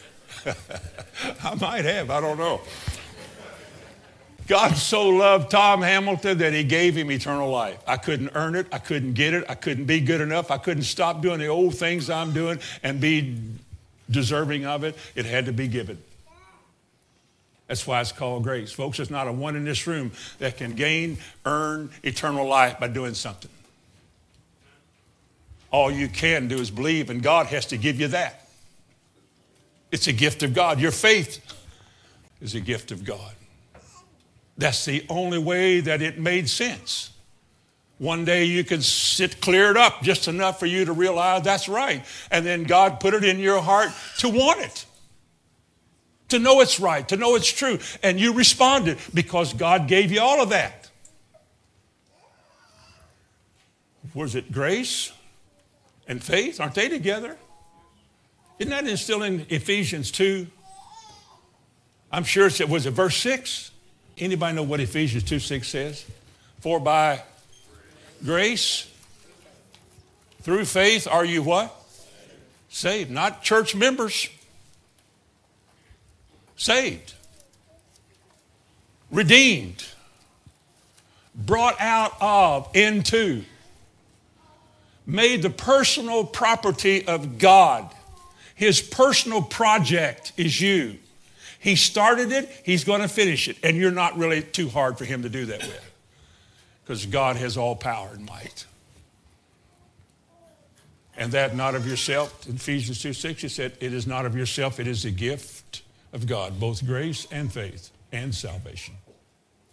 I 1.44 1.54
might 1.54 1.84
have, 1.84 2.10
I 2.10 2.20
don't 2.20 2.38
know. 2.38 2.60
God 4.46 4.76
so 4.76 5.08
loved 5.08 5.50
Tom 5.50 5.80
Hamilton 5.80 6.38
that 6.38 6.52
he 6.52 6.64
gave 6.64 6.94
him 6.94 7.10
eternal 7.10 7.50
life. 7.50 7.78
I 7.86 7.96
couldn't 7.96 8.30
earn 8.34 8.54
it. 8.54 8.66
I 8.70 8.78
couldn't 8.78 9.14
get 9.14 9.32
it. 9.32 9.44
I 9.48 9.54
couldn't 9.54 9.86
be 9.86 10.00
good 10.00 10.20
enough. 10.20 10.50
I 10.50 10.58
couldn't 10.58 10.82
stop 10.82 11.22
doing 11.22 11.38
the 11.38 11.46
old 11.46 11.76
things 11.76 12.10
I'm 12.10 12.32
doing 12.34 12.58
and 12.82 13.00
be 13.00 13.38
deserving 14.10 14.66
of 14.66 14.84
it. 14.84 14.96
It 15.14 15.24
had 15.24 15.46
to 15.46 15.52
be 15.52 15.66
given. 15.66 15.98
That's 17.68 17.86
why 17.86 18.02
it's 18.02 18.12
called 18.12 18.42
grace. 18.42 18.70
Folks, 18.70 18.98
there's 18.98 19.10
not 19.10 19.28
a 19.28 19.32
one 19.32 19.56
in 19.56 19.64
this 19.64 19.86
room 19.86 20.12
that 20.38 20.58
can 20.58 20.74
gain, 20.74 21.16
earn 21.46 21.90
eternal 22.02 22.46
life 22.46 22.78
by 22.78 22.88
doing 22.88 23.14
something. 23.14 23.50
All 25.70 25.90
you 25.90 26.08
can 26.08 26.48
do 26.48 26.58
is 26.58 26.70
believe, 26.70 27.08
and 27.08 27.22
God 27.22 27.46
has 27.46 27.66
to 27.66 27.78
give 27.78 27.98
you 27.98 28.08
that. 28.08 28.43
It's 29.94 30.08
a 30.08 30.12
gift 30.12 30.42
of 30.42 30.54
God. 30.54 30.80
Your 30.80 30.90
faith 30.90 31.40
is 32.40 32.56
a 32.56 32.60
gift 32.60 32.90
of 32.90 33.04
God. 33.04 33.32
That's 34.58 34.84
the 34.84 35.06
only 35.08 35.38
way 35.38 35.78
that 35.78 36.02
it 36.02 36.18
made 36.18 36.48
sense. 36.48 37.10
One 37.98 38.24
day 38.24 38.42
you 38.46 38.64
could 38.64 38.82
sit 38.82 39.40
cleared 39.40 39.76
up 39.76 40.02
just 40.02 40.26
enough 40.26 40.58
for 40.58 40.66
you 40.66 40.84
to 40.84 40.92
realize 40.92 41.42
that's 41.42 41.68
right. 41.68 42.04
And 42.32 42.44
then 42.44 42.64
God 42.64 42.98
put 42.98 43.14
it 43.14 43.22
in 43.22 43.38
your 43.38 43.60
heart 43.60 43.90
to 44.18 44.28
want 44.28 44.62
it, 44.62 44.84
to 46.30 46.40
know 46.40 46.60
it's 46.60 46.80
right, 46.80 47.06
to 47.10 47.16
know 47.16 47.36
it's 47.36 47.52
true. 47.52 47.78
And 48.02 48.18
you 48.18 48.32
responded 48.32 48.98
because 49.14 49.52
God 49.52 49.86
gave 49.86 50.10
you 50.10 50.20
all 50.20 50.42
of 50.42 50.48
that. 50.48 50.90
Was 54.12 54.34
it 54.34 54.50
grace? 54.50 55.12
and 56.06 56.22
faith, 56.22 56.60
aren't 56.60 56.74
they 56.74 56.88
together? 56.88 57.36
Isn't 58.58 58.70
that 58.70 58.86
instilled 58.86 59.24
in 59.24 59.46
Ephesians 59.48 60.10
2? 60.12 60.46
I'm 62.12 62.24
sure 62.24 62.46
it 62.46 62.68
was 62.68 62.86
it 62.86 62.92
verse 62.92 63.16
6? 63.16 63.72
Anybody 64.18 64.54
know 64.54 64.62
what 64.62 64.80
Ephesians 64.80 65.24
2 65.24 65.40
6 65.40 65.66
says? 65.66 66.04
For 66.60 66.78
by 66.78 67.22
grace 68.24 68.90
through 70.42 70.64
faith 70.66 71.08
are 71.08 71.24
you 71.24 71.42
what? 71.42 71.74
Saved. 72.68 73.10
Not 73.10 73.42
church 73.42 73.74
members. 73.74 74.28
Saved. 76.56 77.14
Redeemed. 79.10 79.84
Brought 81.34 81.80
out 81.80 82.12
of, 82.20 82.68
into. 82.74 83.44
Made 85.06 85.42
the 85.42 85.50
personal 85.50 86.24
property 86.24 87.06
of 87.06 87.38
God. 87.38 87.90
His 88.54 88.80
personal 88.80 89.42
project 89.42 90.32
is 90.36 90.60
you. 90.60 90.98
He 91.58 91.76
started 91.76 92.30
it, 92.30 92.48
He's 92.64 92.84
going 92.84 93.00
to 93.00 93.08
finish 93.08 93.48
it. 93.48 93.56
And 93.62 93.76
you're 93.76 93.90
not 93.90 94.16
really 94.16 94.42
too 94.42 94.68
hard 94.68 94.98
for 94.98 95.04
Him 95.04 95.22
to 95.22 95.28
do 95.28 95.46
that 95.46 95.60
with 95.60 95.92
because 96.84 97.06
God 97.06 97.36
has 97.36 97.56
all 97.56 97.74
power 97.74 98.10
and 98.12 98.26
might. 98.26 98.66
And 101.16 101.32
that 101.32 101.54
not 101.54 101.74
of 101.74 101.86
yourself, 101.86 102.46
Ephesians 102.48 103.00
2 103.00 103.12
6, 103.12 103.42
he 103.42 103.48
said, 103.48 103.76
It 103.80 103.92
is 103.92 104.06
not 104.06 104.26
of 104.26 104.36
yourself, 104.36 104.80
it 104.80 104.86
is 104.86 105.04
a 105.04 105.10
gift 105.10 105.82
of 106.12 106.26
God, 106.26 106.58
both 106.58 106.84
grace 106.84 107.26
and 107.30 107.52
faith 107.52 107.90
and 108.12 108.34
salvation. 108.34 108.94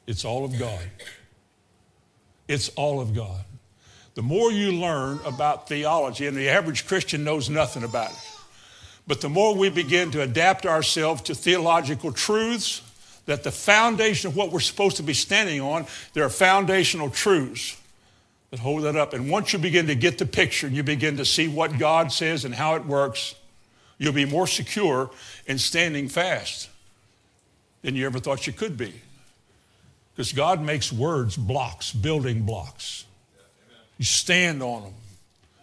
It's 0.07 0.23
all 0.23 0.45
of 0.45 0.57
God. 0.57 0.83
It's 2.47 2.69
all 2.69 2.99
of 2.99 3.15
God. 3.15 3.43
The 4.13 4.21
more 4.21 4.51
you 4.51 4.73
learn 4.73 5.19
about 5.25 5.67
theology, 5.69 6.27
and 6.27 6.35
the 6.35 6.49
average 6.49 6.85
Christian 6.85 7.23
knows 7.23 7.49
nothing 7.49 7.83
about 7.83 8.11
it, 8.11 8.30
but 9.07 9.21
the 9.21 9.29
more 9.29 9.55
we 9.55 9.69
begin 9.69 10.11
to 10.11 10.21
adapt 10.21 10.65
ourselves 10.65 11.21
to 11.23 11.35
theological 11.35 12.11
truths, 12.11 12.81
that 13.25 13.43
the 13.43 13.51
foundation 13.51 14.29
of 14.29 14.35
what 14.35 14.51
we're 14.51 14.59
supposed 14.59 14.97
to 14.97 15.03
be 15.03 15.13
standing 15.13 15.61
on, 15.61 15.85
there 16.13 16.23
are 16.23 16.29
foundational 16.29 17.09
truths 17.09 17.77
that 18.51 18.59
hold 18.59 18.83
that 18.83 18.95
up. 18.95 19.13
And 19.13 19.29
once 19.29 19.53
you 19.53 19.59
begin 19.59 19.87
to 19.87 19.95
get 19.95 20.17
the 20.17 20.25
picture 20.25 20.67
and 20.67 20.75
you 20.75 20.83
begin 20.83 21.17
to 21.17 21.25
see 21.25 21.47
what 21.47 21.77
God 21.77 22.11
says 22.11 22.45
and 22.45 22.53
how 22.53 22.75
it 22.75 22.85
works, 22.85 23.35
you'll 23.97 24.13
be 24.13 24.25
more 24.25 24.47
secure 24.47 25.09
in 25.45 25.57
standing 25.57 26.09
fast 26.09 26.69
than 27.81 27.95
you 27.95 28.05
ever 28.05 28.19
thought 28.19 28.47
you 28.47 28.53
could 28.53 28.77
be. 28.77 28.93
Because 30.13 30.33
God 30.33 30.61
makes 30.61 30.91
words 30.91 31.37
blocks, 31.37 31.93
building 31.93 32.43
blocks. 32.43 33.05
You 33.97 34.05
stand 34.05 34.61
on 34.61 34.83
them. 34.83 34.93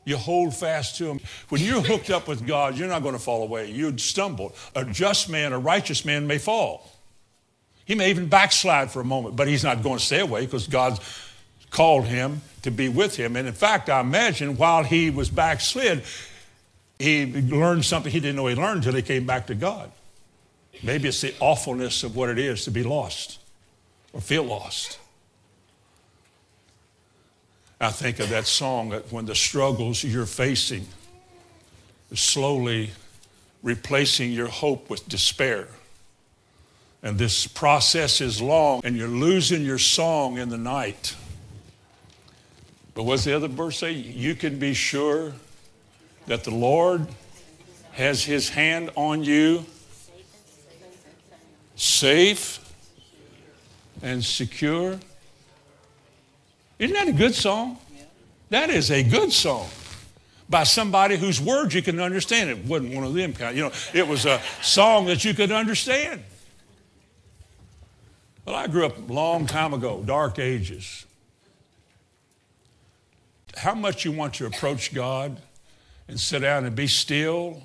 You 0.09 0.17
hold 0.17 0.57
fast 0.57 0.97
to 0.97 1.05
them. 1.05 1.21
When 1.51 1.61
you're 1.61 1.83
hooked 1.83 2.09
up 2.09 2.29
with 2.29 2.47
God, 2.47 2.79
you're 2.79 2.89
not 2.89 3.03
going 3.03 3.15
to 3.15 3.21
fall 3.21 3.43
away. 3.43 3.71
You'd 3.71 4.01
stumble. 4.01 4.55
A 4.75 4.83
just 4.83 5.29
man, 5.29 5.53
a 5.53 5.59
righteous 5.59 6.07
man 6.07 6.27
may 6.27 6.39
fall. 6.39 6.91
He 7.85 7.95
may 7.95 8.09
even 8.09 8.27
backslide 8.27 8.91
for 8.91 9.03
a 9.03 9.05
moment, 9.05 9.37
but 9.37 9.49
he's 9.49 9.63
not 9.63 9.83
going 9.83 9.99
to 9.99 10.05
stay 10.05 10.21
away 10.21 10.47
because 10.47 10.67
God's 10.67 11.01
called 11.69 12.07
him 12.07 12.41
to 12.63 12.71
be 12.71 12.89
with 12.89 13.17
him. 13.17 13.37
And 13.37 13.47
in 13.47 13.53
fact, 13.53 13.91
I 13.91 14.01
imagine 14.01 14.57
while 14.57 14.83
he 14.83 15.11
was 15.11 15.29
backslid, 15.29 16.03
he 16.99 17.27
learned 17.43 17.85
something 17.85 18.11
he 18.11 18.21
didn't 18.21 18.37
know 18.37 18.47
he 18.47 18.55
learned 18.55 18.79
until 18.79 18.95
he 18.95 19.03
came 19.03 19.27
back 19.27 19.49
to 19.49 19.55
God. 19.55 19.93
Maybe 20.83 21.09
it's 21.09 21.21
the 21.21 21.35
awfulness 21.39 22.03
of 22.03 22.17
what 22.17 22.31
it 22.31 22.39
is 22.39 22.65
to 22.65 22.71
be 22.71 22.83
lost 22.83 23.41
or 24.15 24.23
feel 24.23 24.45
lost. 24.45 24.98
I 27.81 27.91
think 27.91 28.19
of 28.19 28.31
that 28.31 28.47
song 28.47 28.89
that 28.91 29.13
when 29.13 29.27
the 29.27 29.35
struggles 29.35 30.03
you're 30.03 30.27
facing 30.27 30.87
is 32.11 32.21
slowly 32.21 32.91
replacing 33.63 34.33
your 34.33 34.49
hope 34.49 34.91
with 34.91 35.09
despair. 35.09 35.69
And 37.03 37.17
this 37.17 37.47
process 37.47 38.21
is 38.21 38.43
long, 38.43 38.81
and 38.83 38.97
you're 38.97 39.07
losing 39.07 39.63
your 39.63 39.79
song 39.79 40.39
in 40.39 40.49
the 40.49 40.59
night. 40.59 41.15
But 42.95 43.05
what's 43.05 43.23
the 43.23 43.37
other 43.37 43.47
verse 43.47 43.79
say? 43.79 43.93
You 43.93 44.35
can 44.35 44.59
be 44.59 44.75
sure 44.75 45.33
that 46.27 46.43
the 46.43 46.51
Lord 46.51 47.07
has 47.93 48.25
his 48.25 48.49
hand 48.49 48.91
on 48.97 49.23
you, 49.23 49.65
safe 51.77 52.59
and 54.03 54.25
secure. 54.25 54.99
Isn't 56.79 56.95
that 56.95 57.09
a 57.09 57.13
good 57.13 57.35
song? 57.35 57.79
That 58.51 58.71
is 58.71 58.91
a 58.91 59.03
good 59.03 59.33
song 59.33 59.69
by 60.49 60.65
somebody 60.65 61.17
whose 61.17 61.41
words 61.41 61.75
you 61.75 61.83
can 61.83 62.01
understand. 62.01 62.51
It 62.51 62.65
wasn't 62.65 62.95
one 62.95 63.05
of 63.05 63.15
them 63.15 63.33
kind. 63.33 63.57
You 63.57 63.65
know, 63.65 63.73
it 63.93 64.07
was 64.07 64.25
a 64.25 64.41
song 64.63 65.07
that 65.07 65.25
you 65.25 65.35
could 65.35 65.53
understand. 65.53 66.23
Well, 68.47 68.57
I 68.57 68.67
grew 68.67 68.87
up 68.87 68.97
a 68.97 69.13
long 69.13 69.47
time 69.47 69.75
ago, 69.75 70.03
dark 70.07 70.39
ages 70.39 71.05
how 73.59 73.75
much 73.75 74.05
you 74.05 74.13
want 74.13 74.35
to 74.35 74.47
approach 74.47 74.95
God 74.95 75.41
and 76.07 76.19
sit 76.19 76.41
down 76.41 76.65
and 76.65 76.75
be 76.75 76.87
still 76.87 77.63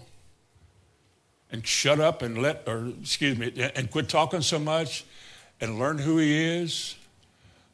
and 1.52 1.66
shut 1.66 2.00
up 2.00 2.22
and 2.22 2.42
let, 2.42 2.64
or 2.68 2.92
excuse 3.02 3.38
me, 3.38 3.54
and 3.76 3.90
quit 3.92 4.10
talking 4.10 4.42
so 4.42 4.58
much 4.58 5.06
and 5.62 5.80
learn 5.80 6.00
who 6.00 6.18
He 6.18 6.62
is, 6.62 6.96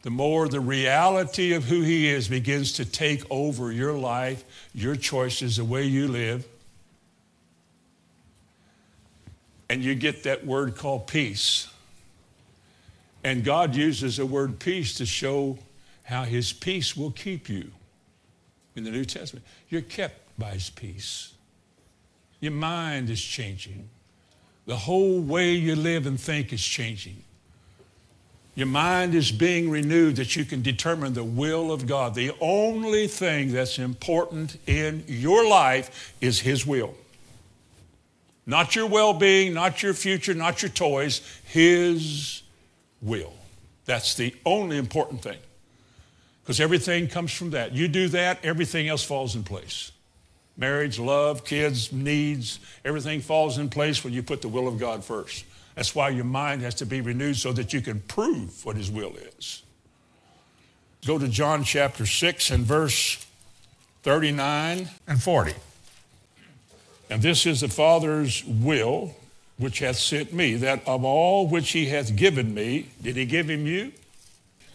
the 0.02 0.10
more 0.10 0.48
the 0.48 0.60
reality 0.60 1.54
of 1.54 1.66
who 1.66 1.82
He 1.82 2.08
is 2.08 2.28
begins 2.28 2.74
to 2.74 2.86
take 2.86 3.24
over 3.30 3.72
your 3.72 3.94
life, 3.94 4.44
your 4.74 4.96
choices, 4.96 5.58
the 5.58 5.66
way 5.66 5.84
you 5.84 6.08
live. 6.08 6.48
And 9.70 9.84
you 9.84 9.94
get 9.96 10.24
that 10.24 10.46
word 10.46 10.76
called 10.76 11.08
peace. 11.08 11.68
And 13.24 13.44
God 13.44 13.76
uses 13.76 14.18
the 14.18 14.26
word 14.26 14.60
peace 14.60 14.96
to 14.96 15.06
show 15.06 15.60
how 16.04 16.24
His 16.24 16.54
peace 16.54 16.96
will 16.96 17.12
keep 17.12 17.50
you 17.50 17.72
in 18.76 18.84
the 18.84 18.92
New 18.92 19.06
Testament. 19.06 19.46
You're 19.70 19.82
kept 19.82 20.38
by 20.40 20.52
his 20.52 20.70
peace. 20.70 21.34
Your 22.40 22.54
mind 22.54 23.10
is 23.10 23.22
changing. 23.22 23.90
The 24.66 24.78
whole 24.78 25.20
way 25.20 25.54
you 25.54 25.76
live 25.76 26.08
and 26.08 26.20
think 26.20 26.54
is 26.54 26.64
changing. 26.64 27.24
Your 28.56 28.68
mind 28.68 29.16
is 29.16 29.32
being 29.32 29.70
renewed 29.70 30.18
that 30.18 30.36
you 30.36 30.44
can 30.44 30.62
determine 30.62 31.14
the 31.14 31.24
will 31.24 31.72
of 31.72 31.88
God. 31.88 32.16
The 32.16 32.32
only 32.42 33.08
thing 33.08 33.54
that's 33.54 33.80
important 33.80 34.58
in 34.68 35.04
your 35.08 35.48
life 35.48 36.14
is 36.20 36.42
His 36.42 36.66
will. 36.66 36.96
Not 38.46 38.76
your 38.76 38.88
well 38.88 39.14
being, 39.14 39.54
not 39.54 39.84
your 39.84 39.94
future, 39.94 40.34
not 40.34 40.62
your 40.62 40.72
toys, 40.72 41.22
His 41.46 42.42
will. 43.02 43.34
That's 43.86 44.16
the 44.16 44.36
only 44.46 44.78
important 44.78 45.22
thing 45.22 45.38
because 46.44 46.60
everything 46.60 47.08
comes 47.08 47.32
from 47.32 47.52
that. 47.52 47.74
You 47.74 47.88
do 47.88 48.08
that, 48.10 48.44
everything 48.44 48.88
else 48.88 49.04
falls 49.04 49.36
in 49.36 49.44
place. 49.44 49.92
Marriage, 50.58 50.98
love, 50.98 51.46
kids, 51.46 51.94
needs, 51.94 52.60
everything 52.84 53.22
falls 53.22 53.60
in 53.60 53.70
place 53.70 54.04
when 54.04 54.14
you 54.14 54.24
put 54.24 54.42
the 54.42 54.48
will 54.48 54.68
of 54.68 54.80
God 54.80 55.04
first. 55.04 55.46
That's 55.76 55.96
why 55.96 56.10
your 56.10 56.26
mind 56.26 56.62
has 56.62 56.76
to 56.76 56.86
be 56.86 57.02
renewed 57.02 57.38
so 57.38 57.54
that 57.54 57.74
you 57.74 57.82
can 57.82 58.02
prove 58.02 58.66
what 58.66 58.76
His 58.76 58.92
will 58.92 59.16
is. 59.38 59.64
Go 61.06 61.18
to 61.18 61.28
John 61.28 61.64
chapter 61.64 62.06
6 62.06 62.52
and 62.52 62.66
verse 62.66 63.26
39 64.04 64.90
and 65.08 65.22
40. 65.22 65.54
And 67.10 67.22
this 67.22 67.46
is 67.46 67.62
the 67.62 67.70
Father's 67.70 68.44
will 68.46 69.16
which 69.58 69.80
hath 69.80 69.98
sent 69.98 70.34
me, 70.34 70.56
that 70.56 70.88
of 70.88 71.04
all 71.04 71.48
which 71.48 71.72
he 71.72 71.88
hath 71.88 72.16
given 72.16 72.54
me, 72.54 72.90
did 73.02 73.18
he 73.18 73.26
give 73.26 73.50
him 73.50 73.68
you? 73.68 73.92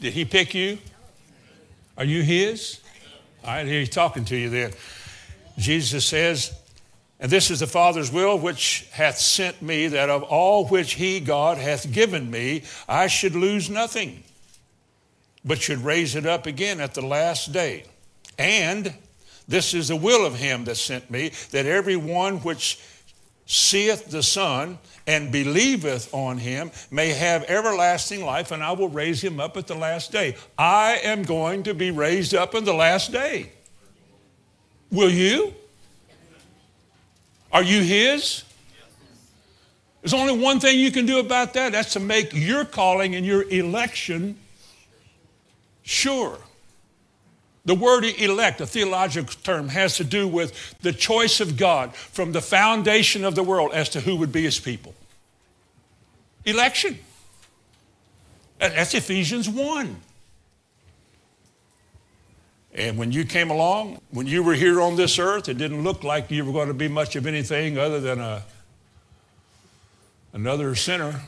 Did 0.01 0.13
he 0.13 0.27
pick 0.27 0.55
you? 0.55 0.79
Are 1.97 2.05
you 2.05 2.23
his? 2.23 2.81
All 3.43 3.51
right, 3.51 3.67
here 3.67 3.81
he's 3.81 3.89
talking 3.89 4.27
to 4.27 4.37
you 4.37 4.51
then. 4.51 4.73
Jesus 5.57 6.05
says, 6.05 6.53
And 7.25 7.33
this 7.33 7.51
is 7.51 7.61
the 7.61 7.67
Father's 7.67 8.13
will 8.13 8.39
which 8.39 8.87
hath 8.93 9.17
sent 9.17 9.63
me, 9.63 9.87
that 9.87 10.11
of 10.11 10.25
all 10.25 10.67
which 10.67 10.93
he, 10.93 11.21
God, 11.21 11.57
hath 11.57 11.91
given 11.91 12.31
me, 12.31 12.65
I 12.87 13.07
should 13.07 13.35
lose 13.35 13.71
nothing, 13.71 14.23
but 15.43 15.63
should 15.63 15.79
raise 15.79 16.17
it 16.17 16.27
up 16.27 16.45
again 16.45 16.83
at 16.83 16.93
the 16.93 17.01
last 17.01 17.51
day. 17.51 17.85
And 18.39 18.93
this 19.49 19.73
is 19.73 19.89
the 19.89 19.97
will 19.97 20.27
of 20.27 20.35
him 20.35 20.65
that 20.65 20.75
sent 20.75 21.11
me, 21.11 21.31
that 21.51 21.65
every 21.65 21.97
one 21.97 22.41
which 22.41 22.79
seeth 23.47 24.11
the 24.11 24.23
Son 24.23 24.79
and 25.07 25.33
believeth 25.33 26.13
on 26.13 26.37
him 26.37 26.71
may 26.91 27.09
have 27.09 27.45
everlasting 27.45 28.23
life, 28.23 28.51
and 28.51 28.63
I 28.63 28.73
will 28.73 28.91
raise 28.91 29.25
him 29.25 29.41
up 29.41 29.57
at 29.57 29.67
the 29.67 29.75
last 29.75 30.13
day. 30.13 30.37
I 30.59 30.99
am 31.03 31.23
going 31.23 31.63
to 31.63 31.73
be 31.73 31.91
raised 31.91 32.35
up 32.35 32.55
in 32.55 32.67
the 32.67 32.75
last 32.75 33.13
day. 33.13 33.51
Will 34.91 35.09
you? 35.09 35.55
Are 37.55 37.63
you 37.63 37.83
his? 37.83 38.43
There's 40.03 40.13
only 40.13 40.37
one 40.37 40.59
thing 40.59 40.79
you 40.79 40.91
can 40.91 41.07
do 41.07 41.21
about 41.21 41.55
that 41.55 41.73
that's 41.73 41.93
to 41.93 42.01
make 42.01 42.35
your 42.35 42.65
calling 42.65 43.15
and 43.15 43.25
your 43.25 43.49
election 43.49 44.37
sure. 45.83 46.39
The 47.65 47.75
word 47.75 48.05
elect, 48.05 48.61
a 48.61 48.67
theological 48.67 49.33
term, 49.43 49.69
has 49.69 49.97
to 49.97 50.05
do 50.05 50.29
with 50.29 50.79
the 50.81 50.93
choice 50.93 51.41
of 51.41 51.57
God 51.57 51.95
from 51.95 52.33
the 52.33 52.43
foundation 52.43 53.25
of 53.25 53.35
the 53.37 53.43
world 53.43 53.71
as 53.73 53.89
to 53.91 54.01
who 54.01 54.17
would 54.17 54.33
be 54.33 54.43
his 54.43 54.59
people. 54.59 54.93
Election. 56.45 56.99
That's 58.59 58.93
Ephesians 58.95 59.49
1. 59.49 59.97
And 62.75 62.99
when 62.99 63.13
you 63.13 63.25
came 63.25 63.51
along, 63.51 64.01
when 64.11 64.27
you 64.27 64.43
were 64.43 64.55
here 64.55 64.81
on 64.81 64.97
this 64.97 65.19
earth, 65.21 65.49
it 65.49 65.59
didn't 65.59 65.85
look 65.85 66.03
like 66.03 66.31
you 66.31 66.45
were 66.45 66.53
going 66.53 66.69
to 66.69 66.75
be 66.75 66.89
much 66.89 67.15
of 67.15 67.25
anything 67.25 67.79
other 67.79 68.01
than 68.01 68.19
a, 68.19 68.43
another 70.33 70.75
sinner. 70.75 71.21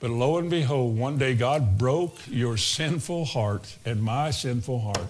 But 0.00 0.10
lo 0.10 0.38
and 0.38 0.48
behold, 0.48 0.96
one 0.96 1.18
day 1.18 1.34
God 1.34 1.76
broke 1.76 2.16
your 2.26 2.56
sinful 2.56 3.26
heart 3.26 3.76
and 3.84 4.02
my 4.02 4.30
sinful 4.30 4.80
heart, 4.80 5.08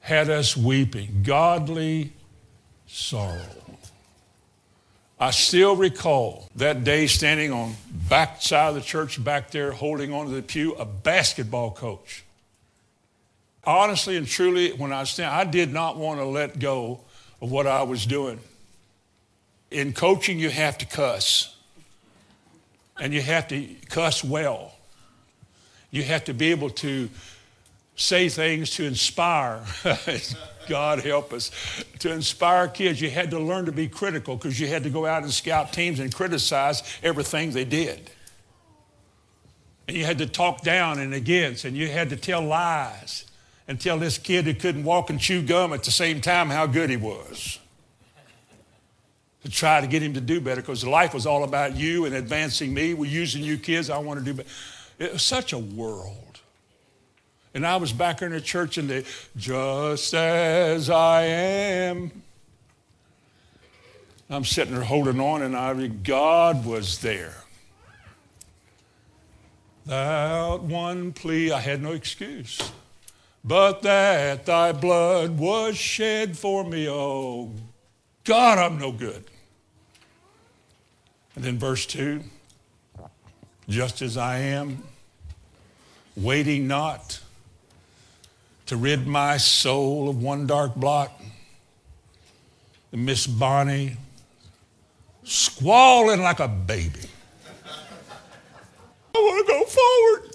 had 0.00 0.28
us 0.28 0.56
weeping, 0.56 1.22
godly 1.22 2.12
sorrow. 2.88 3.38
I 5.20 5.30
still 5.30 5.76
recall 5.76 6.48
that 6.56 6.82
day 6.82 7.06
standing 7.06 7.52
on 7.52 7.76
back 8.08 8.42
side 8.42 8.70
of 8.70 8.74
the 8.74 8.80
church 8.80 9.22
back 9.22 9.52
there 9.52 9.70
holding 9.70 10.12
onto 10.12 10.34
the 10.34 10.42
pew, 10.42 10.74
a 10.74 10.84
basketball 10.84 11.70
coach 11.70 12.24
honestly 13.64 14.16
and 14.16 14.26
truly, 14.26 14.72
when 14.72 14.92
I 14.92 15.04
stand, 15.04 15.34
I 15.34 15.44
did 15.44 15.72
not 15.72 15.96
want 15.96 16.20
to 16.20 16.24
let 16.24 16.58
go 16.58 17.00
of 17.40 17.50
what 17.50 17.66
I 17.66 17.82
was 17.82 18.06
doing. 18.06 18.40
In 19.70 19.92
coaching, 19.92 20.38
you 20.38 20.50
have 20.50 20.78
to 20.78 20.86
cuss, 20.86 21.56
and 23.00 23.12
you 23.12 23.22
have 23.22 23.48
to 23.48 23.66
cuss 23.88 24.22
well. 24.22 24.74
You 25.90 26.02
have 26.02 26.24
to 26.24 26.34
be 26.34 26.50
able 26.50 26.70
to 26.70 27.08
say 27.96 28.28
things 28.28 28.70
to 28.70 28.84
inspire. 28.84 29.62
God 30.68 31.00
help 31.00 31.32
us. 31.32 31.50
To 32.00 32.12
inspire 32.12 32.68
kids, 32.68 33.00
you 33.00 33.10
had 33.10 33.30
to 33.30 33.38
learn 33.38 33.66
to 33.66 33.72
be 33.72 33.88
critical 33.88 34.36
because 34.36 34.58
you 34.60 34.68
had 34.68 34.84
to 34.84 34.90
go 34.90 35.06
out 35.06 35.22
and 35.22 35.32
scout 35.32 35.72
teams 35.72 35.98
and 35.98 36.14
criticize 36.14 36.82
everything 37.02 37.50
they 37.50 37.64
did. 37.64 38.10
And 39.88 39.96
you 39.96 40.04
had 40.04 40.18
to 40.18 40.26
talk 40.26 40.62
down 40.62 41.00
and 41.00 41.12
against, 41.12 41.64
and 41.64 41.76
you 41.76 41.88
had 41.88 42.10
to 42.10 42.16
tell 42.16 42.42
lies 42.42 43.24
and 43.68 43.80
tell 43.80 43.98
this 43.98 44.18
kid 44.18 44.44
who 44.44 44.54
couldn't 44.54 44.84
walk 44.84 45.10
and 45.10 45.20
chew 45.20 45.42
gum 45.42 45.72
at 45.72 45.82
the 45.84 45.90
same 45.90 46.20
time 46.20 46.50
how 46.50 46.66
good 46.66 46.90
he 46.90 46.96
was. 46.96 47.58
To 49.44 49.50
try 49.50 49.80
to 49.80 49.86
get 49.86 50.02
him 50.02 50.14
to 50.14 50.20
do 50.20 50.40
better 50.40 50.60
because 50.60 50.84
life 50.84 51.14
was 51.14 51.26
all 51.26 51.42
about 51.42 51.76
you 51.76 52.04
and 52.04 52.14
advancing 52.14 52.72
me. 52.72 52.94
We're 52.94 53.10
using 53.10 53.42
you 53.42 53.58
kids. 53.58 53.90
I 53.90 53.98
want 53.98 54.20
to 54.20 54.24
do 54.24 54.34
better. 54.34 54.48
It 54.98 55.12
was 55.14 55.22
such 55.22 55.52
a 55.52 55.58
world. 55.58 56.40
And 57.54 57.66
I 57.66 57.76
was 57.76 57.92
back 57.92 58.22
in 58.22 58.30
the 58.30 58.40
church 58.40 58.78
and 58.78 58.88
they, 58.88 59.04
just 59.36 60.14
as 60.14 60.88
I 60.88 61.22
am. 61.24 62.22
I'm 64.30 64.44
sitting 64.44 64.74
there 64.74 64.84
holding 64.84 65.20
on, 65.20 65.42
and 65.42 65.54
I 65.54 65.88
God 65.88 66.64
was 66.64 67.00
there. 67.00 67.34
Without 69.84 70.62
one 70.62 71.12
plea, 71.12 71.52
I 71.52 71.60
had 71.60 71.82
no 71.82 71.92
excuse 71.92 72.72
but 73.44 73.82
that 73.82 74.46
thy 74.46 74.72
blood 74.72 75.38
was 75.38 75.76
shed 75.76 76.36
for 76.36 76.64
me. 76.64 76.88
Oh, 76.88 77.52
God, 78.24 78.58
I'm 78.58 78.78
no 78.78 78.92
good. 78.92 79.24
And 81.34 81.44
then 81.44 81.58
verse 81.58 81.86
2 81.86 82.22
just 83.68 84.02
as 84.02 84.16
I 84.16 84.38
am, 84.38 84.82
waiting 86.16 86.66
not 86.66 87.20
to 88.66 88.76
rid 88.76 89.06
my 89.06 89.36
soul 89.36 90.08
of 90.08 90.22
one 90.22 90.46
dark 90.46 90.74
blot. 90.74 91.12
And 92.92 93.06
Miss 93.06 93.26
Bonnie 93.26 93.96
squalling 95.24 96.20
like 96.20 96.40
a 96.40 96.48
baby. 96.48 97.00
I 99.14 99.18
want 99.18 99.46
to 99.46 99.52
go 99.52 99.64
forward. 99.64 100.31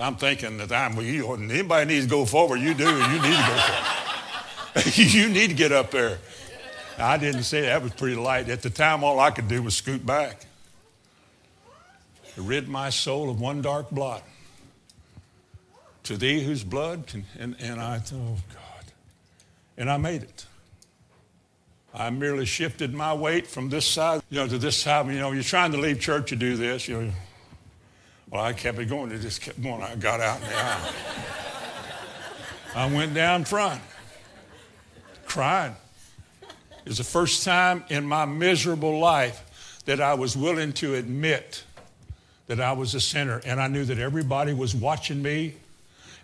I'm 0.00 0.16
thinking 0.16 0.58
that 0.58 0.72
I'm, 0.72 1.00
you, 1.00 1.32
anybody 1.32 1.86
needs 1.86 2.06
to 2.06 2.10
go 2.10 2.24
forward, 2.24 2.60
you 2.60 2.74
do, 2.74 2.84
you 2.84 3.08
need 3.08 3.20
to 3.20 3.46
go 3.46 3.58
forward. 3.58 3.98
you 4.96 5.28
need 5.28 5.48
to 5.48 5.54
get 5.54 5.72
up 5.72 5.90
there. 5.90 6.18
I 6.98 7.16
didn't 7.16 7.44
say 7.44 7.62
that 7.62 7.82
was 7.82 7.92
pretty 7.92 8.16
light. 8.16 8.48
At 8.48 8.62
the 8.62 8.70
time, 8.70 9.04
all 9.04 9.20
I 9.20 9.30
could 9.30 9.48
do 9.48 9.62
was 9.62 9.76
scoot 9.76 10.04
back. 10.04 10.40
To 12.34 12.42
rid 12.42 12.68
my 12.68 12.90
soul 12.90 13.30
of 13.30 13.40
one 13.40 13.62
dark 13.62 13.90
blot. 13.90 14.22
To 16.04 16.16
thee 16.16 16.40
whose 16.40 16.64
blood 16.64 17.06
can, 17.06 17.24
and, 17.38 17.56
and 17.60 17.80
I, 17.80 18.00
oh 18.12 18.36
God. 18.54 18.92
And 19.76 19.90
I 19.90 19.96
made 19.96 20.22
it. 20.22 20.46
I 21.94 22.10
merely 22.10 22.44
shifted 22.44 22.94
my 22.94 23.14
weight 23.14 23.46
from 23.46 23.68
this 23.68 23.86
side, 23.86 24.22
you 24.30 24.38
know, 24.38 24.46
to 24.46 24.58
this 24.58 24.76
side. 24.76 25.06
You 25.06 25.18
know, 25.18 25.32
you're 25.32 25.42
trying 25.42 25.72
to 25.72 25.78
leave 25.78 26.00
church, 26.00 26.30
you 26.30 26.36
do 26.36 26.56
this. 26.56 26.86
You 26.86 27.02
know, 27.02 27.12
well, 28.30 28.44
I 28.44 28.52
kept 28.52 28.78
it 28.78 28.86
going. 28.86 29.10
It 29.10 29.20
just 29.20 29.40
kept 29.40 29.62
going. 29.62 29.82
I 29.82 29.94
got 29.96 30.20
out 30.20 30.40
in 30.40 30.48
the 30.48 30.54
aisle. 30.54 30.94
I 32.74 32.86
went 32.94 33.14
down 33.14 33.44
front, 33.44 33.80
crying. 35.26 35.74
It 36.42 36.88
was 36.88 36.98
the 36.98 37.04
first 37.04 37.44
time 37.44 37.84
in 37.88 38.04
my 38.04 38.26
miserable 38.26 38.98
life 38.98 39.80
that 39.86 40.00
I 40.00 40.14
was 40.14 40.36
willing 40.36 40.72
to 40.74 40.94
admit 40.94 41.64
that 42.46 42.60
I 42.60 42.72
was 42.72 42.94
a 42.94 43.00
sinner. 43.00 43.40
And 43.46 43.60
I 43.60 43.68
knew 43.68 43.84
that 43.86 43.98
everybody 43.98 44.52
was 44.52 44.74
watching 44.74 45.22
me. 45.22 45.54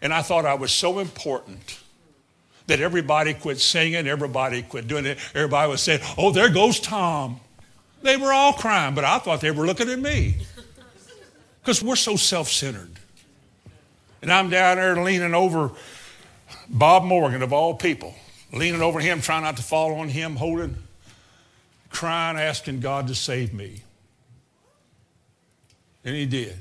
And 0.02 0.12
I 0.12 0.20
thought 0.20 0.44
I 0.44 0.55
was 0.55 0.72
so 0.72 0.98
important 0.98 1.80
that 2.66 2.80
everybody 2.80 3.32
quit 3.34 3.59
singing, 3.59 4.07
everybody 4.07 4.62
quit 4.62 4.86
doing 4.86 5.07
it. 5.07 5.18
Everybody 5.34 5.70
was 5.70 5.82
saying, 5.82 6.00
Oh, 6.18 6.30
there 6.30 6.50
goes 6.50 6.80
Tom. 6.80 7.40
They 8.02 8.18
were 8.18 8.32
all 8.32 8.52
crying, 8.52 8.94
but 8.94 9.05
I 9.05 9.18
thought 9.18 9.40
they 9.40 9.50
were 9.50 9.64
looking 9.64 9.88
at 9.88 9.98
me 9.98 10.36
because 11.65 11.83
we're 11.83 11.97
so 11.97 12.15
self 12.15 12.49
centered. 12.49 12.91
And 14.21 14.31
I'm 14.31 14.51
down 14.51 14.77
there 14.77 15.03
leaning 15.03 15.35
over 15.35 15.71
Bob 16.69 17.05
Morgan, 17.05 17.43
of 17.43 17.55
all 17.55 17.75
people, 17.75 18.15
leaning 18.53 18.83
over 18.83 19.01
him, 19.01 19.23
trying 19.23 19.45
not 19.45 19.57
to 19.57 19.62
fall 19.62 19.95
on 19.95 20.09
him, 20.09 20.37
holding, 20.37 20.77
crying, 21.89 22.37
asking 22.37 22.81
God 22.81 23.07
to 23.09 23.15
save 23.15 23.55
me. 23.55 23.83
And 26.05 26.15
he 26.15 26.27
did. 26.27 26.57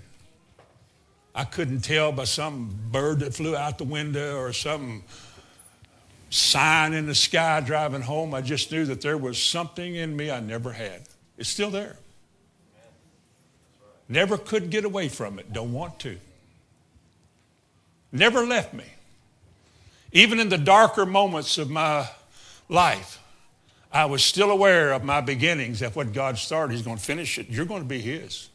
I 1.36 1.43
couldn't 1.43 1.82
tell 1.82 2.14
by 2.14 2.24
some 2.24 2.74
bird 2.91 3.20
that 3.20 3.34
flew 3.34 3.58
out 3.58 3.78
the 3.78 3.84
window 3.84 4.38
or 4.38 4.54
some 4.54 5.04
sign 6.30 6.93
in 6.93 7.08
the 7.08 7.16
sky 7.16 7.60
driving 7.60 8.01
home. 8.01 8.34
I 8.34 8.41
just 8.41 8.72
knew 8.72 8.86
that 8.86 9.01
there 9.01 9.18
was 9.18 9.41
something 9.41 9.95
in 9.95 10.16
me 10.16 10.32
I 10.32 10.39
never 10.39 10.72
had. 10.72 11.01
It's 11.38 11.49
still 11.49 11.72
there. 11.72 11.97
Never 14.10 14.38
could 14.38 14.70
get 14.70 14.86
away 14.86 15.10
from 15.10 15.39
it. 15.39 15.54
Don't 15.54 15.74
want 15.74 15.99
to. 15.99 16.18
Never 18.12 18.45
left 18.45 18.74
me. 18.74 18.86
Even 20.12 20.39
in 20.39 20.49
the 20.49 20.58
darker 20.58 21.06
moments 21.06 21.58
of 21.58 21.70
my 21.70 22.08
life, 22.70 23.20
I 23.91 24.06
was 24.06 24.24
still 24.24 24.51
aware 24.51 24.93
of 24.93 25.04
my 25.04 25.22
beginnings, 25.22 25.80
that 25.80 25.95
what 25.95 26.14
God 26.14 26.38
started, 26.38 26.74
He's 26.74 26.84
going 26.84 26.97
to 26.97 27.04
finish 27.04 27.38
it. 27.38 27.49
You're 27.49 27.66
going 27.66 27.82
to 27.82 27.88
be 27.88 28.01
His. 28.01 28.49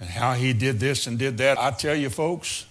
And 0.00 0.08
how 0.08 0.32
He 0.34 0.52
did 0.52 0.80
this 0.80 1.06
and 1.06 1.18
did 1.18 1.38
that. 1.38 1.58
I 1.58 1.70
tell 1.70 1.94
you, 1.94 2.10
folks, 2.10 2.66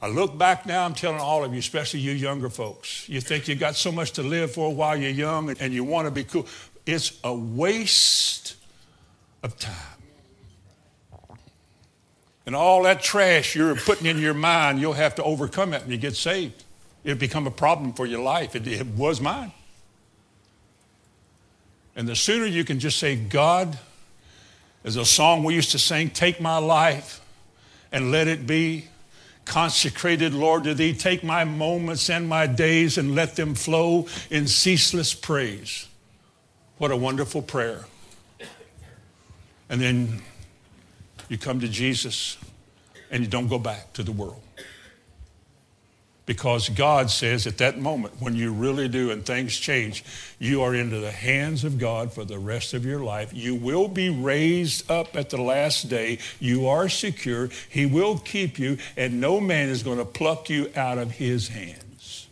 I 0.00 0.08
look 0.08 0.38
back 0.38 0.66
now, 0.66 0.84
I'm 0.84 0.94
telling 0.94 1.18
all 1.18 1.44
of 1.44 1.52
you, 1.52 1.58
especially 1.58 2.00
you 2.00 2.12
younger 2.12 2.48
folks, 2.48 3.08
you 3.08 3.20
think 3.20 3.48
you 3.48 3.56
got 3.56 3.74
so 3.74 3.90
much 3.90 4.12
to 4.12 4.22
live 4.22 4.52
for 4.52 4.72
while 4.72 4.96
you're 4.96 5.10
young 5.10 5.50
and 5.58 5.72
you 5.72 5.82
want 5.82 6.06
to 6.06 6.12
be 6.12 6.22
cool. 6.22 6.46
It's 6.86 7.18
a 7.24 7.34
waste 7.34 8.54
of 9.42 9.58
time. 9.58 9.74
And 12.46 12.56
all 12.56 12.84
that 12.84 13.02
trash 13.02 13.54
you're 13.54 13.76
putting 13.76 14.06
in 14.06 14.18
your 14.18 14.34
mind, 14.34 14.80
you'll 14.80 14.94
have 14.94 15.14
to 15.16 15.22
overcome 15.22 15.74
it 15.74 15.82
when 15.82 15.90
you 15.90 15.98
get 15.98 16.16
saved. 16.16 16.64
It'll 17.04 17.18
become 17.18 17.46
a 17.46 17.50
problem 17.50 17.92
for 17.92 18.06
your 18.06 18.22
life. 18.22 18.56
It, 18.56 18.66
it 18.66 18.86
was 18.86 19.20
mine. 19.20 19.52
And 21.94 22.08
the 22.08 22.16
sooner 22.16 22.46
you 22.46 22.64
can 22.64 22.78
just 22.78 22.98
say, 22.98 23.16
God, 23.16 23.78
as 24.84 24.96
a 24.96 25.04
song 25.04 25.44
we 25.44 25.54
used 25.54 25.72
to 25.72 25.78
sing, 25.78 26.10
take 26.10 26.40
my 26.40 26.58
life 26.58 27.20
and 27.92 28.10
let 28.10 28.28
it 28.28 28.46
be 28.46 28.86
consecrated, 29.44 30.32
Lord, 30.32 30.64
to 30.64 30.74
thee. 30.74 30.94
Take 30.94 31.24
my 31.24 31.44
moments 31.44 32.08
and 32.08 32.28
my 32.28 32.46
days 32.46 32.98
and 32.98 33.14
let 33.14 33.36
them 33.36 33.54
flow 33.54 34.06
in 34.30 34.46
ceaseless 34.46 35.12
praise. 35.12 35.88
What 36.76 36.90
a 36.90 36.96
wonderful 36.96 37.42
prayer. 37.42 37.84
And 39.68 39.80
then 39.80 40.22
you 41.28 41.38
come 41.38 41.60
to 41.60 41.68
Jesus 41.68 42.38
and 43.10 43.22
you 43.22 43.28
don't 43.28 43.48
go 43.48 43.58
back 43.58 43.92
to 43.94 44.02
the 44.02 44.12
world. 44.12 44.42
Because 46.26 46.68
God 46.68 47.10
says 47.10 47.46
at 47.46 47.56
that 47.56 47.78
moment, 47.78 48.20
when 48.20 48.36
you 48.36 48.52
really 48.52 48.86
do 48.86 49.10
and 49.10 49.24
things 49.24 49.56
change, 49.56 50.04
you 50.38 50.60
are 50.60 50.74
into 50.74 51.00
the 51.00 51.10
hands 51.10 51.64
of 51.64 51.78
God 51.78 52.12
for 52.12 52.22
the 52.22 52.38
rest 52.38 52.74
of 52.74 52.84
your 52.84 53.00
life. 53.00 53.32
You 53.32 53.54
will 53.54 53.88
be 53.88 54.10
raised 54.10 54.90
up 54.90 55.16
at 55.16 55.30
the 55.30 55.40
last 55.40 55.88
day. 55.88 56.18
You 56.38 56.68
are 56.68 56.90
secure. 56.90 57.48
He 57.70 57.86
will 57.86 58.18
keep 58.18 58.58
you, 58.58 58.76
and 58.94 59.22
no 59.22 59.40
man 59.40 59.70
is 59.70 59.82
going 59.82 59.96
to 59.96 60.04
pluck 60.04 60.50
you 60.50 60.70
out 60.76 60.98
of 60.98 61.12
his 61.12 61.48
hands. 61.48 62.26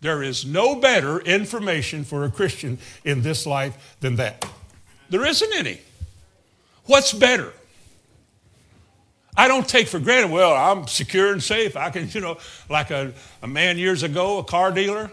There 0.00 0.22
is 0.22 0.46
no 0.46 0.76
better 0.76 1.20
information 1.20 2.04
for 2.04 2.24
a 2.24 2.30
Christian 2.30 2.78
in 3.04 3.20
this 3.20 3.44
life 3.44 3.96
than 4.00 4.16
that. 4.16 4.46
There 5.10 5.26
isn't 5.26 5.52
any. 5.54 5.80
What's 6.86 7.12
better? 7.12 7.52
I 9.36 9.48
don't 9.48 9.68
take 9.68 9.88
for 9.88 9.98
granted, 9.98 10.30
well, 10.30 10.54
I'm 10.54 10.86
secure 10.86 11.32
and 11.32 11.42
safe. 11.42 11.76
I 11.76 11.90
can, 11.90 12.08
you 12.08 12.20
know, 12.20 12.38
like 12.70 12.90
a, 12.90 13.12
a 13.42 13.46
man 13.46 13.76
years 13.76 14.02
ago, 14.02 14.38
a 14.38 14.44
car 14.44 14.72
dealer, 14.72 15.10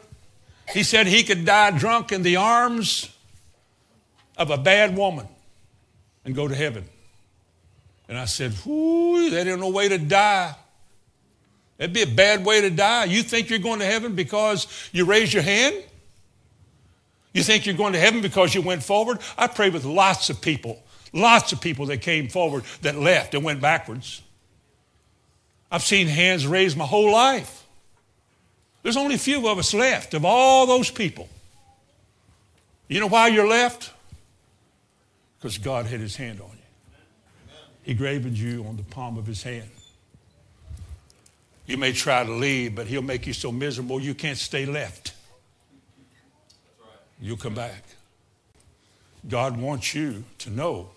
he 0.72 0.84
said 0.84 1.08
he 1.08 1.24
could 1.24 1.44
die 1.44 1.78
drunk 1.78 2.14
in 2.14 2.24
the 2.24 2.38
arms 2.38 3.10
of 4.38 4.50
a 4.50 4.58
bad 4.58 4.96
woman 4.96 5.28
and 6.24 6.34
go 6.34 6.48
to 6.48 6.56
heaven. 6.56 6.86
And 8.08 8.18
I 8.18 8.26
said, 8.26 8.54
whoo, 8.66 9.30
that 9.32 9.46
ain't 9.46 9.60
no 9.60 9.70
way 9.70 9.90
to 9.90 9.98
die. 9.98 10.56
That'd 11.78 11.94
be 11.94 12.04
a 12.04 12.08
bad 12.08 12.46
way 12.46 12.62
to 12.62 12.70
die. 12.70 13.06
You 13.06 13.24
think 13.24 13.50
you're 13.50 13.60
going 13.60 13.80
to 13.80 13.86
heaven 13.86 14.16
because 14.16 14.68
you 14.94 15.04
raised 15.04 15.34
your 15.34 15.44
hand? 15.44 15.76
You 17.34 17.44
think 17.44 17.66
you're 17.66 17.76
going 17.76 17.94
to 17.94 18.00
heaven 18.00 18.22
because 18.22 18.56
you 18.56 18.62
went 18.62 18.84
forward? 18.84 19.18
I 19.38 19.48
pray 19.48 19.70
with 19.70 19.84
lots 19.84 20.30
of 20.30 20.40
people 20.40 20.82
Lots 21.14 21.54
of 21.54 21.62
people 21.62 21.86
that 21.88 22.02
came 22.02 22.28
forward 22.28 22.64
that 22.82 22.96
left 22.96 23.36
and 23.36 23.44
went 23.44 23.62
backwards. 23.62 24.22
I've 25.72 25.84
seen 25.84 26.08
hands 26.08 26.46
raised 26.46 26.76
my 26.76 26.86
whole 26.86 27.12
life. 27.12 27.66
There's 28.82 28.98
only 28.98 29.16
a 29.16 29.20
few 29.20 29.48
of 29.48 29.58
us 29.58 29.74
left 29.74 30.14
of 30.14 30.26
all 30.26 30.66
those 30.66 30.92
people. 30.92 31.30
You 32.88 33.00
know 33.00 33.08
why 33.08 33.30
you're 33.30 33.48
left? 33.48 33.92
Because 35.38 35.58
God 35.58 35.86
had 35.86 36.00
his 36.00 36.16
hand 36.16 36.42
on 36.42 36.50
you. 36.52 37.54
He 37.84 37.94
graven 37.94 38.36
you 38.36 38.66
on 38.66 38.78
the 38.78 38.84
palm 38.84 39.18
of 39.18 39.26
his 39.26 39.44
hand. 39.44 39.70
You 41.66 41.78
may 41.78 41.94
try 41.94 42.24
to 42.24 42.32
leave, 42.32 42.76
but 42.76 42.88
he'll 42.88 43.02
make 43.02 43.26
you 43.26 43.34
so 43.34 43.52
miserable 43.52 44.02
you 44.02 44.14
can't 44.14 44.38
stay 44.38 44.66
left. 44.66 45.14
You'll 47.22 47.38
come 47.38 47.56
back. 47.56 47.84
God 49.28 49.58
wants 49.58 49.96
you 49.96 50.26
to 50.40 50.50
know 50.50 50.90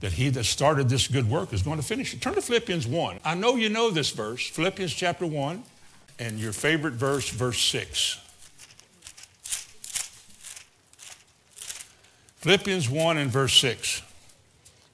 that 0.00 0.12
he 0.12 0.30
that 0.30 0.44
started 0.44 0.88
this 0.88 1.06
good 1.08 1.28
work 1.28 1.52
is 1.52 1.62
going 1.62 1.78
to 1.78 1.84
finish 1.84 2.14
it. 2.14 2.20
Turn 2.20 2.34
to 2.34 2.42
Philippians 2.42 2.86
1. 2.86 3.20
I 3.24 3.34
know 3.34 3.56
you 3.56 3.68
know 3.68 3.90
this 3.90 4.10
verse, 4.10 4.48
Philippians 4.48 4.92
chapter 4.92 5.26
1, 5.26 5.62
and 6.18 6.38
your 6.38 6.52
favorite 6.52 6.94
verse, 6.94 7.28
verse 7.28 7.60
6. 7.62 8.18
Philippians 12.38 12.88
1 12.88 13.18
and 13.18 13.30
verse 13.30 13.52
6. 13.58 14.02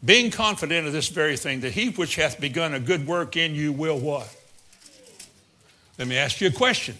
Being 0.04 0.30
confident 0.30 0.86
of 0.86 0.92
this 0.92 1.08
very 1.08 1.36
thing, 1.36 1.60
that 1.60 1.72
he 1.72 1.90
which 1.90 2.16
hath 2.16 2.40
begun 2.40 2.74
a 2.74 2.80
good 2.80 3.06
work 3.06 3.36
in 3.36 3.54
you 3.54 3.72
will 3.72 3.98
what? 3.98 4.28
Let 5.98 6.08
me 6.08 6.16
ask 6.16 6.40
you 6.40 6.48
a 6.48 6.52
question. 6.52 6.96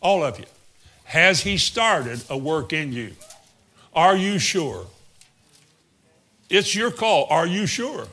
All 0.00 0.22
of 0.22 0.38
you. 0.38 0.44
Has 1.04 1.40
he 1.40 1.56
started 1.56 2.22
a 2.28 2.36
work 2.36 2.72
in 2.74 2.92
you? 2.92 3.12
Are 3.94 4.16
you 4.16 4.38
sure? 4.38 4.86
It's 6.48 6.74
your 6.74 6.90
call. 6.90 7.26
Are 7.30 7.46
you 7.46 7.66
sure? 7.66 8.08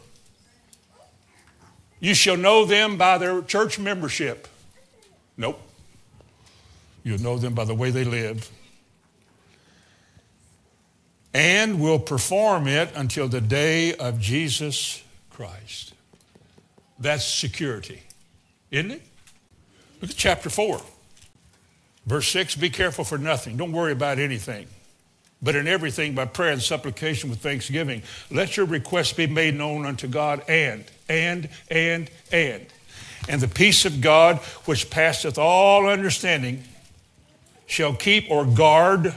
You 1.99 2.13
shall 2.13 2.38
know 2.38 2.65
them 2.65 2.97
by 2.97 3.17
their 3.17 3.41
church 3.41 3.79
membership. 3.79 4.47
Nope. 5.38 5.59
You'll 7.03 7.21
know 7.21 7.38
them 7.38 7.53
by 7.53 7.65
the 7.65 7.73
way 7.73 7.91
they 7.91 8.03
live. 8.03 8.49
And 11.33 11.79
will 11.79 11.99
perform 11.99 12.67
it 12.67 12.89
until 12.95 13.27
the 13.27 13.41
day 13.41 13.93
of 13.95 14.19
Jesus 14.19 15.03
Christ. 15.29 15.93
That's 16.97 17.25
security, 17.25 18.01
isn't 18.71 18.91
it? 18.91 19.01
Look 20.01 20.11
at 20.11 20.15
chapter 20.15 20.49
4, 20.49 20.81
verse 22.05 22.27
6 22.29 22.55
Be 22.55 22.69
careful 22.69 23.03
for 23.03 23.17
nothing. 23.17 23.57
Don't 23.57 23.73
worry 23.73 23.91
about 23.91 24.17
anything 24.17 24.67
but 25.46 25.56
in 25.56 25.68
everything 25.68 26.16
by 26.16 26.26
prayer 26.26 26.52
and 26.52 26.62
supplication 26.62 27.30
with 27.30 27.39
thanksgiving. 27.39 28.02
Let 28.32 28.58
your 28.58 28.66
requests 28.66 29.14
be 29.14 29.28
made 29.28 29.56
known 29.56 29.86
unto 29.86 30.08
God 30.08 30.41
and, 30.50 30.84
and, 31.08 31.48
and, 31.70 32.10
and. 32.32 32.66
And 33.30 33.39
the 33.39 33.48
peace 33.48 33.86
of 33.86 34.02
God, 34.02 34.38
which 34.66 34.89
passeth 34.89 35.38
all 35.38 35.86
understanding, 35.86 36.64
shall 37.68 37.93
keep 37.93 38.30
or 38.30 38.43
guard 38.43 39.14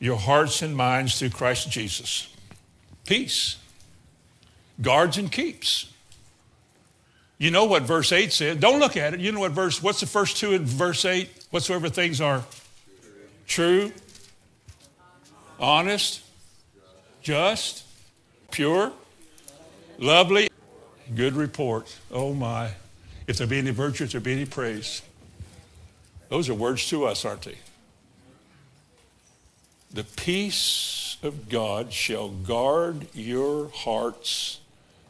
your 0.00 0.16
hearts 0.16 0.62
and 0.62 0.74
minds 0.74 1.18
through 1.18 1.30
Christ 1.30 1.70
Jesus. 1.70 2.34
Peace. 3.06 3.58
Guards 4.80 5.18
and 5.18 5.30
keeps. 5.30 5.92
You 7.36 7.50
know 7.50 7.66
what 7.66 7.82
verse 7.82 8.12
8 8.12 8.32
said. 8.32 8.60
Don't 8.60 8.80
look 8.80 8.96
at 8.96 9.12
it. 9.12 9.20
You 9.20 9.30
know 9.30 9.40
what 9.40 9.52
verse, 9.52 9.82
what's 9.82 10.00
the 10.00 10.06
first 10.06 10.38
two 10.38 10.52
in 10.52 10.64
verse 10.64 11.04
8? 11.04 11.28
Whatsoever 11.50 11.90
things 11.90 12.22
are 12.22 12.42
true, 13.46 13.92
honest, 15.58 16.22
just, 17.22 17.84
pure, 18.50 18.92
lovely, 19.98 20.48
good 21.14 21.34
report. 21.34 21.94
Oh 22.10 22.34
my. 22.34 22.72
If 23.26 23.38
there 23.38 23.46
be 23.46 23.58
any 23.58 23.70
virtue, 23.70 24.04
if 24.04 24.12
there 24.12 24.20
be 24.20 24.32
any 24.32 24.44
praise. 24.44 25.02
Those 26.28 26.48
are 26.48 26.54
words 26.54 26.88
to 26.88 27.06
us, 27.06 27.24
aren't 27.24 27.42
they? 27.42 27.58
The 29.92 30.04
peace 30.04 31.16
of 31.22 31.48
God 31.48 31.92
shall 31.92 32.28
guard 32.28 33.06
your 33.14 33.68
hearts 33.68 34.60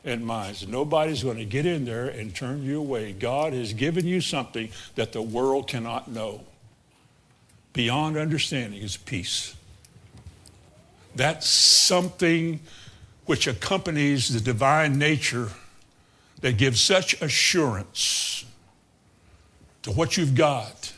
and 0.05 0.26
minds. 0.26 0.68
Nobody's 0.68 1.22
going 1.22 1.38
to 1.38 1.45
get 1.45 1.64
in 1.64 1.86
there 1.86 2.07
and 2.07 2.34
turn 2.34 2.62
you 2.62 2.78
away. 2.78 3.12
God 3.12 3.55
has 3.55 3.72
given 3.72 4.07
you 4.07 4.20
something 4.20 4.68
that 4.95 5.12
the 5.12 5.22
world 5.22 5.66
cannot 5.66 6.09
know. 6.09 6.42
Beyond 7.72 8.16
understanding 8.16 8.82
is 8.82 8.97
peace. 8.97 9.57
That's 11.15 11.49
something 11.49 12.61
which 13.27 13.47
accompanies 13.47 14.29
the 14.33 14.41
divine 14.41 14.99
nature 14.99 15.51
that 16.41 16.59
gives 16.59 16.81
such 16.81 17.21
assurance 17.23 18.45
to 19.83 19.91
what 19.93 20.17
you've 20.17 20.35
got 20.35 20.93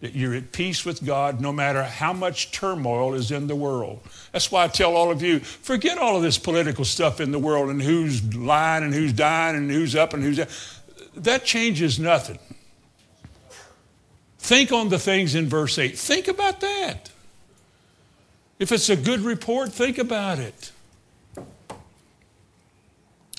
that 0.00 0.14
you're 0.14 0.34
at 0.34 0.52
peace 0.52 0.84
with 0.84 1.04
God 1.04 1.40
no 1.40 1.52
matter 1.52 1.82
how 1.82 2.12
much 2.12 2.52
turmoil 2.52 3.14
is 3.14 3.30
in 3.30 3.46
the 3.46 3.56
world. 3.56 4.00
That's 4.32 4.50
why 4.50 4.64
I 4.64 4.68
tell 4.68 4.96
all 4.96 5.10
of 5.10 5.22
you 5.22 5.40
forget 5.40 5.98
all 5.98 6.16
of 6.16 6.22
this 6.22 6.38
political 6.38 6.84
stuff 6.84 7.20
in 7.20 7.32
the 7.32 7.38
world 7.38 7.68
and 7.68 7.82
who's 7.82 8.34
lying 8.34 8.82
and 8.82 8.94
who's 8.94 9.12
dying 9.12 9.56
and 9.56 9.70
who's 9.70 9.94
up 9.94 10.14
and 10.14 10.22
who's 10.22 10.38
down. 10.38 10.48
That 11.16 11.44
changes 11.44 11.98
nothing. 11.98 12.38
Think 14.38 14.72
on 14.72 14.88
the 14.88 14.98
things 14.98 15.34
in 15.34 15.48
verse 15.48 15.78
8. 15.78 15.98
Think 15.98 16.28
about 16.28 16.60
that. 16.60 17.09
If 18.60 18.72
it's 18.72 18.90
a 18.90 18.96
good 18.96 19.20
report, 19.20 19.72
think 19.72 19.96
about 19.96 20.38
it. 20.38 20.70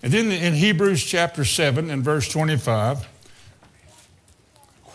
And 0.03 0.11
then 0.11 0.31
in 0.31 0.55
Hebrews 0.55 1.03
chapter 1.03 1.45
7 1.45 1.91
and 1.91 2.03
verse 2.03 2.27
25, 2.27 3.07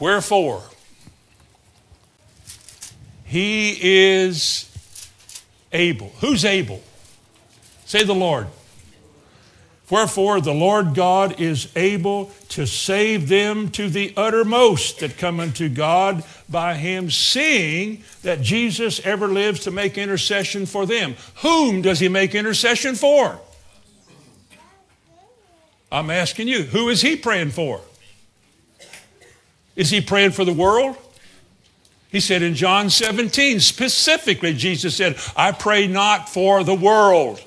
wherefore, 0.00 0.64
he 3.24 3.78
is 3.80 4.68
able. 5.72 6.08
Who's 6.20 6.44
able? 6.44 6.82
Say 7.84 8.02
the 8.02 8.14
Lord. 8.14 8.48
Wherefore, 9.88 10.40
the 10.40 10.52
Lord 10.52 10.94
God 10.94 11.40
is 11.40 11.68
able 11.76 12.32
to 12.48 12.66
save 12.66 13.28
them 13.28 13.70
to 13.70 13.88
the 13.88 14.12
uttermost 14.16 14.98
that 14.98 15.16
come 15.16 15.38
unto 15.38 15.68
God 15.68 16.24
by 16.48 16.74
him, 16.74 17.08
seeing 17.08 18.02
that 18.22 18.40
Jesus 18.40 19.00
ever 19.04 19.28
lives 19.28 19.60
to 19.60 19.70
make 19.70 19.96
intercession 19.96 20.66
for 20.66 20.86
them. 20.86 21.14
Whom 21.42 21.82
does 21.82 22.00
he 22.00 22.08
make 22.08 22.34
intercession 22.34 22.96
for? 22.96 23.40
I'm 25.92 26.10
asking 26.10 26.48
you, 26.48 26.64
who 26.64 26.88
is 26.88 27.00
he 27.00 27.14
praying 27.14 27.50
for? 27.50 27.80
Is 29.76 29.90
he 29.90 30.00
praying 30.00 30.32
for 30.32 30.44
the 30.44 30.52
world? 30.52 30.96
He 32.10 32.18
said 32.18 32.42
in 32.42 32.54
John 32.54 32.90
17, 32.90 33.60
specifically, 33.60 34.52
Jesus 34.52 34.96
said, 34.96 35.16
I 35.36 35.52
pray 35.52 35.86
not 35.86 36.28
for 36.28 36.64
the 36.64 36.74
world 36.74 37.40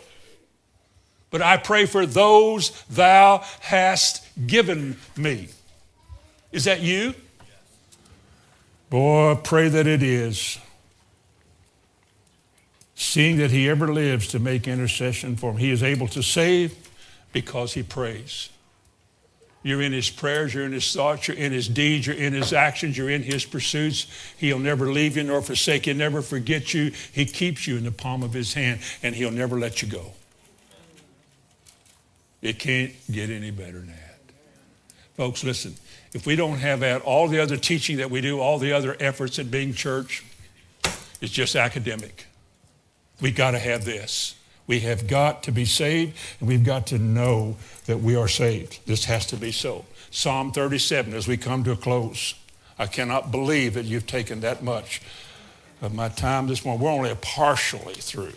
but 1.32 1.42
I 1.42 1.58
pray 1.58 1.86
for 1.86 2.06
those 2.06 2.84
thou 2.90 3.44
hast 3.62 4.26
given 4.48 4.98
me. 5.16 5.50
Is 6.52 6.66
that 6.66 6.82
you? 6.82 7.14
Boy, 8.90 9.36
pray 9.44 9.70
that 9.70 9.86
it 9.86 10.02
is. 10.02 10.58
Seeing 12.96 13.38
that 13.38 13.52
he 13.52 13.70
ever 13.70 13.94
lives 13.94 14.28
to 14.30 14.40
make 14.40 14.68
intercession 14.68 15.36
for 15.36 15.52
him, 15.52 15.58
he 15.58 15.72
is 15.72 15.84
able 15.84 16.08
to 16.10 16.24
save 16.24 16.76
because 17.32 17.74
he 17.74 17.84
prays. 17.84 18.50
You're 19.62 19.82
in 19.82 19.92
his 19.92 20.10
prayers, 20.10 20.54
you're 20.54 20.66
in 20.66 20.72
his 20.72 20.92
thoughts, 20.94 21.28
you're 21.28 21.38
in 21.38 21.52
his 21.52 21.68
deeds, 21.68 22.08
you're 22.08 22.16
in 22.16 22.34
his 22.34 22.54
actions, 22.54 22.98
you're 22.98 23.10
in 23.10 23.24
his 23.24 23.46
pursuits. 23.46 24.08
He'll 24.38 24.60
never 24.60 24.88
leave 24.88 25.18
you 25.18 25.24
nor 25.24 25.42
forsake 25.42 25.86
you, 25.86 25.94
never 25.94 26.22
forget 26.22 26.74
you. 26.74 26.92
He 27.12 27.26
keeps 27.26 27.68
you 27.68 27.78
in 27.78 27.84
the 27.84 27.92
palm 27.92 28.24
of 28.24 28.34
his 28.34 28.54
hand, 28.54 28.80
and 29.04 29.14
he'll 29.14 29.32
never 29.32 29.60
let 29.60 29.82
you 29.82 29.90
go. 29.90 30.14
It 32.42 32.60
can't 32.60 32.94
get 33.12 33.30
any 33.30 33.52
better 33.52 33.80
than 33.80 33.88
that. 33.88 34.20
Folks, 35.16 35.44
listen, 35.44 35.76
if 36.14 36.26
we 36.26 36.36
don't 36.36 36.60
have 36.60 36.80
that, 36.80 37.02
all 37.02 37.28
the 37.28 37.40
other 37.40 37.58
teaching 37.58 37.98
that 37.98 38.10
we 38.10 38.22
do, 38.22 38.40
all 38.40 38.58
the 38.58 38.72
other 38.72 38.96
efforts 39.00 39.38
at 39.38 39.52
being 39.52 39.74
church, 39.74 40.24
it's 41.22 41.34
just 41.34 41.56
academic. 41.56 42.28
We've 43.22 43.36
got 43.36 43.52
to 43.52 43.60
have 43.60 43.84
this. 43.84 44.36
We 44.66 44.80
have 44.82 45.08
got 45.08 45.44
to 45.44 45.52
be 45.52 45.66
saved, 45.66 46.16
and 46.40 46.48
we've 46.48 46.64
got 46.64 46.88
to 46.88 47.00
know 47.00 47.58
that 47.86 47.98
we 47.98 48.16
are 48.16 48.28
saved. 48.28 48.80
This 48.86 49.06
has 49.06 49.26
to 49.28 49.36
be 49.36 49.52
so. 49.52 49.86
Psalm 50.12 50.52
37, 50.52 51.14
as 51.14 51.28
we 51.28 51.38
come 51.38 51.64
to 51.64 51.72
a 51.72 51.76
close. 51.76 52.36
I 52.78 52.86
cannot 52.86 53.32
believe 53.32 53.74
that 53.74 53.86
you've 53.86 54.08
taken 54.08 54.40
that 54.42 54.64
much 54.64 55.02
of 55.82 55.94
my 55.94 56.08
time 56.08 56.48
this 56.48 56.64
morning. 56.64 56.82
We're 56.82 56.92
only 56.92 57.14
partially 57.16 57.96
through. 57.96 58.34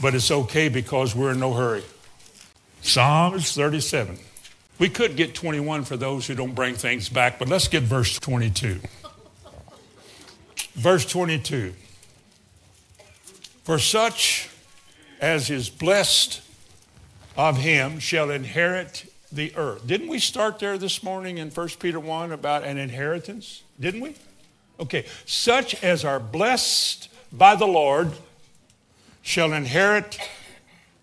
But 0.00 0.14
it's 0.14 0.30
okay 0.30 0.68
because 0.68 1.14
we're 1.14 1.32
in 1.32 1.40
no 1.40 1.52
hurry. 1.52 1.84
Psalms 2.86 3.52
37. 3.52 4.16
We 4.78 4.88
could 4.88 5.16
get 5.16 5.34
21 5.34 5.82
for 5.84 5.96
those 5.96 6.28
who 6.28 6.36
don't 6.36 6.54
bring 6.54 6.74
things 6.74 7.08
back, 7.08 7.36
but 7.38 7.48
let's 7.48 7.66
get 7.66 7.82
verse 7.82 8.16
22. 8.20 8.80
verse 10.74 11.04
22. 11.04 11.74
For 13.64 13.80
such 13.80 14.48
as 15.20 15.50
is 15.50 15.68
blessed 15.68 16.42
of 17.36 17.56
him 17.56 17.98
shall 17.98 18.30
inherit 18.30 19.12
the 19.32 19.52
earth. 19.56 19.84
Didn't 19.84 20.06
we 20.08 20.20
start 20.20 20.60
there 20.60 20.78
this 20.78 21.02
morning 21.02 21.38
in 21.38 21.50
1 21.50 21.68
Peter 21.80 21.98
1 21.98 22.30
about 22.30 22.62
an 22.62 22.78
inheritance? 22.78 23.64
Didn't 23.80 24.00
we? 24.00 24.14
Okay. 24.78 25.06
Such 25.24 25.82
as 25.82 26.04
are 26.04 26.20
blessed 26.20 27.08
by 27.32 27.56
the 27.56 27.66
Lord 27.66 28.12
shall 29.22 29.52
inherit 29.52 30.20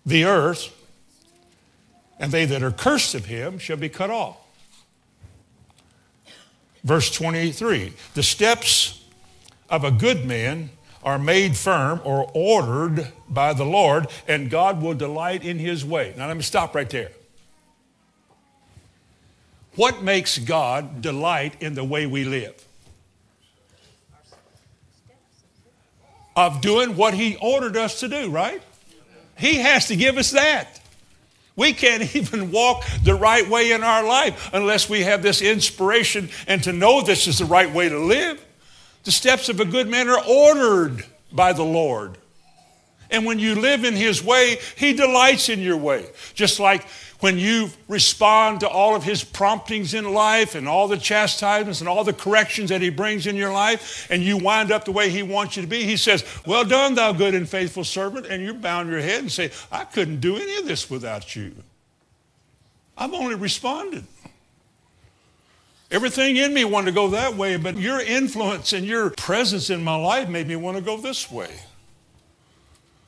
the 0.06 0.24
earth, 0.24 0.74
and 2.18 2.32
they 2.32 2.44
that 2.46 2.62
are 2.62 2.70
cursed 2.70 3.14
of 3.14 3.26
him 3.26 3.58
shall 3.58 3.76
be 3.76 3.88
cut 3.88 4.10
off. 4.10 4.36
Verse 6.82 7.10
23 7.10 7.92
The 8.14 8.22
steps 8.22 9.04
of 9.70 9.84
a 9.84 9.90
good 9.90 10.24
man 10.24 10.70
are 11.02 11.18
made 11.18 11.56
firm 11.56 12.00
or 12.04 12.30
ordered 12.34 13.12
by 13.28 13.52
the 13.52 13.64
Lord, 13.64 14.06
and 14.26 14.48
God 14.48 14.80
will 14.80 14.94
delight 14.94 15.44
in 15.44 15.58
his 15.58 15.84
way. 15.84 16.14
Now, 16.16 16.28
let 16.28 16.36
me 16.36 16.42
stop 16.42 16.74
right 16.74 16.88
there. 16.88 17.10
What 19.76 20.02
makes 20.02 20.38
God 20.38 21.02
delight 21.02 21.60
in 21.60 21.74
the 21.74 21.84
way 21.84 22.06
we 22.06 22.24
live? 22.24 22.54
Of 26.36 26.60
doing 26.60 26.96
what 26.96 27.14
he 27.14 27.36
ordered 27.36 27.76
us 27.76 28.00
to 28.00 28.08
do, 28.08 28.30
right? 28.30 28.62
He 29.36 29.56
has 29.56 29.88
to 29.88 29.96
give 29.96 30.16
us 30.16 30.30
that. 30.30 30.80
We 31.56 31.72
can't 31.72 32.14
even 32.16 32.50
walk 32.50 32.84
the 33.02 33.14
right 33.14 33.48
way 33.48 33.72
in 33.72 33.82
our 33.82 34.04
life 34.04 34.50
unless 34.52 34.88
we 34.88 35.02
have 35.02 35.22
this 35.22 35.42
inspiration 35.42 36.28
and 36.46 36.62
to 36.64 36.72
know 36.72 37.02
this 37.02 37.26
is 37.26 37.38
the 37.38 37.44
right 37.44 37.72
way 37.72 37.88
to 37.88 37.98
live. 37.98 38.44
The 39.04 39.12
steps 39.12 39.48
of 39.48 39.60
a 39.60 39.64
good 39.64 39.88
man 39.88 40.08
are 40.08 40.22
ordered 40.24 41.04
by 41.32 41.52
the 41.52 41.64
Lord. 41.64 42.18
And 43.14 43.24
when 43.24 43.38
you 43.38 43.54
live 43.54 43.84
in 43.84 43.94
His 43.94 44.24
way, 44.24 44.58
He 44.76 44.92
delights 44.92 45.48
in 45.48 45.60
your 45.60 45.76
way. 45.76 46.04
Just 46.34 46.58
like 46.58 46.84
when 47.20 47.38
you 47.38 47.70
respond 47.86 48.60
to 48.60 48.68
all 48.68 48.96
of 48.96 49.04
His 49.04 49.22
promptings 49.22 49.94
in 49.94 50.12
life 50.12 50.56
and 50.56 50.68
all 50.68 50.88
the 50.88 50.98
chastisements 50.98 51.78
and 51.78 51.88
all 51.88 52.02
the 52.02 52.12
corrections 52.12 52.70
that 52.70 52.82
He 52.82 52.90
brings 52.90 53.28
in 53.28 53.36
your 53.36 53.52
life, 53.52 54.08
and 54.10 54.20
you 54.20 54.36
wind 54.36 54.72
up 54.72 54.84
the 54.84 54.90
way 54.90 55.10
He 55.10 55.22
wants 55.22 55.54
you 55.54 55.62
to 55.62 55.68
be, 55.68 55.84
He 55.84 55.96
says, 55.96 56.24
Well 56.44 56.64
done, 56.64 56.96
thou 56.96 57.12
good 57.12 57.36
and 57.36 57.48
faithful 57.48 57.84
servant. 57.84 58.26
And 58.26 58.42
you 58.42 58.52
bow 58.52 58.82
your 58.82 58.98
head 58.98 59.20
and 59.20 59.30
say, 59.30 59.52
I 59.70 59.84
couldn't 59.84 60.18
do 60.18 60.34
any 60.34 60.56
of 60.56 60.66
this 60.66 60.90
without 60.90 61.36
you. 61.36 61.54
I've 62.98 63.14
only 63.14 63.36
responded. 63.36 64.04
Everything 65.92 66.36
in 66.36 66.52
me 66.52 66.64
wanted 66.64 66.86
to 66.86 66.92
go 66.92 67.08
that 67.10 67.36
way, 67.36 67.56
but 67.58 67.76
your 67.76 68.00
influence 68.00 68.72
and 68.72 68.84
your 68.84 69.10
presence 69.10 69.70
in 69.70 69.84
my 69.84 69.94
life 69.94 70.28
made 70.28 70.48
me 70.48 70.56
want 70.56 70.76
to 70.76 70.82
go 70.82 70.96
this 70.96 71.30
way. 71.30 71.60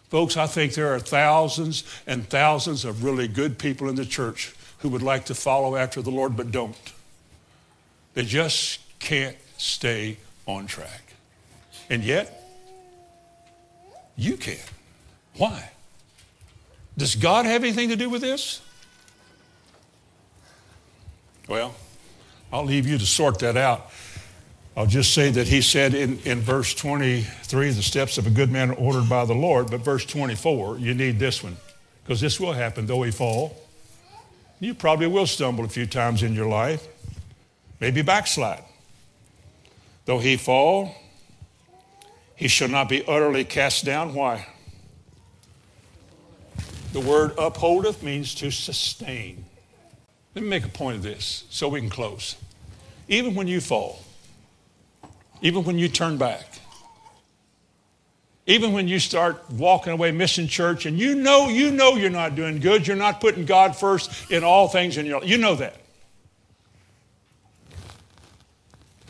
Folks, 0.09 0.36
I 0.36 0.46
think 0.46 0.74
there 0.74 0.94
are 0.94 1.00
thousands 1.00 1.82
and 2.07 2.28
thousands 2.28 2.84
of 2.84 3.02
really 3.02 3.26
good 3.26 3.59
people 3.59 3.88
in 3.88 3.96
the 3.96 4.04
church 4.04 4.54
who 4.78 4.88
would 4.90 5.02
like 5.02 5.24
to 5.26 5.34
follow 5.34 5.74
after 5.74 6.00
the 6.00 6.11
Lord 6.11 6.36
but 6.36 6.50
don't. 6.52 6.76
They 8.14 8.24
just 8.24 8.80
can't 8.98 9.36
stay 9.59 10.18
on 10.46 10.66
track. 10.66 11.02
And 11.90 12.04
yet, 12.04 12.42
you 14.16 14.36
can. 14.36 14.59
Why? 15.36 15.70
Does 16.96 17.14
God 17.14 17.44
have 17.44 17.62
anything 17.62 17.90
to 17.90 17.96
do 17.96 18.09
with 18.09 18.22
this? 18.22 18.62
Well, 21.48 21.74
I'll 22.52 22.64
leave 22.64 22.86
you 22.86 22.96
to 22.98 23.07
sort 23.07 23.40
that 23.40 23.57
out. 23.57 23.90
I'll 24.76 24.86
just 24.86 25.14
say 25.14 25.30
that 25.30 25.48
he 25.48 25.62
said 25.62 25.94
in, 25.94 26.18
in 26.20 26.40
verse 26.40 26.74
23, 26.74 27.70
the 27.70 27.82
steps 27.82 28.18
of 28.18 28.26
a 28.26 28.30
good 28.30 28.50
man 28.50 28.72
are 28.72 28.74
ordered 28.74 29.08
by 29.08 29.24
the 29.24 29.34
Lord, 29.34 29.70
but 29.70 29.80
verse 29.80 30.04
24, 30.04 30.78
you 30.78 30.92
need 30.92 31.18
this 31.18 31.42
one, 31.42 31.56
because 32.04 32.20
this 32.20 32.38
will 32.38 32.52
happen, 32.52 32.84
though 32.84 33.02
he 33.02 33.10
fall. 33.10 33.56
You 34.60 34.74
probably 34.74 35.06
will 35.06 35.26
stumble 35.26 35.64
a 35.64 35.68
few 35.68 35.86
times 35.86 36.22
in 36.22 36.34
your 36.34 36.46
life, 36.46 36.86
maybe 37.80 38.02
backslide. 38.02 38.64
Though 40.04 40.18
he 40.18 40.36
fall, 40.36 40.94
he 42.34 42.46
shall 42.46 42.68
not 42.68 42.90
be 42.90 43.02
utterly 43.06 43.44
cast 43.44 43.86
down. 43.86 44.12
Why? 44.12 44.46
The 46.92 47.00
word 47.00 47.32
upholdeth 47.38 48.02
means 48.02 48.34
to 48.36 48.50
sustain. 48.50 49.46
Let 50.34 50.42
me 50.42 50.50
make 50.50 50.66
a 50.66 50.68
point 50.68 50.98
of 50.98 51.02
this 51.02 51.44
so 51.48 51.66
we 51.68 51.80
can 51.80 51.88
close. 51.88 52.36
Even 53.08 53.34
when 53.34 53.48
you 53.48 53.62
fall, 53.62 54.02
even 55.43 55.64
when 55.64 55.78
you 55.78 55.89
turn 55.89 56.16
back, 56.16 56.45
even 58.47 58.72
when 58.72 58.87
you 58.87 58.99
start 58.99 59.43
walking 59.51 59.93
away 59.93 60.12
missing 60.12 60.47
church 60.47 60.87
and 60.87 60.99
you 60.99 61.14
know 61.14 61.49
you 61.49 61.70
know 61.70 61.97
you're 61.97 62.11
not 62.11 62.37
doing 62.37 62.61
good, 62.61 62.87
you're 62.87 62.97
not 62.97 63.20
putting 63.20 63.45
God 63.45 63.76
first 63.76 64.30
in 64.30 64.45
all 64.45 64.68
things 64.68 64.97
in 64.97 65.07
your 65.07 65.20
life. 65.20 65.28
You 65.28 65.39
know 65.39 65.57
that. 65.57 65.76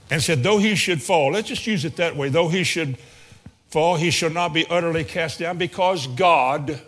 And 0.09 0.23
said, 0.23 0.43
though 0.43 0.59
he 0.59 0.75
should 0.77 1.03
fall, 1.03 1.33
let's 1.33 1.49
just 1.49 1.67
use 1.67 1.85
it 1.85 1.97
that 1.97 2.17
way, 2.17 2.29
though 2.29 2.49
he 2.49 2.65
should 2.65 2.97
fall, 3.69 3.97
he 3.97 4.11
shall 4.11 4.31
not 4.31 4.55
be 4.55 4.65
utterly 4.71 5.05
cast 5.05 5.41
down 5.41 5.59
because 5.59 6.07
God 6.07 6.81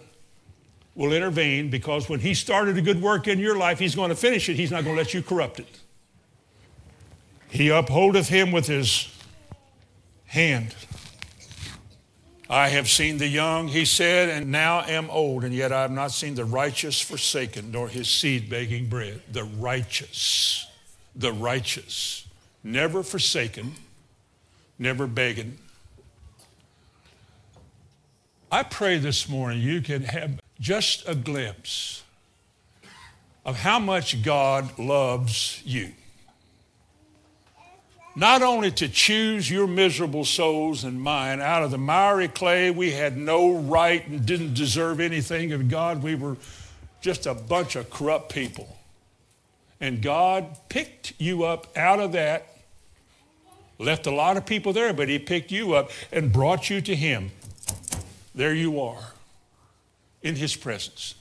will 0.99 1.13
intervene 1.13 1.71
because 1.71 2.09
when 2.09 2.19
He 2.19 2.35
started 2.35 2.77
a 2.77 2.83
good 2.83 3.01
work 3.01 3.29
in 3.29 3.39
your 3.39 3.57
life, 3.57 3.79
He's 3.79 3.95
going 3.95 4.11
to 4.11 4.17
finish 4.17 4.49
it. 4.49 4.57
He's 4.57 4.73
not 4.73 4.83
going 4.83 4.97
to 4.97 5.01
let 5.01 5.15
you 5.15 5.23
corrupt 5.23 5.61
it. 5.61 5.79
He 7.49 7.69
upholdeth 7.69 8.29
him 8.29 8.51
with 8.51 8.67
His 8.67 9.09
hand. 10.29 10.75
I 12.51 12.69
have 12.69 12.89
seen 12.89 13.19
the 13.19 13.27
young, 13.27 13.69
he 13.69 13.85
said, 13.85 14.31
and 14.31 14.51
now 14.51 14.81
am 14.81 15.11
old, 15.11 15.45
and 15.45 15.53
yet 15.53 15.71
I 15.71 15.83
have 15.83 15.91
not 15.91 16.13
seen 16.13 16.35
the 16.35 16.47
righteous 16.47 16.99
forsaken, 16.99 17.71
nor 17.73 17.89
his 17.89 18.09
seed 18.09 18.49
begging 18.49 18.87
bread. 18.89 19.21
The 19.31 19.45
righteous, 19.45 20.67
the 21.15 21.33
righteous, 21.33 22.27
never 22.65 23.03
forsaken, 23.03 23.73
never 24.79 25.07
begging. 25.07 25.59
I 28.51 28.63
pray 28.63 28.97
this 28.97 29.29
morning 29.29 29.61
you 29.61 29.83
can 29.83 30.05
have 30.05 30.41
just 30.59 31.07
a 31.07 31.15
glimpse 31.15 32.03
of 33.45 33.57
how 33.57 33.79
much 33.79 34.23
God 34.23 34.79
loves 34.79 35.63
you. 35.67 35.93
Not 38.19 38.43
only 38.43 38.73
to 38.73 38.89
choose 38.89 39.49
your 39.49 39.69
miserable 39.69 40.25
souls 40.25 40.83
and 40.83 41.01
mine 41.01 41.41
out 41.41 41.63
of 41.63 41.71
the 41.71 41.79
miry 41.79 42.27
clay, 42.27 42.73
we 42.73 42.91
had 42.91 43.17
no 43.17 43.53
right 43.53 44.05
and 44.09 44.27
didn't 44.27 44.55
deserve 44.55 44.99
anything 44.99 45.53
of 45.53 45.69
God. 45.69 46.03
We 46.03 46.17
were 46.17 46.37
just 47.01 47.27
a 47.27 47.35
bunch 47.35 47.77
of 47.77 47.91
corrupt 47.91 48.33
people. 48.35 48.77
And 49.81 50.03
God 50.03 50.57
picked 50.69 51.13
you 51.19 51.45
up 51.45 51.69
out 51.77 52.01
of 52.01 52.11
that, 52.11 52.49
left 53.79 54.09
a 54.09 54.11
lot 54.11 54.37
of 54.37 54.45
people 54.45 54.73
there, 54.73 54.93
but 54.93 55.09
He 55.09 55.21
picked 55.21 55.53
you 55.53 55.75
up 55.75 55.93
and 56.11 56.33
brought 56.33 56.69
you 56.69 56.81
to 56.81 56.97
Him. 56.97 57.31
There 58.35 58.53
you 58.53 58.81
are 58.81 59.13
in 60.25 60.35
his 60.35 60.57
presence. 60.57 61.15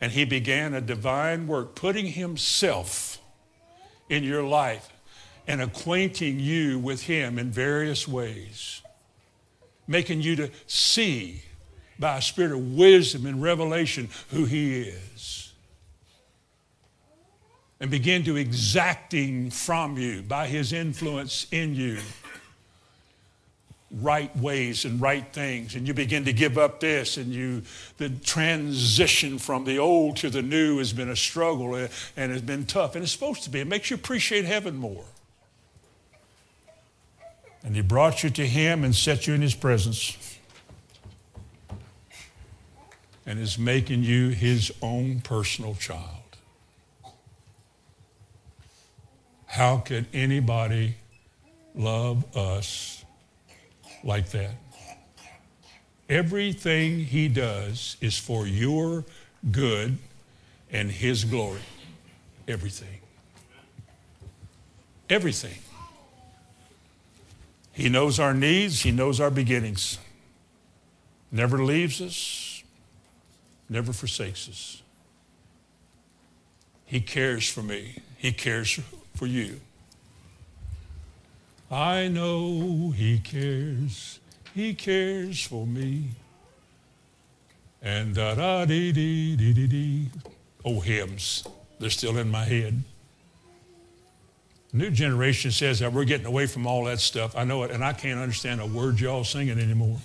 And 0.00 0.12
he 0.12 0.24
began 0.24 0.72
a 0.72 0.80
divine 0.80 1.46
work, 1.46 1.74
putting 1.74 2.06
himself 2.06 3.18
in 4.08 4.24
your 4.24 4.42
life 4.42 4.90
and 5.46 5.60
acquainting 5.60 6.40
you 6.40 6.78
with 6.78 7.02
him 7.02 7.38
in 7.38 7.50
various 7.50 8.08
ways, 8.08 8.82
making 9.86 10.22
you 10.22 10.36
to 10.36 10.50
see 10.66 11.42
by 11.98 12.18
a 12.18 12.22
spirit 12.22 12.52
of 12.52 12.74
wisdom 12.74 13.26
and 13.26 13.42
revelation 13.42 14.08
who 14.30 14.44
he 14.44 14.80
is. 14.80 15.40
and 17.80 17.90
begin 17.90 18.22
to 18.24 18.36
exacting 18.36 19.50
from 19.50 19.98
you 19.98 20.22
by 20.22 20.46
his 20.46 20.72
influence 20.72 21.46
in 21.50 21.74
you 21.74 21.98
right 24.00 24.34
ways 24.36 24.84
and 24.84 25.00
right 25.00 25.32
things. 25.32 25.74
And 25.74 25.86
you 25.86 25.94
begin 25.94 26.24
to 26.24 26.32
give 26.32 26.56
up 26.56 26.80
this 26.80 27.16
and 27.16 27.32
you 27.32 27.62
the 27.98 28.08
transition 28.08 29.38
from 29.38 29.64
the 29.64 29.78
old 29.78 30.16
to 30.18 30.30
the 30.30 30.42
new 30.42 30.78
has 30.78 30.92
been 30.92 31.10
a 31.10 31.16
struggle 31.16 31.76
eh, 31.76 31.88
and 32.16 32.32
has 32.32 32.42
been 32.42 32.64
tough. 32.64 32.94
And 32.94 33.02
it's 33.02 33.12
supposed 33.12 33.44
to 33.44 33.50
be. 33.50 33.60
It 33.60 33.68
makes 33.68 33.90
you 33.90 33.96
appreciate 33.96 34.44
heaven 34.44 34.76
more 34.76 35.04
and 37.64 37.74
he 37.74 37.82
brought 37.82 38.22
you 38.22 38.30
to 38.30 38.46
him 38.46 38.84
and 38.84 38.94
set 38.94 39.26
you 39.26 39.34
in 39.34 39.42
his 39.42 39.54
presence 39.54 40.38
and 43.26 43.40
is 43.40 43.58
making 43.58 44.04
you 44.04 44.28
his 44.28 44.72
own 44.82 45.20
personal 45.20 45.74
child 45.74 46.24
how 49.46 49.78
could 49.78 50.04
anybody 50.12 50.96
love 51.76 52.24
us 52.36 53.04
like 54.02 54.30
that. 54.30 54.50
Everything 56.08 57.04
he 57.04 57.28
does 57.28 57.96
is 58.00 58.18
for 58.18 58.48
your 58.48 59.04
good 59.50 59.96
and 60.70 60.90
his 60.90 61.24
glory. 61.24 61.60
Everything. 62.48 62.98
Everything. 65.08 65.56
He 67.74 67.88
knows 67.88 68.18
our 68.20 68.32
needs, 68.32 68.82
he 68.82 68.92
knows 68.92 69.20
our 69.20 69.30
beginnings. 69.30 69.98
Never 71.30 71.62
leaves 71.62 72.00
us, 72.00 72.62
never 73.68 73.92
forsakes 73.92 74.48
us. 74.48 74.82
He 76.86 77.00
cares 77.00 77.50
for 77.50 77.62
me, 77.62 77.98
he 78.16 78.32
cares 78.32 78.78
for 79.14 79.26
you. 79.26 79.60
I 81.70 82.06
know 82.06 82.92
He 82.96 83.18
cares, 83.18 84.20
He 84.54 84.74
cares 84.74 85.42
for 85.42 85.66
me. 85.66 86.10
And 87.82 88.14
da 88.14 88.34
da 88.34 88.64
dee 88.64 88.92
dee 88.92 89.34
dee 89.36 89.52
dee 89.52 89.66
dee. 89.66 90.10
Oh, 90.64 90.80
hymns, 90.80 91.44
they're 91.80 91.90
still 91.90 92.16
in 92.16 92.30
my 92.30 92.44
head. 92.44 92.84
New 94.74 94.90
generation 94.90 95.52
says 95.52 95.78
that 95.78 95.92
we're 95.92 96.04
getting 96.04 96.26
away 96.26 96.46
from 96.46 96.66
all 96.66 96.82
that 96.84 96.98
stuff. 96.98 97.36
I 97.36 97.44
know 97.44 97.62
it, 97.62 97.70
and 97.70 97.84
I 97.84 97.92
can't 97.92 98.18
understand 98.18 98.60
a 98.60 98.66
word 98.66 98.98
y'all 98.98 99.22
singing 99.22 99.60
anymore. 99.60 99.98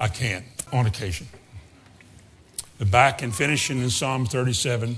I 0.00 0.08
can, 0.08 0.44
on 0.72 0.86
occasion. 0.86 1.28
The 2.78 2.86
back 2.86 3.22
and 3.22 3.32
finishing 3.32 3.80
in 3.80 3.88
Psalm 3.88 4.26
37, 4.26 4.96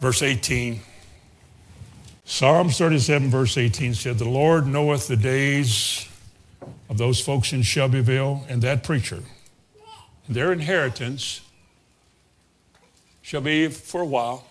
verse 0.00 0.20
18. 0.20 0.80
Psalms 2.26 2.76
37, 2.76 3.30
verse 3.30 3.56
18 3.56 3.94
said, 3.94 4.18
The 4.18 4.28
Lord 4.28 4.66
knoweth 4.66 5.08
the 5.08 5.16
days 5.16 6.06
of 6.90 6.98
those 6.98 7.22
folks 7.22 7.54
in 7.54 7.62
Shelbyville 7.62 8.44
and 8.50 8.60
that 8.60 8.84
preacher. 8.84 9.20
Their 10.28 10.52
inheritance 10.52 11.40
shall 13.30 13.40
be 13.40 13.68
for 13.68 14.00
a 14.00 14.04
while. 14.04 14.44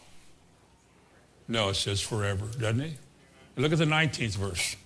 No, 1.49 1.67
it 1.67 1.73
says 1.73 1.99
forever, 1.99 2.45
doesn't 2.57 2.80
it? 2.80 2.93
Look 3.57 3.73
at 3.73 3.77
the 3.77 3.84
19th 3.84 4.38
verse. 4.38 4.77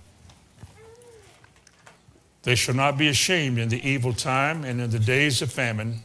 They 2.42 2.56
shall 2.56 2.74
not 2.74 2.98
be 2.98 3.08
ashamed 3.08 3.60
in 3.60 3.70
the 3.70 3.88
evil 3.88 4.12
time, 4.12 4.64
and 4.64 4.82
in 4.82 4.90
the 4.90 4.98
days 4.98 5.44
of 5.44 5.52
famine, 5.52 6.00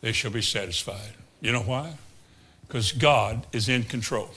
they 0.00 0.10
shall 0.10 0.32
be 0.32 0.42
satisfied. 0.42 1.12
You 1.40 1.52
know 1.52 1.60
why? 1.60 1.94
Because 2.66 2.90
God 2.90 3.46
is 3.52 3.68
in 3.68 3.84
control. 3.84 4.30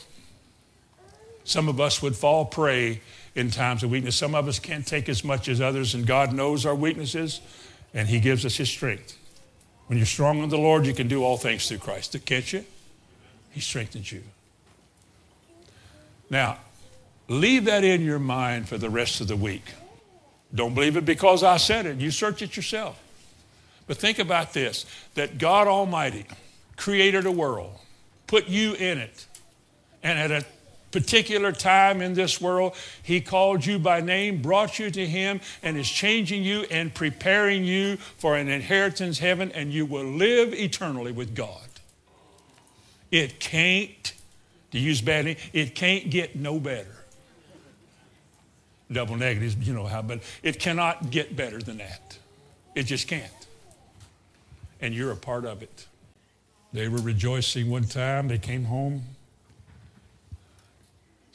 Some 1.44 1.68
of 1.68 1.82
us 1.82 2.04
would 2.04 2.16
fall 2.16 2.46
prey 2.46 3.02
in 3.34 3.50
times 3.50 3.82
of 3.82 3.90
weakness. 3.90 4.16
Some 4.16 4.36
of 4.36 4.48
us 4.48 4.60
can't 4.60 4.86
take 4.86 5.10
as 5.10 5.24
much 5.24 5.48
as 5.48 5.60
others, 5.60 5.96
and 5.96 6.06
God 6.06 6.34
knows 6.34 6.68
our 6.68 6.76
weaknesses, 6.76 7.42
and 7.96 8.08
He 8.08 8.20
gives 8.20 8.46
us 8.46 8.58
His 8.58 8.70
strength. 8.70 9.18
When 9.92 9.98
you're 9.98 10.08
strong 10.08 10.42
in 10.42 10.48
the 10.48 10.58
Lord, 10.58 10.86
you 10.86 10.94
can 10.94 11.10
do 11.10 11.22
all 11.22 11.36
things 11.36 11.68
through 11.68 11.80
Christ. 11.80 12.16
Can't 12.24 12.54
you? 12.54 12.64
He 13.52 13.60
strengthens 13.60 14.10
you. 14.10 14.24
Now, 16.30 16.60
leave 17.28 17.66
that 17.66 17.84
in 17.84 18.02
your 18.02 18.18
mind 18.18 18.70
for 18.70 18.78
the 18.78 18.90
rest 18.90 19.20
of 19.20 19.28
the 19.28 19.36
week. 19.36 19.66
Don't 20.56 20.74
believe 20.74 20.96
it 20.96 21.04
because 21.04 21.44
I 21.44 21.58
said 21.58 21.86
it. 21.86 21.98
You 21.98 22.10
search 22.10 22.42
it 22.42 22.56
yourself. 22.56 23.04
But 23.86 23.98
think 23.98 24.18
about 24.18 24.54
this 24.54 24.86
that 25.16 25.38
God 25.38 25.68
Almighty 25.68 26.26
created 26.78 27.26
a 27.26 27.32
world, 27.32 27.74
put 28.28 28.48
you 28.48 28.76
in 28.76 28.98
it, 28.98 29.26
and 30.04 30.18
at 30.18 30.32
a 30.32 30.46
particular 30.92 31.52
time 31.52 32.02
in 32.02 32.14
this 32.14 32.40
world. 32.40 32.76
He 33.02 33.22
called 33.22 33.66
you 33.66 33.80
by 33.80 34.02
name, 34.02 34.42
brought 34.42 34.80
you 34.80 34.92
to 34.92 35.06
Him, 35.06 35.42
and 35.64 35.78
is 35.78 35.90
changing 35.90 36.44
you 36.44 36.66
and 36.70 36.94
preparing 36.94 37.64
you 37.64 37.98
for 37.98 38.38
an 38.38 38.50
inheritance 38.50 39.20
heaven, 39.20 39.52
and 39.54 39.74
you 39.74 39.86
will 39.86 40.06
live 40.06 40.54
eternally 40.54 41.12
with 41.12 41.36
God. 41.36 41.68
It 43.10 43.40
can't, 43.40 44.14
to 44.72 44.80
use 44.80 45.02
bad 45.02 45.38
it 45.54 45.76
can't 45.76 46.10
get 46.10 46.36
no 46.36 46.60
better. 46.60 46.96
Double 48.92 49.16
negatives, 49.16 49.56
you 49.56 49.74
know 49.74 49.86
how, 49.86 50.02
but 50.02 50.22
it 50.44 50.60
cannot 50.60 51.12
get 51.12 51.36
better 51.36 51.60
than 51.60 51.78
that. 51.78 52.18
It 52.76 52.84
just 52.84 53.08
can't. 53.08 53.32
And 54.82 54.94
you're 54.94 55.12
a 55.12 55.16
part 55.16 55.46
of 55.46 55.62
it. 55.62 55.88
They 56.74 56.88
were 56.88 57.02
rejoicing 57.02 57.70
one 57.70 57.84
time. 57.84 58.28
They 58.28 58.38
came 58.38 58.66
home 58.66 59.04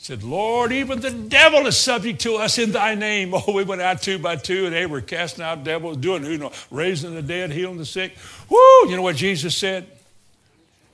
said, 0.06 0.22
Lord, 0.22 0.70
even 0.70 1.00
the 1.00 1.10
devil 1.10 1.66
is 1.66 1.76
subject 1.76 2.20
to 2.20 2.36
us 2.36 2.58
in 2.58 2.70
thy 2.70 2.94
name. 2.94 3.34
Oh, 3.46 3.52
we 3.52 3.64
went 3.64 3.82
out 3.82 4.02
two 4.02 4.18
by 4.18 4.36
two 4.36 4.66
and 4.66 4.74
they 4.74 4.86
were 4.86 5.00
casting 5.00 5.44
out 5.44 5.64
devils, 5.64 5.96
doing, 5.96 6.24
you 6.24 6.38
know, 6.38 6.52
raising 6.70 7.14
the 7.14 7.22
dead, 7.22 7.50
healing 7.50 7.76
the 7.76 7.84
sick. 7.84 8.16
Woo! 8.48 8.56
You 8.88 8.94
know 8.94 9.02
what 9.02 9.16
Jesus 9.16 9.56
said? 9.56 9.86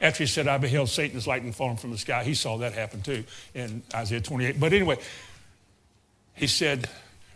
After 0.01 0.25
he 0.25 0.27
said, 0.27 0.49
I 0.49 0.57
beheld 0.57 0.89
Satan's 0.89 1.27
lightning 1.27 1.53
falling 1.53 1.77
from 1.77 1.91
the 1.91 1.99
sky, 1.99 2.25
he 2.25 2.35
saw 2.35 2.57
that 2.59 2.73
happen 2.73 3.03
too 3.03 3.25
in 3.55 3.83
Isaiah 3.95 4.23
28. 4.23 4.59
But 4.59 4.73
anyway, 4.73 4.99
he 6.35 6.47
said, 6.47 6.89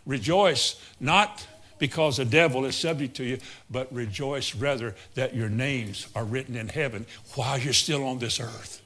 Rejoice, 0.07 0.81
not 0.99 1.47
because 1.79 2.17
the 2.17 2.25
devil 2.25 2.65
is 2.65 2.75
subject 2.75 3.17
to 3.17 3.25
you, 3.25 3.39
but 3.71 3.93
rejoice 3.93 4.55
rather 4.55 4.95
that 5.15 5.35
your 5.35 5.51
names 5.51 6.09
are 6.15 6.25
written 6.25 6.57
in 6.57 6.69
heaven 6.69 7.05
while 7.35 7.59
you're 7.59 7.75
still 7.75 8.05
on 8.05 8.19
this 8.19 8.41
earth. 8.41 8.81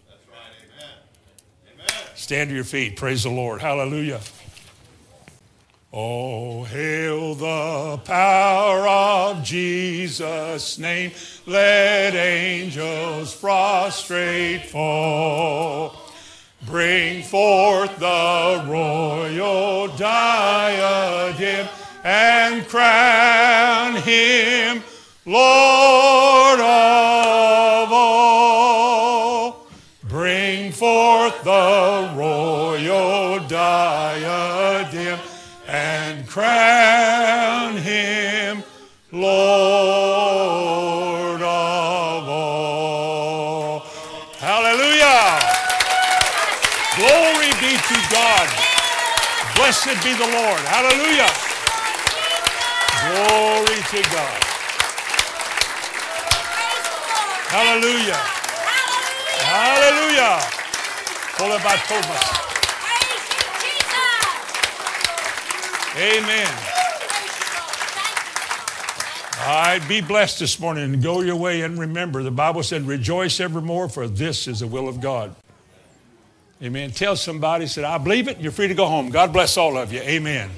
Stand 2.21 2.51
to 2.51 2.55
your 2.55 2.65
feet. 2.65 2.97
Praise 2.97 3.23
the 3.23 3.31
Lord. 3.31 3.63
Hallelujah. 3.63 4.21
Oh, 5.91 6.65
hail 6.65 7.35
the 7.35 7.97
power 8.05 8.87
of 8.87 9.43
Jesus' 9.43 10.79
name. 10.79 11.13
Let 11.47 12.15
angels 12.15 13.35
prostrate 13.35 14.67
fall. 14.67 15.97
Bring 16.67 17.23
forth 17.23 17.99
the 17.99 18.67
royal 18.69 19.89
diadem 19.97 21.69
and 22.05 22.69
crown 22.69 23.97
him 24.03 24.83
Lord 25.25 26.61
of 26.61 26.67
all. 27.93 28.00
Blessed 49.71 50.03
be 50.03 50.13
the 50.15 50.27
Lord. 50.27 50.61
Hallelujah. 50.67 51.31
Glory 53.07 53.79
to 53.79 54.03
God. 54.11 54.43
Hallelujah. 57.47 58.19
Hallelujah. 59.47 60.41
Pull 61.37 61.53
it 61.53 61.63
by 61.63 61.77
Thomas. 61.87 62.25
Amen. 65.97 66.51
All 69.39 69.63
right, 69.63 69.89
be 69.89 70.01
blessed 70.01 70.41
this 70.41 70.59
morning 70.59 70.83
and 70.95 71.01
go 71.01 71.21
your 71.21 71.37
way 71.37 71.63
and 71.63 71.79
remember 71.79 72.25
the 72.25 72.33
Bible 72.33 72.65
said, 72.65 72.83
rejoice 72.83 73.39
evermore, 73.39 73.89
for 73.89 74.09
this 74.09 74.49
is 74.49 74.59
the 74.59 74.67
will 74.67 74.89
of 74.89 75.01
God. 75.01 75.37
Amen. 76.63 76.91
Tell 76.91 77.17
somebody, 77.17 77.67
said, 77.67 77.85
I 77.85 77.97
believe 77.97 78.29
it, 78.29 78.39
you're 78.39 78.53
free 78.53 78.69
to 78.69 78.75
go 78.75 78.87
home. 78.87 79.09
God 79.09 79.33
bless 79.33 79.57
all 79.57 79.79
of 79.79 79.93
you. 79.93 80.01
Amen. 80.01 80.51